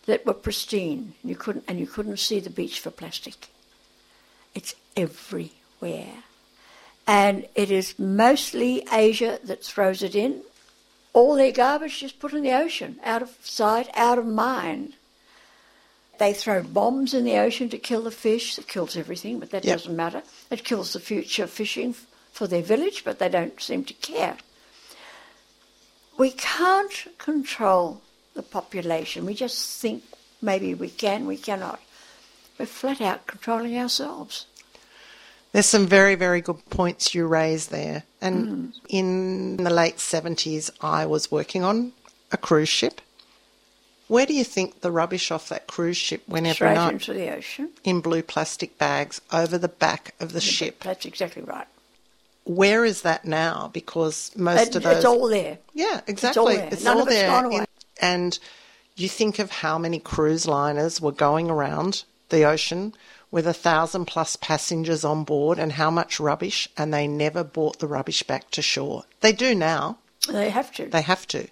that 0.06 0.26
were 0.26 0.34
pristine. 0.34 1.14
You 1.24 1.36
couldn't, 1.36 1.66
and 1.68 1.80
you 1.80 1.88
couldn't 1.88 2.18
see 2.18 2.40
the 2.40 2.50
beach 2.50 2.80
for 2.80 2.92
plastic. 2.92 3.48
It's 4.54 4.76
everywhere. 4.96 6.24
And 7.08 7.48
it 7.56 7.72
is 7.72 7.98
mostly 7.98 8.86
Asia 8.92 9.40
that 9.44 9.64
throws 9.64 10.04
it 10.04 10.16
in. 10.16 10.42
All 11.14 11.36
their 11.36 11.52
garbage 11.52 12.04
is 12.04 12.12
put 12.12 12.34
in 12.34 12.44
the 12.44 12.52
ocean, 12.54 13.00
out 13.04 13.22
of 13.22 13.38
sight, 13.42 13.90
out 13.94 14.18
of 14.18 14.26
mind. 14.26 14.94
They 16.18 16.34
throw 16.34 16.64
bombs 16.64 17.14
in 17.14 17.24
the 17.26 17.38
ocean 17.38 17.70
to 17.70 17.78
kill 17.78 18.02
the 18.02 18.12
fish. 18.12 18.56
That 18.56 18.68
kills 18.68 18.98
everything, 18.98 19.40
but 19.40 19.52
that 19.52 19.64
Yep. 19.64 19.78
doesn't 19.78 19.96
matter. 19.96 20.24
It 20.50 20.64
kills 20.64 20.94
the 20.94 21.00
future 21.00 21.48
fishing 21.48 21.96
for 22.32 22.48
their 22.48 22.62
village, 22.62 23.04
but 23.04 23.20
they 23.20 23.30
don't 23.30 23.62
seem 23.62 23.86
to 23.86 23.94
care. 23.94 24.38
We 26.18 26.32
can't 26.32 27.08
control 27.18 28.02
the 28.34 28.44
population. 28.44 29.26
We 29.26 29.34
just 29.34 29.82
think 29.82 30.04
maybe 30.42 30.74
we 30.74 30.90
can, 30.90 31.26
we 31.26 31.38
cannot. 31.38 31.80
We're 32.58 32.66
flat 32.66 33.02
out 33.02 33.28
controlling 33.28 33.78
ourselves. 33.78 34.46
There's 35.52 35.66
some 35.66 35.88
very, 35.88 36.16
very 36.16 36.42
good 36.42 36.70
points 36.70 37.16
you 37.16 37.28
raise 37.28 37.68
there. 37.68 38.04
And 38.22 38.48
hmm. 38.48 38.70
in 38.90 39.58
the 39.58 39.70
late 39.70 39.98
70s, 39.98 40.70
I 40.82 41.06
was 41.06 41.32
working 41.32 41.64
on 41.64 41.94
a 42.32 42.38
cruise 42.38 42.70
ship. 42.70 43.02
Where 44.08 44.26
do 44.26 44.34
you 44.34 44.44
think 44.44 44.82
the 44.82 44.92
rubbish 44.92 45.32
off 45.32 45.50
that 45.50 45.68
cruise 45.68 45.98
ship 45.98 46.28
went 46.28 46.46
every 46.46 46.56
Straight 46.56 46.76
night? 46.76 46.94
into 46.94 47.14
the 47.14 47.34
ocean. 47.34 47.70
In 47.84 48.02
blue 48.02 48.22
plastic 48.22 48.78
bags 48.78 49.20
over 49.32 49.58
the 49.58 49.68
back 49.68 50.14
of 50.20 50.34
the 50.34 50.42
ship. 50.42 50.84
That's 50.84 51.06
exactly 51.06 51.42
right. 51.42 51.68
Where 52.46 52.86
is 52.86 53.02
that 53.02 53.26
now? 53.26 53.70
Because 53.74 54.32
most 54.36 54.70
It- 54.70 54.76
of 54.78 54.84
those. 54.84 54.98
It's 54.98 55.06
all 55.06 55.28
there. 55.28 55.58
Yeah, 55.74 55.86
all 55.96 56.02
exactly. 56.08 56.56
there. 56.58 56.70
It's 56.72 56.84
None 56.84 56.98
all 56.98 57.02
of 57.04 57.08
it's 57.10 57.18
there. 57.18 57.28
gone 57.30 57.52
in- 57.52 57.66
and 58.00 58.40
you 58.96 59.10
think 59.10 59.40
of 59.40 59.52
how 59.52 59.78
many 59.78 60.00
cruise 60.00 60.48
liners 60.48 61.02
were 61.02 61.12
going 61.12 61.50
around 61.50 62.04
the 62.30 62.44
ocean 62.46 62.94
with 63.32 63.46
a 63.48 63.54
thousand 63.54 64.06
plus 64.06 64.36
passengers 64.36 65.04
on 65.04 65.24
board 65.24 65.60
and 65.60 65.74
how 65.74 65.90
much 65.92 66.20
rubbish, 66.20 66.70
and 66.78 66.94
they 66.94 67.08
never 67.08 67.44
brought 67.44 67.80
the 67.80 67.88
rubbish 67.88 68.24
back 68.24 68.50
to 68.52 68.62
shore. 68.62 69.04
They 69.22 69.34
do 69.34 69.54
now. 69.56 69.98
They 70.30 70.50
have 70.50 70.72
to. 70.76 70.86
They 70.86 71.02
have 71.02 71.28
to. 71.30 71.48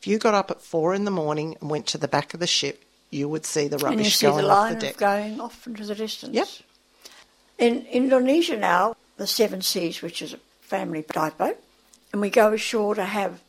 If 0.00 0.06
you 0.06 0.18
got 0.18 0.34
up 0.34 0.50
at 0.50 0.60
four 0.60 0.94
in 0.94 1.04
the 1.04 1.10
morning 1.12 1.56
and 1.60 1.70
went 1.70 1.86
to 1.88 1.98
the 1.98 2.08
back 2.08 2.34
of 2.34 2.40
the 2.40 2.46
ship, 2.46 2.82
you 3.10 3.28
would 3.28 3.46
see 3.46 3.68
the 3.68 3.76
and 3.76 3.82
you 3.82 3.88
rubbish 3.88 4.16
see 4.16 4.26
going 4.26 4.44
the 4.44 4.50
off 4.50 4.70
the 4.70 4.76
deck. 4.76 4.96
going 4.96 5.40
off 5.40 5.66
into 5.66 5.84
the 5.84 5.94
distance. 5.94 6.34
Yep. 6.34 6.48
In 7.58 7.86
Indonesia 7.86 8.56
now, 8.56 8.96
the 9.16 9.26
Seven 9.26 9.62
Seas, 9.62 10.02
which 10.02 10.22
is 10.22 10.32
a 10.34 10.38
family 10.60 11.04
dive 11.08 11.36
boat, 11.38 11.58
and 12.12 12.20
we 12.20 12.30
go 12.30 12.52
ashore 12.52 12.94
to 12.94 13.04
have 13.04 13.40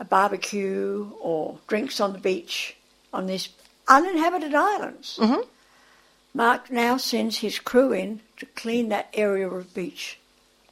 a 0.00 0.04
barbecue 0.04 1.10
or 1.20 1.58
drinks 1.66 2.00
on 2.00 2.12
the 2.12 2.18
beach 2.18 2.76
on 3.12 3.26
these 3.26 3.48
uninhabited 3.88 4.54
islands. 4.54 5.18
Mhm. 5.20 5.46
Mark 6.34 6.70
now 6.70 6.96
sends 6.96 7.38
his 7.38 7.58
crew 7.58 7.92
in 7.92 8.20
to 8.36 8.46
clean 8.46 8.90
that 8.90 9.08
area 9.14 9.48
of 9.48 9.74
beach, 9.74 10.18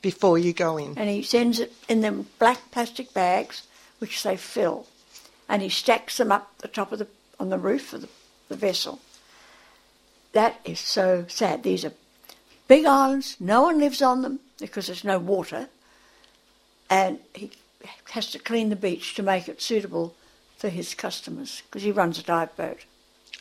Before 0.02 0.38
you 0.38 0.52
go 0.52 0.76
in. 0.76 0.96
and 0.98 1.08
he 1.08 1.22
sends 1.22 1.58
it 1.58 1.72
in 1.88 2.02
them 2.02 2.28
black 2.38 2.70
plastic 2.70 3.12
bags, 3.14 3.62
which 3.98 4.22
they 4.22 4.36
fill, 4.36 4.86
and 5.48 5.62
he 5.62 5.68
stacks 5.70 6.18
them 6.18 6.30
up 6.30 6.56
the 6.58 6.68
top 6.68 6.92
of 6.92 6.98
the 6.98 7.08
on 7.40 7.48
the 7.50 7.58
roof 7.58 7.92
of 7.92 8.02
the, 8.02 8.08
the 8.48 8.56
vessel. 8.56 9.00
That 10.32 10.60
is 10.64 10.78
so 10.80 11.24
sad. 11.28 11.62
These 11.62 11.84
are 11.84 11.92
big 12.68 12.84
islands. 12.84 13.36
No 13.40 13.62
one 13.62 13.78
lives 13.78 14.02
on 14.02 14.22
them 14.22 14.40
because 14.58 14.86
there's 14.86 15.04
no 15.04 15.18
water, 15.18 15.68
and 16.90 17.18
he 17.34 17.50
has 18.10 18.30
to 18.32 18.38
clean 18.38 18.68
the 18.70 18.76
beach 18.76 19.14
to 19.14 19.22
make 19.22 19.48
it 19.48 19.60
suitable 19.62 20.14
for 20.56 20.68
his 20.68 20.94
customers 20.94 21.62
because 21.66 21.82
he 21.82 21.92
runs 21.92 22.18
a 22.18 22.22
dive 22.22 22.54
boat. 22.56 22.78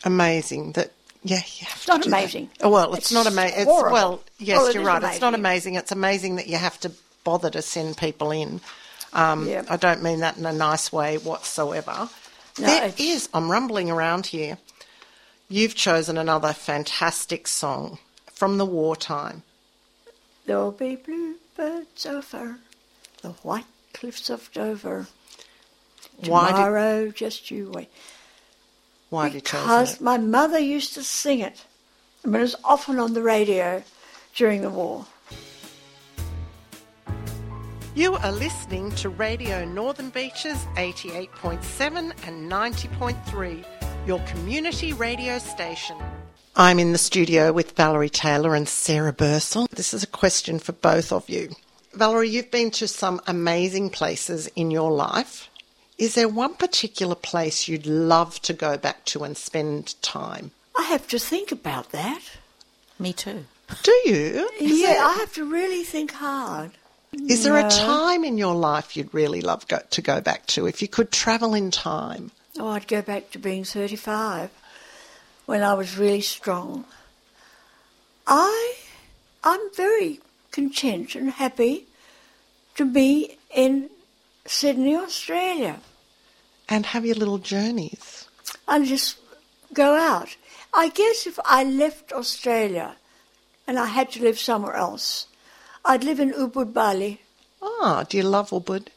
Amazing 0.04 0.72
that. 0.72 0.92
Yeah, 1.22 1.38
you 1.38 1.66
have 1.66 1.76
It's 1.76 1.84
to 1.86 1.90
not 1.92 2.02
do 2.02 2.10
that. 2.10 2.16
amazing. 2.18 2.50
Oh, 2.60 2.70
well, 2.70 2.90
it's, 2.94 3.06
It's 3.06 3.12
not 3.12 3.26
amazing. 3.26 3.58
It's 3.60 3.66
well, 3.66 4.22
yes, 4.38 4.58
Well, 4.58 4.72
you're 4.72 4.84
right. 4.84 5.02
It's 5.02 5.20
not 5.20 5.34
amazing. 5.34 5.72
amazing. 5.72 5.74
It's 5.74 5.90
amazing 5.92 6.36
that 6.36 6.46
you 6.46 6.56
have 6.56 6.78
to 6.80 6.92
bother 7.24 7.50
to 7.50 7.62
send 7.62 7.96
people 7.96 8.30
in. 8.30 8.60
Um, 9.12 9.48
Yeah. 9.48 9.64
I 9.68 9.76
don't 9.76 10.04
mean 10.04 10.20
that 10.20 10.36
in 10.36 10.46
a 10.46 10.52
nice 10.52 10.92
way 10.92 11.18
whatsoever. 11.18 12.08
No, 12.60 12.66
there 12.66 12.94
is. 12.96 13.28
I'm 13.34 13.50
rumbling 13.50 13.90
around 13.90 14.26
here. 14.26 14.58
You've 15.48 15.74
chosen 15.74 16.16
another 16.16 16.52
fantastic 16.52 17.48
song 17.48 17.98
from 18.36 18.58
the 18.58 18.66
wartime. 18.66 19.42
There'll 20.44 20.70
be 20.70 20.94
bluebirds 20.94 22.06
over 22.06 22.58
the 23.22 23.30
white 23.30 23.64
cliffs 23.94 24.30
of 24.30 24.52
Dover. 24.52 25.08
Why 26.26 26.52
did, 26.52 27.16
just 27.16 27.50
you 27.50 27.70
wait. 27.74 27.88
why 29.10 29.30
did 29.30 29.34
you 29.36 29.40
Because 29.40 30.00
my 30.00 30.18
mother 30.18 30.58
used 30.58 30.94
to 30.94 31.02
sing 31.02 31.40
it. 31.40 31.64
I 32.24 32.28
mean, 32.28 32.36
it 32.36 32.42
was 32.42 32.56
often 32.62 33.00
on 33.00 33.14
the 33.14 33.22
radio 33.22 33.82
during 34.34 34.60
the 34.60 34.70
war. 34.70 35.06
You 37.94 38.16
are 38.16 38.32
listening 38.32 38.92
to 38.96 39.08
Radio 39.08 39.64
Northern 39.64 40.10
Beaches 40.10 40.58
88.7 40.76 42.12
and 42.26 42.52
90.3, 42.52 43.64
your 44.06 44.18
community 44.20 44.92
radio 44.92 45.38
station. 45.38 45.96
I'm 46.58 46.78
in 46.78 46.92
the 46.92 46.98
studio 46.98 47.52
with 47.52 47.76
Valerie 47.76 48.08
Taylor 48.08 48.54
and 48.54 48.66
Sarah 48.66 49.12
Bursle. 49.12 49.68
This 49.68 49.92
is 49.92 50.02
a 50.02 50.06
question 50.06 50.58
for 50.58 50.72
both 50.72 51.12
of 51.12 51.28
you. 51.28 51.50
Valerie, 51.92 52.30
you've 52.30 52.50
been 52.50 52.70
to 52.72 52.88
some 52.88 53.20
amazing 53.26 53.90
places 53.90 54.46
in 54.56 54.70
your 54.70 54.90
life. 54.90 55.50
Is 55.98 56.14
there 56.14 56.28
one 56.28 56.54
particular 56.54 57.14
place 57.14 57.68
you'd 57.68 57.86
love 57.86 58.40
to 58.40 58.54
go 58.54 58.78
back 58.78 59.04
to 59.06 59.22
and 59.22 59.36
spend 59.36 60.00
time? 60.00 60.50
I 60.74 60.84
have 60.84 61.06
to 61.08 61.18
think 61.18 61.52
about 61.52 61.92
that. 61.92 62.22
Me 62.98 63.12
too. 63.12 63.44
Do 63.82 63.92
you? 64.06 64.48
Is 64.58 64.80
yeah, 64.80 64.94
there- 64.94 65.04
I 65.04 65.12
have 65.12 65.34
to 65.34 65.44
really 65.44 65.84
think 65.84 66.12
hard. 66.12 66.70
Is 67.28 67.44
there 67.44 67.58
a 67.58 67.68
time 67.68 68.24
in 68.24 68.38
your 68.38 68.54
life 68.54 68.96
you'd 68.96 69.12
really 69.12 69.42
love 69.42 69.68
go, 69.68 69.80
to 69.90 70.00
go 70.00 70.22
back 70.22 70.46
to 70.46 70.66
if 70.66 70.80
you 70.80 70.88
could 70.88 71.12
travel 71.12 71.52
in 71.52 71.70
time? 71.70 72.30
Oh, 72.58 72.68
I'd 72.68 72.88
go 72.88 73.02
back 73.02 73.30
to 73.32 73.38
being 73.38 73.64
35 73.64 74.50
when 75.46 75.62
I 75.62 75.74
was 75.74 75.96
really 75.96 76.20
strong. 76.20 76.84
I, 78.26 78.74
I'm 79.44 79.60
very 79.76 80.20
content 80.50 81.14
and 81.14 81.30
happy 81.30 81.86
to 82.76 82.84
be 82.84 83.36
in 83.54 83.88
Sydney, 84.44 84.96
Australia. 84.96 85.80
And 86.68 86.86
have 86.86 87.06
your 87.06 87.14
little 87.16 87.38
journeys. 87.38 88.26
and 88.68 88.84
just 88.86 89.18
go 89.72 89.94
out. 89.94 90.36
I 90.74 90.88
guess 90.88 91.26
if 91.26 91.38
I 91.44 91.62
left 91.64 92.12
Australia 92.12 92.96
and 93.66 93.78
I 93.78 93.86
had 93.86 94.10
to 94.12 94.22
live 94.22 94.38
somewhere 94.38 94.74
else, 94.74 95.26
I'd 95.84 96.02
live 96.04 96.18
in 96.20 96.32
Ubud, 96.32 96.72
Bali. 96.74 97.20
Ah, 97.62 98.04
do 98.08 98.16
you 98.16 98.24
love 98.24 98.50
Ubud? 98.50 98.88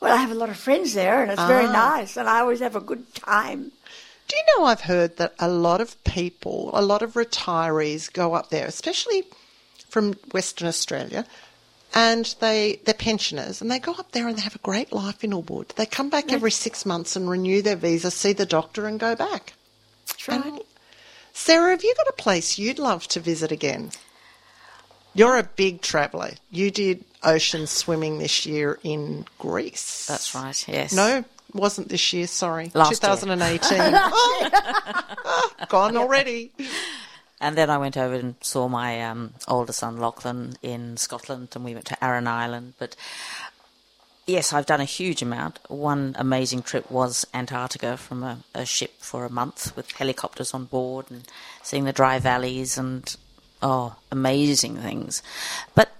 Well, 0.00 0.12
I 0.12 0.16
have 0.20 0.30
a 0.30 0.34
lot 0.34 0.50
of 0.50 0.56
friends 0.58 0.92
there, 0.92 1.22
and 1.22 1.32
it's 1.32 1.42
very 1.44 1.64
Ah. 1.66 1.72
nice, 1.96 2.16
and 2.18 2.28
I 2.28 2.40
always 2.40 2.60
have 2.60 2.76
a 2.76 2.80
good 2.80 3.12
time. 3.14 3.72
Do 4.34 4.40
you 4.40 4.58
know 4.58 4.64
I've 4.66 4.80
heard 4.80 5.16
that 5.18 5.32
a 5.38 5.46
lot 5.48 5.80
of 5.80 6.02
people, 6.02 6.70
a 6.72 6.82
lot 6.82 7.02
of 7.02 7.12
retirees 7.12 8.12
go 8.12 8.34
up 8.34 8.50
there, 8.50 8.66
especially 8.66 9.22
from 9.88 10.14
Western 10.32 10.66
Australia, 10.66 11.24
and 11.94 12.34
they 12.40 12.80
they're 12.84 12.94
pensioners 12.94 13.60
and 13.62 13.70
they 13.70 13.78
go 13.78 13.92
up 13.92 14.10
there 14.10 14.26
and 14.26 14.36
they 14.36 14.42
have 14.42 14.56
a 14.56 14.66
great 14.70 14.92
life 14.92 15.22
in 15.22 15.30
Ubud. 15.30 15.68
They 15.76 15.86
come 15.86 16.10
back 16.10 16.32
every 16.32 16.50
six 16.50 16.84
months 16.84 17.14
and 17.14 17.30
renew 17.30 17.62
their 17.62 17.76
visa, 17.76 18.10
see 18.10 18.32
the 18.32 18.44
doctor, 18.44 18.88
and 18.88 18.98
go 18.98 19.14
back. 19.14 19.52
That's 20.08 20.26
right. 20.26 20.44
And 20.44 20.60
Sarah, 21.32 21.70
have 21.70 21.84
you 21.84 21.94
got 21.96 22.08
a 22.08 22.14
place 22.14 22.58
you'd 22.58 22.80
love 22.80 23.06
to 23.08 23.20
visit 23.20 23.52
again? 23.52 23.92
You're 25.14 25.38
a 25.38 25.44
big 25.44 25.80
traveller. 25.80 26.32
You 26.50 26.72
did 26.72 27.04
ocean 27.22 27.68
swimming 27.68 28.18
this 28.18 28.46
year 28.46 28.80
in 28.82 29.26
Greece. 29.38 30.08
That's 30.08 30.34
right. 30.34 30.66
Yes. 30.66 30.92
No, 30.92 31.24
wasn't 31.54 31.88
this 31.88 32.12
year. 32.12 32.26
Sorry, 32.26 32.70
Last 32.74 33.02
year. 33.02 33.10
2018. 33.10 33.78
oh, 33.80 35.10
oh, 35.24 35.50
gone 35.68 35.96
already. 35.96 36.52
And 37.40 37.56
then 37.56 37.70
I 37.70 37.78
went 37.78 37.96
over 37.96 38.14
and 38.14 38.34
saw 38.40 38.68
my 38.68 39.02
um, 39.02 39.34
older 39.48 39.72
son 39.72 39.98
Lachlan 39.98 40.54
in 40.62 40.96
Scotland, 40.96 41.48
and 41.54 41.64
we 41.64 41.74
went 41.74 41.86
to 41.86 42.04
Arran 42.04 42.26
Island. 42.26 42.74
But 42.78 42.96
yes, 44.26 44.52
I've 44.52 44.66
done 44.66 44.80
a 44.80 44.84
huge 44.84 45.22
amount. 45.22 45.58
One 45.68 46.14
amazing 46.18 46.62
trip 46.62 46.90
was 46.90 47.26
Antarctica 47.34 47.96
from 47.96 48.22
a, 48.22 48.38
a 48.54 48.64
ship 48.64 48.94
for 49.00 49.24
a 49.24 49.30
month 49.30 49.76
with 49.76 49.92
helicopters 49.92 50.54
on 50.54 50.64
board 50.64 51.10
and 51.10 51.24
seeing 51.62 51.84
the 51.84 51.92
dry 51.92 52.18
valleys 52.18 52.78
and 52.78 53.14
oh, 53.62 53.96
amazing 54.10 54.76
things. 54.76 55.22
But 55.74 55.92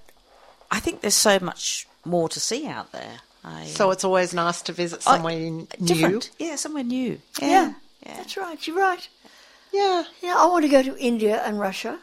I 0.70 0.80
think 0.80 1.00
there's 1.00 1.14
so 1.14 1.38
much 1.38 1.86
more 2.04 2.28
to 2.28 2.40
see 2.40 2.66
out 2.66 2.92
there. 2.92 3.20
I, 3.44 3.66
So 3.66 3.90
it's 3.90 4.04
always 4.04 4.32
nice 4.32 4.62
to 4.62 4.72
visit 4.72 5.00
I- 5.06 5.14
somewhere 5.16 5.38
new. 5.38 5.66
different. 5.82 6.30
Yeah, 6.38 6.56
somewhere 6.56 6.84
new. 6.84 7.20
Yeah, 7.40 7.48
Yeah. 7.48 7.72
yeah. 8.06 8.16
that's 8.16 8.36
right. 8.36 8.66
You're 8.66 8.76
right. 8.78 9.06
Yeah. 9.72 10.04
Yeah, 10.22 10.36
I 10.38 10.46
want 10.46 10.64
to 10.64 10.68
go 10.70 10.82
to 10.82 10.96
India 10.98 11.42
and 11.44 11.58
Russia, 11.60 11.98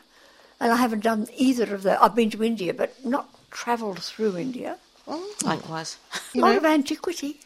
and 0.59 0.71
I 0.71 0.75
haven't 0.75 1.03
done 1.03 1.27
either 1.35 1.73
of 1.73 1.83
those. 1.83 1.97
I've 2.01 2.15
been 2.15 2.29
to 2.31 2.43
India, 2.43 2.73
but 2.73 3.03
not 3.05 3.27
travelled 3.49 3.99
through 4.03 4.37
India. 4.37 4.77
Mm. 5.07 5.43
Likewise. 5.43 5.97
A 6.35 6.37
lot 6.39 6.51
know- 6.51 6.57
of 6.57 6.65
antiquity. 6.65 7.39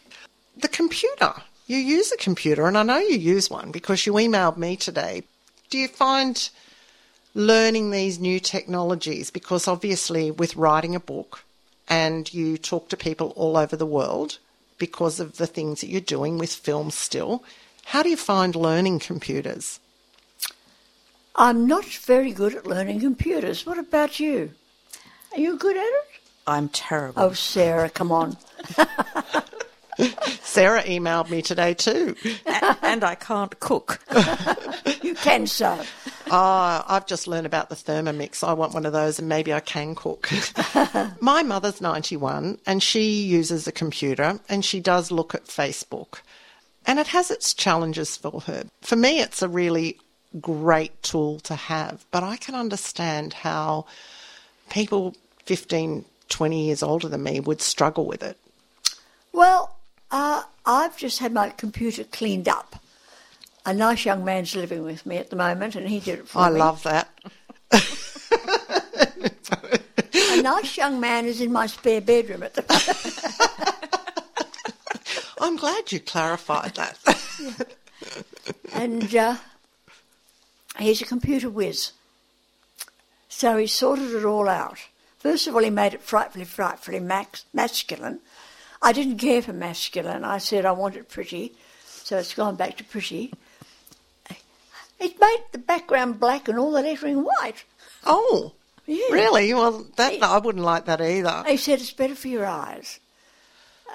The 0.58 0.68
computer. 0.68 1.34
You 1.68 1.78
use 1.78 2.12
a 2.12 2.18
computer, 2.18 2.68
and 2.68 2.78
I 2.78 2.84
know 2.84 2.98
you 3.00 3.18
use 3.18 3.50
one 3.50 3.72
because 3.72 4.06
you 4.06 4.14
emailed 4.14 4.58
me 4.58 4.76
today. 4.76 5.24
Do 5.70 5.78
you 5.80 5.88
find 5.88 6.50
learning 7.34 7.92
these 7.92 8.20
new 8.20 8.40
technologies, 8.40 9.32
because 9.32 9.68
obviously 9.68 10.32
with 10.32 10.56
writing 10.56 10.96
a 10.96 11.00
book 11.00 11.44
and 11.88 12.34
you 12.34 12.58
talk 12.58 12.90
to 12.90 12.98
people 12.98 13.34
all 13.36 13.58
over 13.58 13.76
the 13.76 13.86
world 13.86 14.40
because 14.78 15.20
of 15.20 15.38
the 15.38 15.48
things 15.48 15.82
that 15.82 15.88
you're 15.88 16.02
doing 16.02 16.38
with 16.38 16.54
film 16.54 16.92
still, 16.92 17.44
how 17.86 18.04
do 18.04 18.10
you 18.10 18.18
find 18.18 18.56
learning 18.56 19.00
computers? 19.00 19.80
I'm 21.36 21.68
not 21.68 21.86
very 21.86 22.32
good 22.32 22.56
at 22.56 22.66
learning 22.66 23.02
computers. 23.02 23.66
What 23.66 23.78
about 23.78 24.20
you? 24.20 24.52
Are 25.34 25.40
you 25.40 25.58
good 25.58 25.76
at 25.78 25.84
it? 25.84 26.06
I'm 26.48 26.70
terrible. 26.70 27.22
Oh, 27.22 27.34
Sarah, 27.34 27.90
come 27.90 28.12
on. 28.12 28.38
Sarah 30.42 30.84
emailed 30.84 31.30
me 31.30 31.42
today 31.42 31.74
too. 31.74 32.16
A- 32.46 32.78
and 32.82 33.04
I 33.04 33.16
can't 33.16 33.60
cook. 33.60 34.00
You 35.02 35.14
can 35.14 35.46
so. 35.46 35.80
Oh, 36.32 36.84
I've 36.88 37.06
just 37.06 37.28
learned 37.28 37.46
about 37.46 37.70
the 37.70 37.76
Thermomix. 37.76 38.44
I 38.44 38.54
want 38.54 38.74
one 38.74 38.86
of 38.86 38.94
those 38.94 39.20
and 39.20 39.30
maybe 39.30 39.54
I 39.54 39.60
can 39.60 39.96
cook. 39.96 40.30
My 41.22 41.44
mother's 41.44 41.82
91 41.82 42.60
and 42.66 42.82
she 42.82 43.22
uses 43.24 43.68
a 43.68 43.72
computer 43.72 44.40
and 44.50 44.66
she 44.66 44.80
does 44.80 45.12
look 45.12 45.36
at 45.36 45.46
Facebook. 45.46 46.20
And 46.86 47.00
it 47.00 47.08
has 47.08 47.32
its 47.32 47.54
challenges 47.54 48.16
for 48.16 48.42
her. 48.42 48.66
For 48.82 48.96
me, 48.96 49.20
it's 49.20 49.42
a 49.42 49.48
really 49.50 49.98
great 50.42 51.02
tool 51.02 51.40
to 51.42 51.56
have, 51.56 52.06
but 52.12 52.24
I 52.24 52.38
can 52.38 52.56
understand 52.56 53.34
how 53.34 53.86
people 54.70 55.16
15, 55.46 56.06
20 56.30 56.66
years 56.66 56.84
older 56.84 57.08
than 57.08 57.24
me 57.24 57.40
would 57.40 57.62
struggle 57.62 58.06
with 58.06 58.24
it. 58.24 58.38
Well, 59.32 59.76
uh, 60.12 60.44
I've 60.66 60.98
just 60.98 61.20
had 61.20 61.34
my 61.34 61.50
computer 61.50 62.04
cleaned 62.04 62.48
up. 62.48 62.76
A 63.66 63.74
nice 63.74 64.06
young 64.06 64.24
man's 64.24 64.56
living 64.56 64.84
with 64.84 65.06
me 65.06 65.18
at 65.18 65.30
the 65.30 65.36
moment, 65.36 65.76
and 65.76 65.90
he 65.90 66.00
did 66.00 66.20
it 66.20 66.28
for 66.28 66.40
I 66.40 66.50
me. 66.50 66.60
I 66.62 66.64
love 66.64 66.84
that. 66.84 67.10
A 70.38 70.42
nice 70.42 70.78
young 70.78 71.00
man 71.00 71.26
is 71.26 71.42
in 71.42 71.52
my 71.52 71.66
spare 71.66 72.02
bedroom 72.02 72.44
at 72.44 72.54
the 72.54 72.62
moment. 72.62 73.86
I'm 75.42 75.56
glad 75.56 75.92
you 75.92 76.00
clarified 76.00 76.76
that. 76.76 77.68
and 78.74 79.16
uh, 79.16 79.38
he's 80.78 81.02
a 81.02 81.06
computer 81.06 81.50
whiz. 81.50 81.92
So 83.30 83.58
he 83.58 83.68
sorted 83.68 84.12
it 84.12 84.26
all 84.26 84.48
out. 84.48 84.80
First 85.20 85.48
of 85.48 85.56
all, 85.56 85.64
he 85.64 85.70
made 85.70 85.94
it 85.94 86.02
frightfully, 86.02 86.46
frightfully 86.46 87.00
max- 87.00 87.46
masculine. 87.54 88.20
I 88.82 88.92
didn't 88.92 89.18
care 89.18 89.42
for 89.42 89.54
masculine. 89.54 90.24
I 90.24 90.38
said 90.38 90.66
I 90.66 90.72
want 90.72 90.96
it 90.96 91.10
pretty, 91.10 91.54
so 91.86 92.18
it's 92.18 92.34
gone 92.34 92.56
back 92.56 92.78
to 92.78 92.84
pretty. 92.84 93.34
It 95.00 95.20
made 95.20 95.44
the 95.52 95.58
background 95.58 96.20
black 96.20 96.48
and 96.48 96.58
all 96.58 96.72
the 96.72 96.82
lettering 96.82 97.24
white. 97.24 97.64
oh, 98.06 98.54
Yeah. 98.86 99.12
really? 99.12 99.54
Well, 99.54 99.86
that 99.98 100.22
I 100.24 100.38
wouldn't 100.38 100.64
like 100.64 100.86
that 100.86 101.02
either. 101.02 101.44
He 101.48 101.58
said 101.58 101.80
it's 101.80 101.92
better 101.92 102.16
for 102.16 102.28
your 102.28 102.46
eyes. 102.46 103.00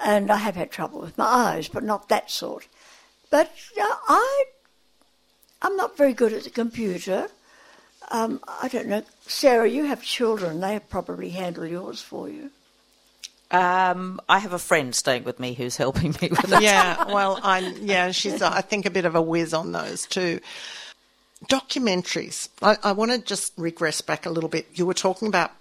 And 0.03 0.31
I 0.31 0.37
have 0.37 0.55
had 0.55 0.71
trouble 0.71 1.01
with 1.01 1.17
my 1.17 1.25
eyes, 1.25 1.67
but 1.67 1.83
not 1.83 2.09
that 2.09 2.31
sort. 2.31 2.67
But 3.29 3.51
uh, 3.79 3.83
I, 4.07 4.43
I'm 5.61 5.75
not 5.77 5.95
very 5.97 6.13
good 6.13 6.33
at 6.33 6.43
the 6.43 6.49
computer. 6.49 7.27
Um, 8.09 8.41
I 8.61 8.67
don't 8.67 8.87
know. 8.87 9.03
Sarah, 9.27 9.69
you 9.69 9.85
have 9.85 10.01
children. 10.01 10.59
They 10.59 10.79
probably 10.79 11.29
handle 11.29 11.65
yours 11.65 12.01
for 12.01 12.27
you. 12.29 12.49
Um, 13.51 14.19
I 14.29 14.39
have 14.39 14.53
a 14.53 14.59
friend 14.59 14.95
staying 14.95 15.23
with 15.25 15.39
me 15.39 15.53
who's 15.53 15.75
helping 15.77 16.15
me 16.21 16.29
with 16.29 16.51
it. 16.53 16.61
yeah, 16.61 17.05
well, 17.13 17.37
I'm 17.43 17.75
yeah, 17.85 18.11
she's 18.11 18.41
uh, 18.41 18.49
I 18.51 18.61
think 18.61 18.85
a 18.85 18.89
bit 18.89 19.03
of 19.05 19.15
a 19.15 19.21
whiz 19.21 19.53
on 19.53 19.71
those 19.73 20.05
too. 20.07 20.39
Documentaries. 21.49 22.49
I, 22.61 22.77
I 22.83 22.91
want 22.91 23.11
to 23.11 23.17
just 23.17 23.53
regress 23.57 24.01
back 24.01 24.25
a 24.25 24.29
little 24.29 24.49
bit. 24.49 24.67
You 24.73 24.85
were 24.85 24.93
talking 24.93 25.27
about 25.27 25.51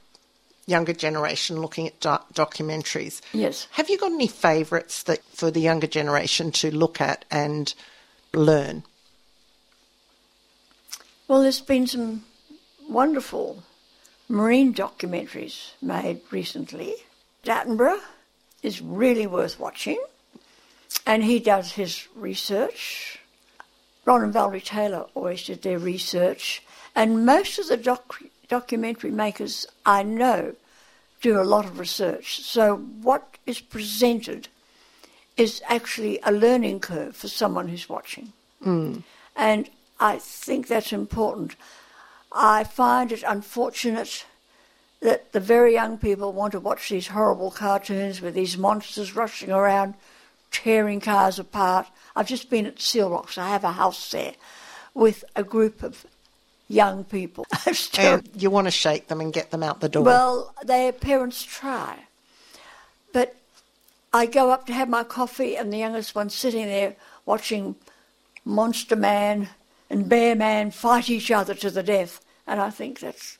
younger 0.66 0.92
generation 0.92 1.60
looking 1.60 1.86
at 1.86 2.00
doc- 2.00 2.32
documentaries. 2.32 3.20
Yes. 3.32 3.66
Have 3.72 3.90
you 3.90 3.98
got 3.98 4.12
any 4.12 4.28
favourites 4.28 5.02
that 5.04 5.24
for 5.24 5.50
the 5.50 5.60
younger 5.60 5.86
generation 5.86 6.52
to 6.52 6.70
look 6.70 7.00
at 7.00 7.24
and 7.30 7.74
learn? 8.32 8.84
Well, 11.26 11.42
there's 11.42 11.60
been 11.60 11.86
some 11.86 12.24
wonderful 12.88 13.62
marine 14.28 14.74
documentaries 14.74 15.70
made 15.80 16.20
recently. 16.30 16.94
Attenborough 17.44 18.00
is 18.62 18.80
really 18.80 19.26
worth 19.26 19.58
watching, 19.58 20.02
and 21.06 21.24
he 21.24 21.38
does 21.38 21.72
his 21.72 22.06
research. 22.14 23.19
Ron 24.10 24.24
and 24.24 24.32
Valerie 24.32 24.60
Taylor 24.60 25.06
always 25.14 25.44
did 25.44 25.62
their 25.62 25.78
research, 25.78 26.64
and 26.96 27.24
most 27.24 27.60
of 27.60 27.68
the 27.68 27.76
doc- 27.76 28.20
documentary 28.48 29.12
makers 29.12 29.68
I 29.86 30.02
know 30.02 30.56
do 31.20 31.40
a 31.40 31.44
lot 31.44 31.64
of 31.64 31.78
research. 31.78 32.40
So 32.40 32.78
what 32.78 33.38
is 33.46 33.60
presented 33.60 34.48
is 35.36 35.62
actually 35.68 36.18
a 36.24 36.32
learning 36.32 36.80
curve 36.80 37.14
for 37.14 37.28
someone 37.28 37.68
who's 37.68 37.88
watching. 37.88 38.32
Hmm. 38.64 38.96
And 39.36 39.70
I 40.00 40.18
think 40.18 40.66
that's 40.66 40.92
important. 40.92 41.54
I 42.32 42.64
find 42.64 43.12
it 43.12 43.22
unfortunate 43.24 44.26
that 44.98 45.30
the 45.30 45.38
very 45.38 45.72
young 45.72 45.98
people 45.98 46.32
want 46.32 46.50
to 46.50 46.58
watch 46.58 46.88
these 46.88 47.06
horrible 47.06 47.52
cartoons 47.52 48.20
with 48.20 48.34
these 48.34 48.58
monsters 48.58 49.14
rushing 49.14 49.52
around, 49.52 49.94
tearing 50.50 51.00
cars 51.00 51.38
apart. 51.38 51.86
I've 52.16 52.28
just 52.28 52.50
been 52.50 52.66
at 52.66 52.80
Seal 52.80 53.10
Rocks. 53.10 53.38
I 53.38 53.48
have 53.48 53.64
a 53.64 53.72
house 53.72 54.10
there 54.10 54.34
with 54.94 55.24
a 55.36 55.44
group 55.44 55.82
of 55.82 56.04
young 56.68 57.04
people. 57.04 57.46
And 57.98 58.28
you 58.34 58.50
want 58.50 58.66
to 58.66 58.70
shake 58.70 59.08
them 59.08 59.20
and 59.20 59.32
get 59.32 59.50
them 59.50 59.62
out 59.62 59.80
the 59.80 59.88
door. 59.88 60.04
Well, 60.04 60.54
their 60.62 60.92
parents 60.92 61.42
try. 61.42 61.98
But 63.12 63.36
I 64.12 64.26
go 64.26 64.50
up 64.50 64.66
to 64.66 64.72
have 64.72 64.88
my 64.88 65.04
coffee, 65.04 65.56
and 65.56 65.72
the 65.72 65.78
youngest 65.78 66.14
one's 66.14 66.34
sitting 66.34 66.66
there 66.66 66.96
watching 67.26 67.74
Monster 68.44 68.96
Man 68.96 69.48
and 69.90 70.08
Bear 70.08 70.34
Man 70.34 70.70
fight 70.70 71.10
each 71.10 71.30
other 71.30 71.54
to 71.54 71.70
the 71.70 71.82
death. 71.82 72.20
And 72.46 72.60
I 72.60 72.70
think 72.70 73.00
that's. 73.00 73.38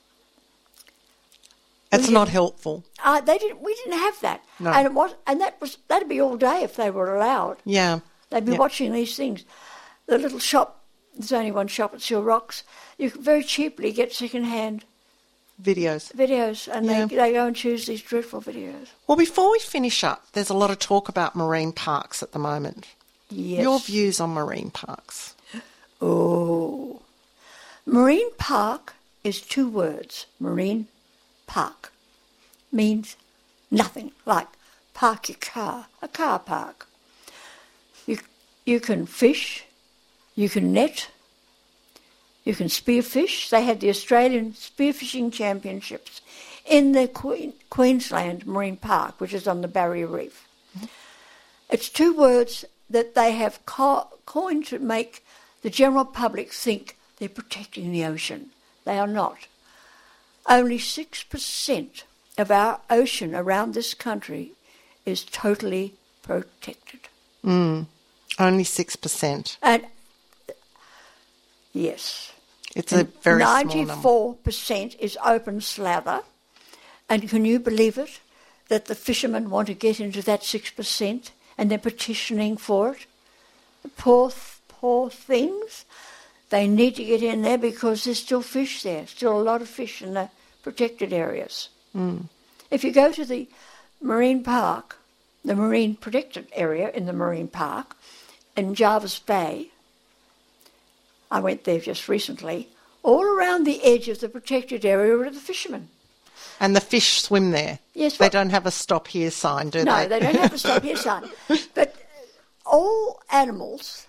It's 1.91 2.09
not 2.09 2.29
helpful. 2.29 2.83
Uh, 3.03 3.21
they 3.21 3.37
didn't. 3.37 3.61
We 3.61 3.73
didn't 3.75 3.99
have 3.99 4.19
that, 4.21 4.43
No. 4.59 4.71
and 4.71 4.85
it 4.85 4.93
was, 4.93 5.13
and 5.27 5.39
that 5.41 5.59
was 5.61 5.77
that'd 5.87 6.07
be 6.09 6.21
all 6.21 6.37
day 6.37 6.63
if 6.63 6.75
they 6.75 6.89
were 6.91 7.15
allowed. 7.15 7.57
Yeah. 7.65 7.99
They'd 8.29 8.45
be 8.45 8.53
Yeah. 8.53 8.57
watching 8.59 8.93
these 8.93 9.15
things. 9.15 9.43
The 10.07 10.17
little 10.17 10.39
shop. 10.39 10.83
There's 11.15 11.33
only 11.33 11.51
one 11.51 11.67
shop 11.67 11.93
at 11.93 12.01
Seal 12.01 12.23
Rocks. 12.23 12.63
You 12.97 13.11
can 13.11 13.21
very 13.21 13.43
cheaply 13.43 13.91
get 13.91 14.13
second-hand 14.13 14.85
Videos. 15.61 16.11
videos, 16.13 16.67
and 16.73 16.85
Yeah. 16.85 17.05
they 17.05 17.15
they 17.17 17.33
go 17.33 17.45
and 17.47 17.55
choose 17.55 17.85
these 17.85 18.01
dreadful 18.01 18.41
videos. 18.41 18.87
Well, 19.07 19.17
before 19.17 19.51
we 19.51 19.59
finish 19.59 20.03
up, 20.03 20.25
there's 20.31 20.49
a 20.49 20.53
lot 20.55 20.71
of 20.71 20.79
talk 20.79 21.09
about 21.09 21.35
marine 21.35 21.73
parks 21.73 22.23
at 22.23 22.31
the 22.31 22.39
moment. 22.39 22.87
Yes. 23.29 23.61
Your 23.61 23.79
views 23.79 24.19
on 24.19 24.29
marine 24.33 24.71
parks? 24.71 25.35
Oh. 26.01 27.01
Marine 27.85 28.31
park 28.37 28.93
is 29.23 29.41
two 29.41 29.67
words. 29.69 30.25
Marine 30.39 30.87
park 31.51 31.91
means 32.71 33.17
nothing, 33.69 34.11
like 34.25 34.47
park 34.93 35.27
your 35.27 35.37
car, 35.41 35.87
a 36.01 36.07
car 36.07 36.39
park. 36.39 36.87
You, 38.07 38.17
you 38.65 38.79
can 38.79 39.05
fish, 39.05 39.65
you 40.33 40.47
can 40.47 40.71
net, 40.71 41.09
you 42.45 42.55
can 42.55 42.67
spearfish. 42.67 43.49
They 43.49 43.65
had 43.65 43.81
the 43.81 43.89
Australian 43.89 44.53
Spearfishing 44.53 45.33
Championships 45.33 46.21
in 46.65 46.93
the 46.93 47.07
Queen, 47.09 47.53
Queensland 47.69 48.47
Marine 48.47 48.77
Park, 48.77 49.19
which 49.19 49.33
is 49.33 49.45
on 49.45 49.59
the 49.61 49.67
Barrier 49.67 50.07
Reef. 50.07 50.47
Mm-hmm. 50.77 50.85
It's 51.69 51.89
two 51.89 52.13
words 52.13 52.63
that 52.89 53.13
they 53.13 53.33
have 53.33 53.65
co- 53.65 54.07
coined 54.25 54.65
to 54.67 54.79
make 54.79 55.25
the 55.63 55.69
general 55.69 56.05
public 56.05 56.53
think 56.53 56.97
they're 57.17 57.29
protecting 57.29 57.91
the 57.91 58.05
ocean. 58.05 58.51
They 58.85 58.97
are 58.97 59.13
not. 59.21 59.47
Only 60.47 60.77
6% 60.77 62.03
of 62.37 62.51
our 62.51 62.81
ocean 62.89 63.35
around 63.35 63.73
this 63.73 63.93
country 63.93 64.51
is 65.05 65.23
totally 65.23 65.93
protected. 66.23 67.01
Mm. 67.45 67.85
Only 68.39 68.63
6%. 68.63 69.57
And 69.61 69.85
yes. 71.73 72.31
It's 72.75 72.93
a 72.93 73.03
very 73.03 73.41
94% 73.41 74.99
is 74.99 75.17
open 75.23 75.61
slather. 75.61 76.21
And 77.09 77.29
can 77.29 77.43
you 77.45 77.59
believe 77.59 77.97
it? 77.97 78.21
That 78.69 78.85
the 78.85 78.95
fishermen 78.95 79.49
want 79.49 79.67
to 79.67 79.73
get 79.73 79.99
into 79.99 80.21
that 80.21 80.41
6% 80.41 81.31
and 81.57 81.69
they're 81.69 81.77
petitioning 81.77 82.55
for 82.55 82.93
it. 82.93 83.05
The 83.83 83.89
poor, 83.89 84.31
poor 84.69 85.09
things. 85.09 85.85
They 86.51 86.67
need 86.67 86.95
to 86.97 87.03
get 87.05 87.23
in 87.23 87.41
there 87.41 87.57
because 87.57 88.03
there's 88.03 88.19
still 88.19 88.41
fish 88.41 88.83
there, 88.83 89.07
still 89.07 89.39
a 89.39 89.41
lot 89.41 89.61
of 89.61 89.69
fish 89.69 90.01
in 90.01 90.13
the 90.13 90.29
protected 90.63 91.13
areas. 91.13 91.69
Mm. 91.95 92.25
If 92.69 92.83
you 92.83 92.91
go 92.91 93.11
to 93.13 93.23
the 93.23 93.47
marine 94.01 94.43
park, 94.43 94.97
the 95.45 95.55
marine 95.55 95.95
protected 95.95 96.47
area 96.51 96.91
in 96.91 97.05
the 97.05 97.13
marine 97.13 97.47
park 97.47 97.95
in 98.57 98.75
Jervis 98.75 99.17
Bay, 99.17 99.69
I 101.31 101.39
went 101.39 101.63
there 101.63 101.79
just 101.79 102.09
recently, 102.09 102.67
all 103.01 103.23
around 103.23 103.65
the 103.65 103.81
edge 103.83 104.09
of 104.09 104.19
the 104.19 104.27
protected 104.27 104.83
area 104.83 105.17
are 105.17 105.29
the 105.29 105.39
fishermen. 105.39 105.87
And 106.59 106.75
the 106.75 106.81
fish 106.81 107.21
swim 107.21 107.51
there? 107.51 107.79
Yes. 107.93 108.17
They 108.17 108.27
don't 108.27 108.49
have 108.49 108.65
a 108.65 108.71
stop 108.71 109.07
here 109.07 109.31
sign, 109.31 109.69
do 109.69 109.85
no, 109.85 109.95
they? 109.95 110.03
No, 110.03 110.09
they 110.09 110.19
don't 110.19 110.35
have 110.35 110.53
a 110.53 110.57
stop 110.57 110.83
here 110.83 110.95
sign. 110.97 111.29
But 111.73 111.95
all 112.65 113.21
animals, 113.31 114.07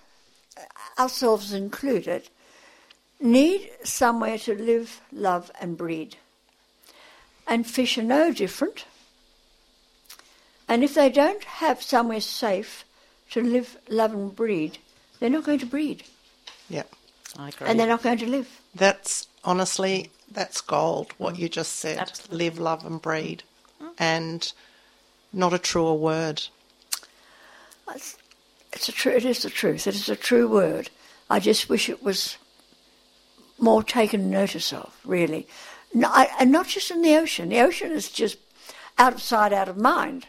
ourselves 0.99 1.53
included, 1.53 2.29
need 3.21 3.71
somewhere 3.85 4.39
to 4.39 4.55
live, 4.55 5.01
love, 5.13 5.51
and 5.61 5.77
breed. 5.77 6.17
And 7.47 7.67
fish 7.67 7.99
are 7.99 8.03
no 8.03 8.33
different. 8.33 8.85
And 10.69 10.83
if 10.83 10.95
they 10.95 11.11
don't 11.11 11.45
have 11.45 11.83
somewhere 11.83 12.21
safe 12.21 12.85
to 13.31 13.43
live, 13.43 13.77
love, 13.89 14.13
and 14.13 14.35
breed, 14.35 14.79
they're 15.19 15.31
not 15.31 15.45
going 15.45 15.59
to 15.59 15.67
breed. 15.67 16.05
Yep. 16.69 16.91
I 17.39 17.49
agree. 17.49 17.67
And 17.67 17.79
they're 17.79 17.87
not 17.87 18.03
going 18.03 18.19
to 18.19 18.27
live. 18.27 18.61
That's 18.75 19.27
honestly, 19.45 20.11
that's 20.31 20.61
gold, 20.61 21.13
what 21.19 21.35
mm. 21.35 21.41
you 21.41 21.49
just 21.49 21.77
said. 21.77 21.99
Absolutely. 21.99 22.37
Live, 22.39 22.59
love, 22.59 22.87
and 22.87 23.01
breed. 23.03 23.43
Mm. 23.83 23.91
And 23.99 24.53
not 25.33 25.53
a 25.53 25.59
truer 25.59 25.95
word. 25.95 26.43
It's, 27.95 28.17
it's 28.73 28.89
a 28.89 28.93
true. 28.93 29.13
It 29.13 29.25
is 29.25 29.43
the 29.43 29.51
truth. 29.51 29.87
It 29.87 29.95
is 29.95 30.09
a 30.09 30.17
true 30.17 30.49
word. 30.49 30.91
I 31.29 31.41
just 31.41 31.69
wish 31.69 31.89
it 31.89 32.03
was 32.03 32.37
more 33.59 33.83
taken 33.83 34.31
notice 34.31 34.73
of. 34.73 34.95
Really, 35.05 35.47
no, 35.95 36.09
I, 36.09 36.29
and 36.39 36.51
not 36.51 36.67
just 36.69 36.91
in 36.91 37.03
the 37.03 37.17
ocean. 37.17 37.51
The 37.51 37.61
ocean 37.61 37.93
is 37.93 38.11
just 38.11 38.39
out 38.99 39.15
of 39.15 39.23
sight, 39.23 39.53
out 39.53 39.69
of 39.69 39.77
mind. 39.77 40.27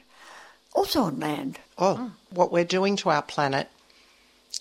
Also 0.73 1.03
on 1.03 1.19
land. 1.19 1.59
Oh, 1.77 2.11
what 2.31 2.51
we're 2.51 2.65
doing 2.65 2.95
to 2.97 3.09
our 3.09 3.21
planet 3.21 3.69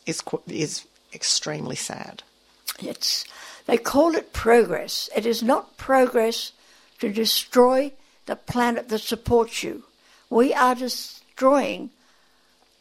is 0.06 0.20
qu- 0.20 0.42
is 0.46 0.86
extremely 1.12 1.76
sad. 1.76 2.22
It's 2.80 3.24
they 3.66 3.78
call 3.78 4.14
it 4.14 4.32
progress. 4.32 5.08
It 5.16 5.26
is 5.26 5.42
not 5.42 5.76
progress 5.76 6.52
to 7.00 7.12
destroy 7.12 7.92
the 8.26 8.36
planet 8.36 8.88
that 8.88 9.00
supports 9.00 9.62
you. 9.62 9.84
We 10.30 10.54
are 10.54 10.74
destroying 10.74 11.90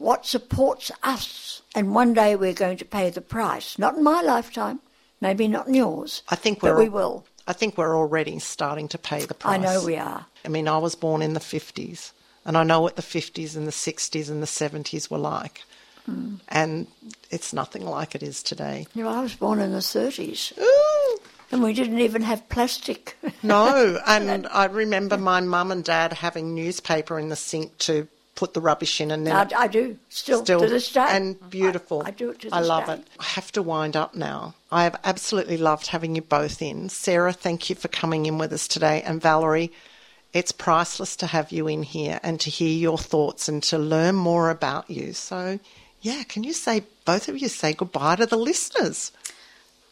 what 0.02 0.26
supports 0.26 0.91
us, 1.04 1.62
and 1.76 1.93
one 1.93 2.14
day 2.14 2.36
we're 2.36 2.54
going 2.54 2.78
to 2.78 2.86
pay 2.86 3.10
the 3.10 3.22
price. 3.22 3.78
Not 3.78 3.95
in 3.97 4.04
my 4.04 4.22
lifetime, 4.22 4.80
maybe 5.22 5.47
not 5.47 5.68
in 5.68 5.76
yours. 5.76 6.24
I 6.30 6.36
think 6.36 6.60
but 6.60 6.72
we're 6.72 6.84
we 6.84 6.89
will. 6.89 7.26
I 7.47 7.54
think 7.54 7.78
we're 7.78 7.95
already 7.95 8.39
starting 8.39 8.88
to 8.89 8.97
pay 8.97 9.26
the 9.26 9.34
price. 9.34 9.54
I 9.54 9.58
know 9.58 9.84
we 9.84 9.97
are. 9.97 10.26
I 10.43 10.47
mean, 10.47 10.68
I 10.68 10.78
was 10.78 10.95
born 10.95 11.22
in 11.22 11.34
the 11.34 11.39
50s, 11.39 12.12
and 12.45 12.58
I 12.58 12.64
know 12.64 12.82
what 12.82 12.95
the 12.95 13.02
50s 13.02 13.56
and 13.56 13.68
the 13.68 13.72
60s 13.72 14.30
and 14.30 14.41
the 14.41 14.47
70s 14.47 15.10
were 15.10 15.18
like. 15.18 15.64
Hmm. 16.06 16.36
And 16.49 16.88
it's 17.30 17.54
nothing 17.54 17.86
like 17.86 18.16
it 18.16 18.24
is 18.24 18.41
today. 18.41 18.88
You 18.95 19.04
know, 19.04 19.10
I 19.10 19.22
was 19.22 19.36
born 19.36 19.60
in 19.60 19.72
the 19.72 19.80
30s, 19.80 20.58
Ooh, 20.60 21.20
and 21.52 21.62
we 21.62 21.74
didn't 21.74 21.99
even 21.99 22.24
have 22.24 22.49
plastic. 22.49 23.18
no, 23.43 23.99
and 24.08 24.47
I 24.52 24.66
remember 24.66 25.18
my 25.18 25.41
mum 25.41 25.72
and 25.72 25.84
dad 25.84 26.14
having 26.14 26.56
newspaper 26.56 27.20
in 27.20 27.30
the 27.30 27.36
sink 27.36 27.78
to 27.80 28.08
put 28.42 28.56
the 28.56 28.60
rubbish 28.60 29.00
in, 29.00 29.12
and 29.12 29.28
then 29.28 29.36
I, 29.36 29.48
I 29.56 29.68
do 29.68 30.00
still, 30.10 30.44
still 30.44 30.62
to 30.62 30.68
this 30.68 30.92
day. 30.92 31.06
and 31.08 31.38
beautiful. 31.52 32.02
I, 32.04 32.08
I 32.08 32.12
do 32.12 32.32
it 32.32 32.39
to 32.39 32.48
this 32.48 32.54
I 32.54 32.62
love 32.62 32.88
day. 32.88 32.94
it. 32.94 33.08
I 33.20 33.24
have 33.24 33.52
to 33.52 33.62
wind 33.62 33.96
up 33.96 34.16
now. 34.16 34.56
I 34.72 34.84
have 34.86 35.00
absolutely 35.04 35.58
loved 35.58 35.86
having 35.86 36.16
you 36.16 36.24
both 36.24 36.60
in. 36.60 36.89
Sarah, 36.89 37.34
thank 37.34 37.70
you 37.70 37.76
for 37.76 37.88
coming 37.88 38.26
in 38.26 38.39
with 38.39 38.52
us 38.52 38.68
today, 38.68 39.04
and 39.04 39.22
Valerie, 39.22 39.72
it's 40.34 40.52
priceless 40.52 41.16
to 41.18 41.28
have 41.28 41.52
you 41.52 41.68
in 41.68 41.84
here 41.84 42.20
and 42.24 42.39
to 42.39 42.50
hear 42.50 42.76
your 42.76 42.98
thoughts 42.98 43.48
and 43.48 43.62
to 43.64 43.78
learn 43.78 44.16
more 44.16 44.50
about 44.50 44.89
you. 44.89 45.14
So, 45.14 45.60
yeah, 46.02 46.24
can 46.24 46.44
you 46.44 46.54
say 46.54 46.82
both 47.06 47.28
of 47.28 47.38
you 47.38 47.48
say 47.48 47.74
goodbye 47.74 48.16
to 48.16 48.26
the 48.26 48.38
listeners? 48.38 49.12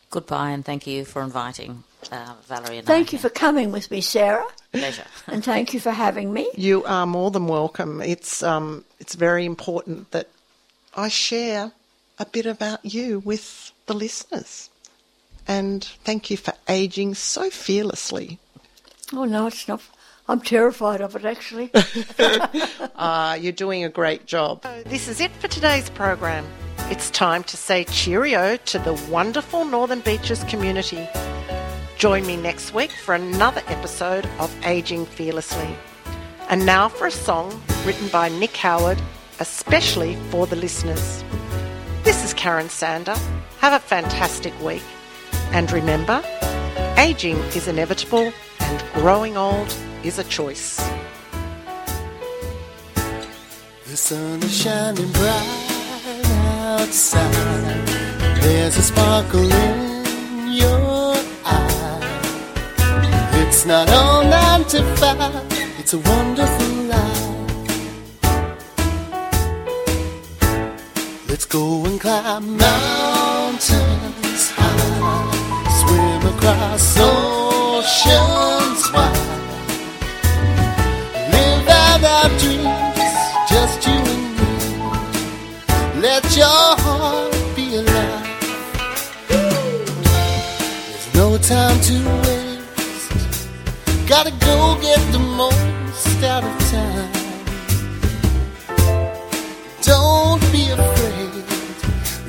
Goodbye 0.09 0.49
and 0.51 0.65
thank 0.65 0.87
you 0.87 1.05
for 1.05 1.21
inviting 1.21 1.83
uh, 2.11 2.33
Valerie 2.47 2.77
and 2.79 2.87
Thank 2.87 3.09
I 3.09 3.11
you 3.11 3.17
here. 3.19 3.29
for 3.29 3.29
coming 3.29 3.71
with 3.71 3.91
me, 3.91 4.01
Sarah, 4.01 4.47
pleasure. 4.71 5.05
and 5.27 5.43
thank 5.43 5.73
you 5.73 5.79
for 5.79 5.91
having 5.91 6.33
me. 6.33 6.49
You 6.55 6.83
are 6.85 7.05
more 7.05 7.31
than 7.31 7.47
welcome. 7.47 8.01
It's 8.01 8.41
um, 8.41 8.85
it's 8.99 9.15
very 9.15 9.45
important 9.45 10.11
that 10.11 10.27
I 10.95 11.07
share 11.09 11.71
a 12.17 12.25
bit 12.25 12.45
about 12.45 12.83
you 12.83 13.19
with 13.19 13.71
the 13.85 13.93
listeners. 13.93 14.69
And 15.47 15.83
thank 16.03 16.29
you 16.29 16.37
for 16.37 16.53
aging 16.67 17.15
so 17.15 17.49
fearlessly. 17.49 18.39
Oh 19.13 19.25
no, 19.25 19.47
it's 19.47 19.67
not. 19.67 19.81
I'm 20.27 20.41
terrified 20.41 21.01
of 21.01 21.15
it 21.15 21.25
actually. 21.25 21.71
Uh, 22.95 23.37
you're 23.41 23.51
doing 23.51 23.83
a 23.83 23.89
great 23.89 24.25
job. 24.27 24.63
This 24.85 25.07
is 25.07 25.19
it 25.21 25.31
for 25.31 25.47
today's 25.47 25.89
program. 25.89 26.45
It's 26.91 27.11
time 27.11 27.43
to 27.43 27.55
say 27.55 27.83
cheerio 27.83 28.57
to 28.57 28.79
the 28.79 28.95
wonderful 29.11 29.63
Northern 29.63 29.99
Beaches 29.99 30.43
community. 30.45 31.07
Join 31.99 32.25
me 32.25 32.35
next 32.35 32.73
week 32.73 32.89
for 32.89 33.13
another 33.13 33.61
episode 33.67 34.27
of 34.39 34.51
Aging 34.65 35.05
Fearlessly. 35.05 35.75
And 36.49 36.65
now 36.65 36.89
for 36.89 37.05
a 37.05 37.11
song 37.11 37.61
written 37.85 38.07
by 38.07 38.29
Nick 38.29 38.57
Howard, 38.57 38.99
especially 39.39 40.15
for 40.31 40.47
the 40.47 40.55
listeners. 40.55 41.23
This 42.01 42.25
is 42.25 42.33
Karen 42.33 42.69
Sander. 42.69 43.15
Have 43.59 43.73
a 43.73 43.79
fantastic 43.79 44.59
week. 44.59 44.81
And 45.51 45.71
remember, 45.71 46.23
aging 46.97 47.37
is 47.53 47.67
inevitable 47.67 48.33
and 48.61 48.83
growing 48.95 49.37
old 49.37 49.71
is 50.03 50.17
a 50.17 50.23
choice. 50.23 50.77
The 53.85 53.95
sun 53.95 54.41
is 54.41 54.57
shining 54.59 55.11
bright 55.11 55.68
outside. 56.79 57.87
There's 58.41 58.77
a 58.77 58.81
sparkle 58.81 59.51
in 59.51 60.53
your 60.61 61.15
eye. 61.45 61.99
It's 63.41 63.65
not 63.65 63.89
all 63.89 64.23
nine 64.23 64.63
to 64.73 64.81
five, 64.95 65.45
it's 65.79 65.93
a 65.93 65.99
wonderful 65.99 66.73
life. 66.93 67.27
Let's 71.29 71.45
go 71.45 71.85
and 71.85 71.99
climb 71.99 72.57
mountains 72.57 74.43
high, 74.57 75.29
swim 75.79 76.21
across 76.33 76.97
oceans 76.97 78.48
Let 86.21 86.35
your 86.35 86.75
heart 86.83 87.31
be 87.55 87.75
alive. 87.75 88.27
There's 89.29 91.13
no 91.15 91.37
time 91.37 91.79
to 91.79 91.95
waste. 92.23 93.07
Gotta 94.05 94.31
go 94.31 94.77
get 94.81 94.99
the 95.13 95.19
most 95.19 96.23
out 96.25 96.43
of 96.43 96.59
time. 96.69 97.09
Don't 99.81 100.41
be 100.51 100.69
afraid. 100.71 101.45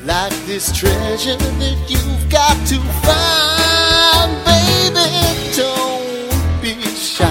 Like 0.05 0.37
this 0.47 0.71
treasure 0.71 1.37
that 1.37 1.79
you've 1.89 2.31
got 2.31 2.57
to 2.69 2.79
find, 3.03 4.31
baby. 4.47 5.11
Don't 5.57 6.63
be 6.63 6.75
shy. 6.95 7.27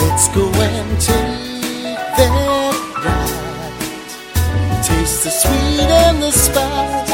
Let's 0.00 0.28
go 0.34 0.50
and 0.52 1.00
take 1.00 1.96
that 2.18 2.69
The 5.22 5.28
sweet 5.28 5.80
and 5.80 6.22
the 6.22 6.30
spice, 6.30 7.10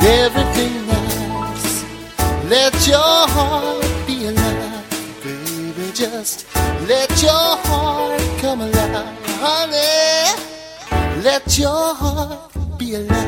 everything 0.00 0.86
nice. 0.86 1.84
Let 2.48 2.86
your 2.86 3.26
heart 3.34 3.84
be 4.06 4.26
alive, 4.26 4.88
baby. 5.24 5.90
Just 5.92 6.46
let 6.86 7.10
your 7.20 7.56
heart 7.66 8.22
come 8.40 8.60
alive, 8.60 9.18
honey. 9.42 10.40
Let 11.24 11.58
your 11.58 11.94
heart 11.94 12.78
be 12.78 12.94
alive. 12.94 13.18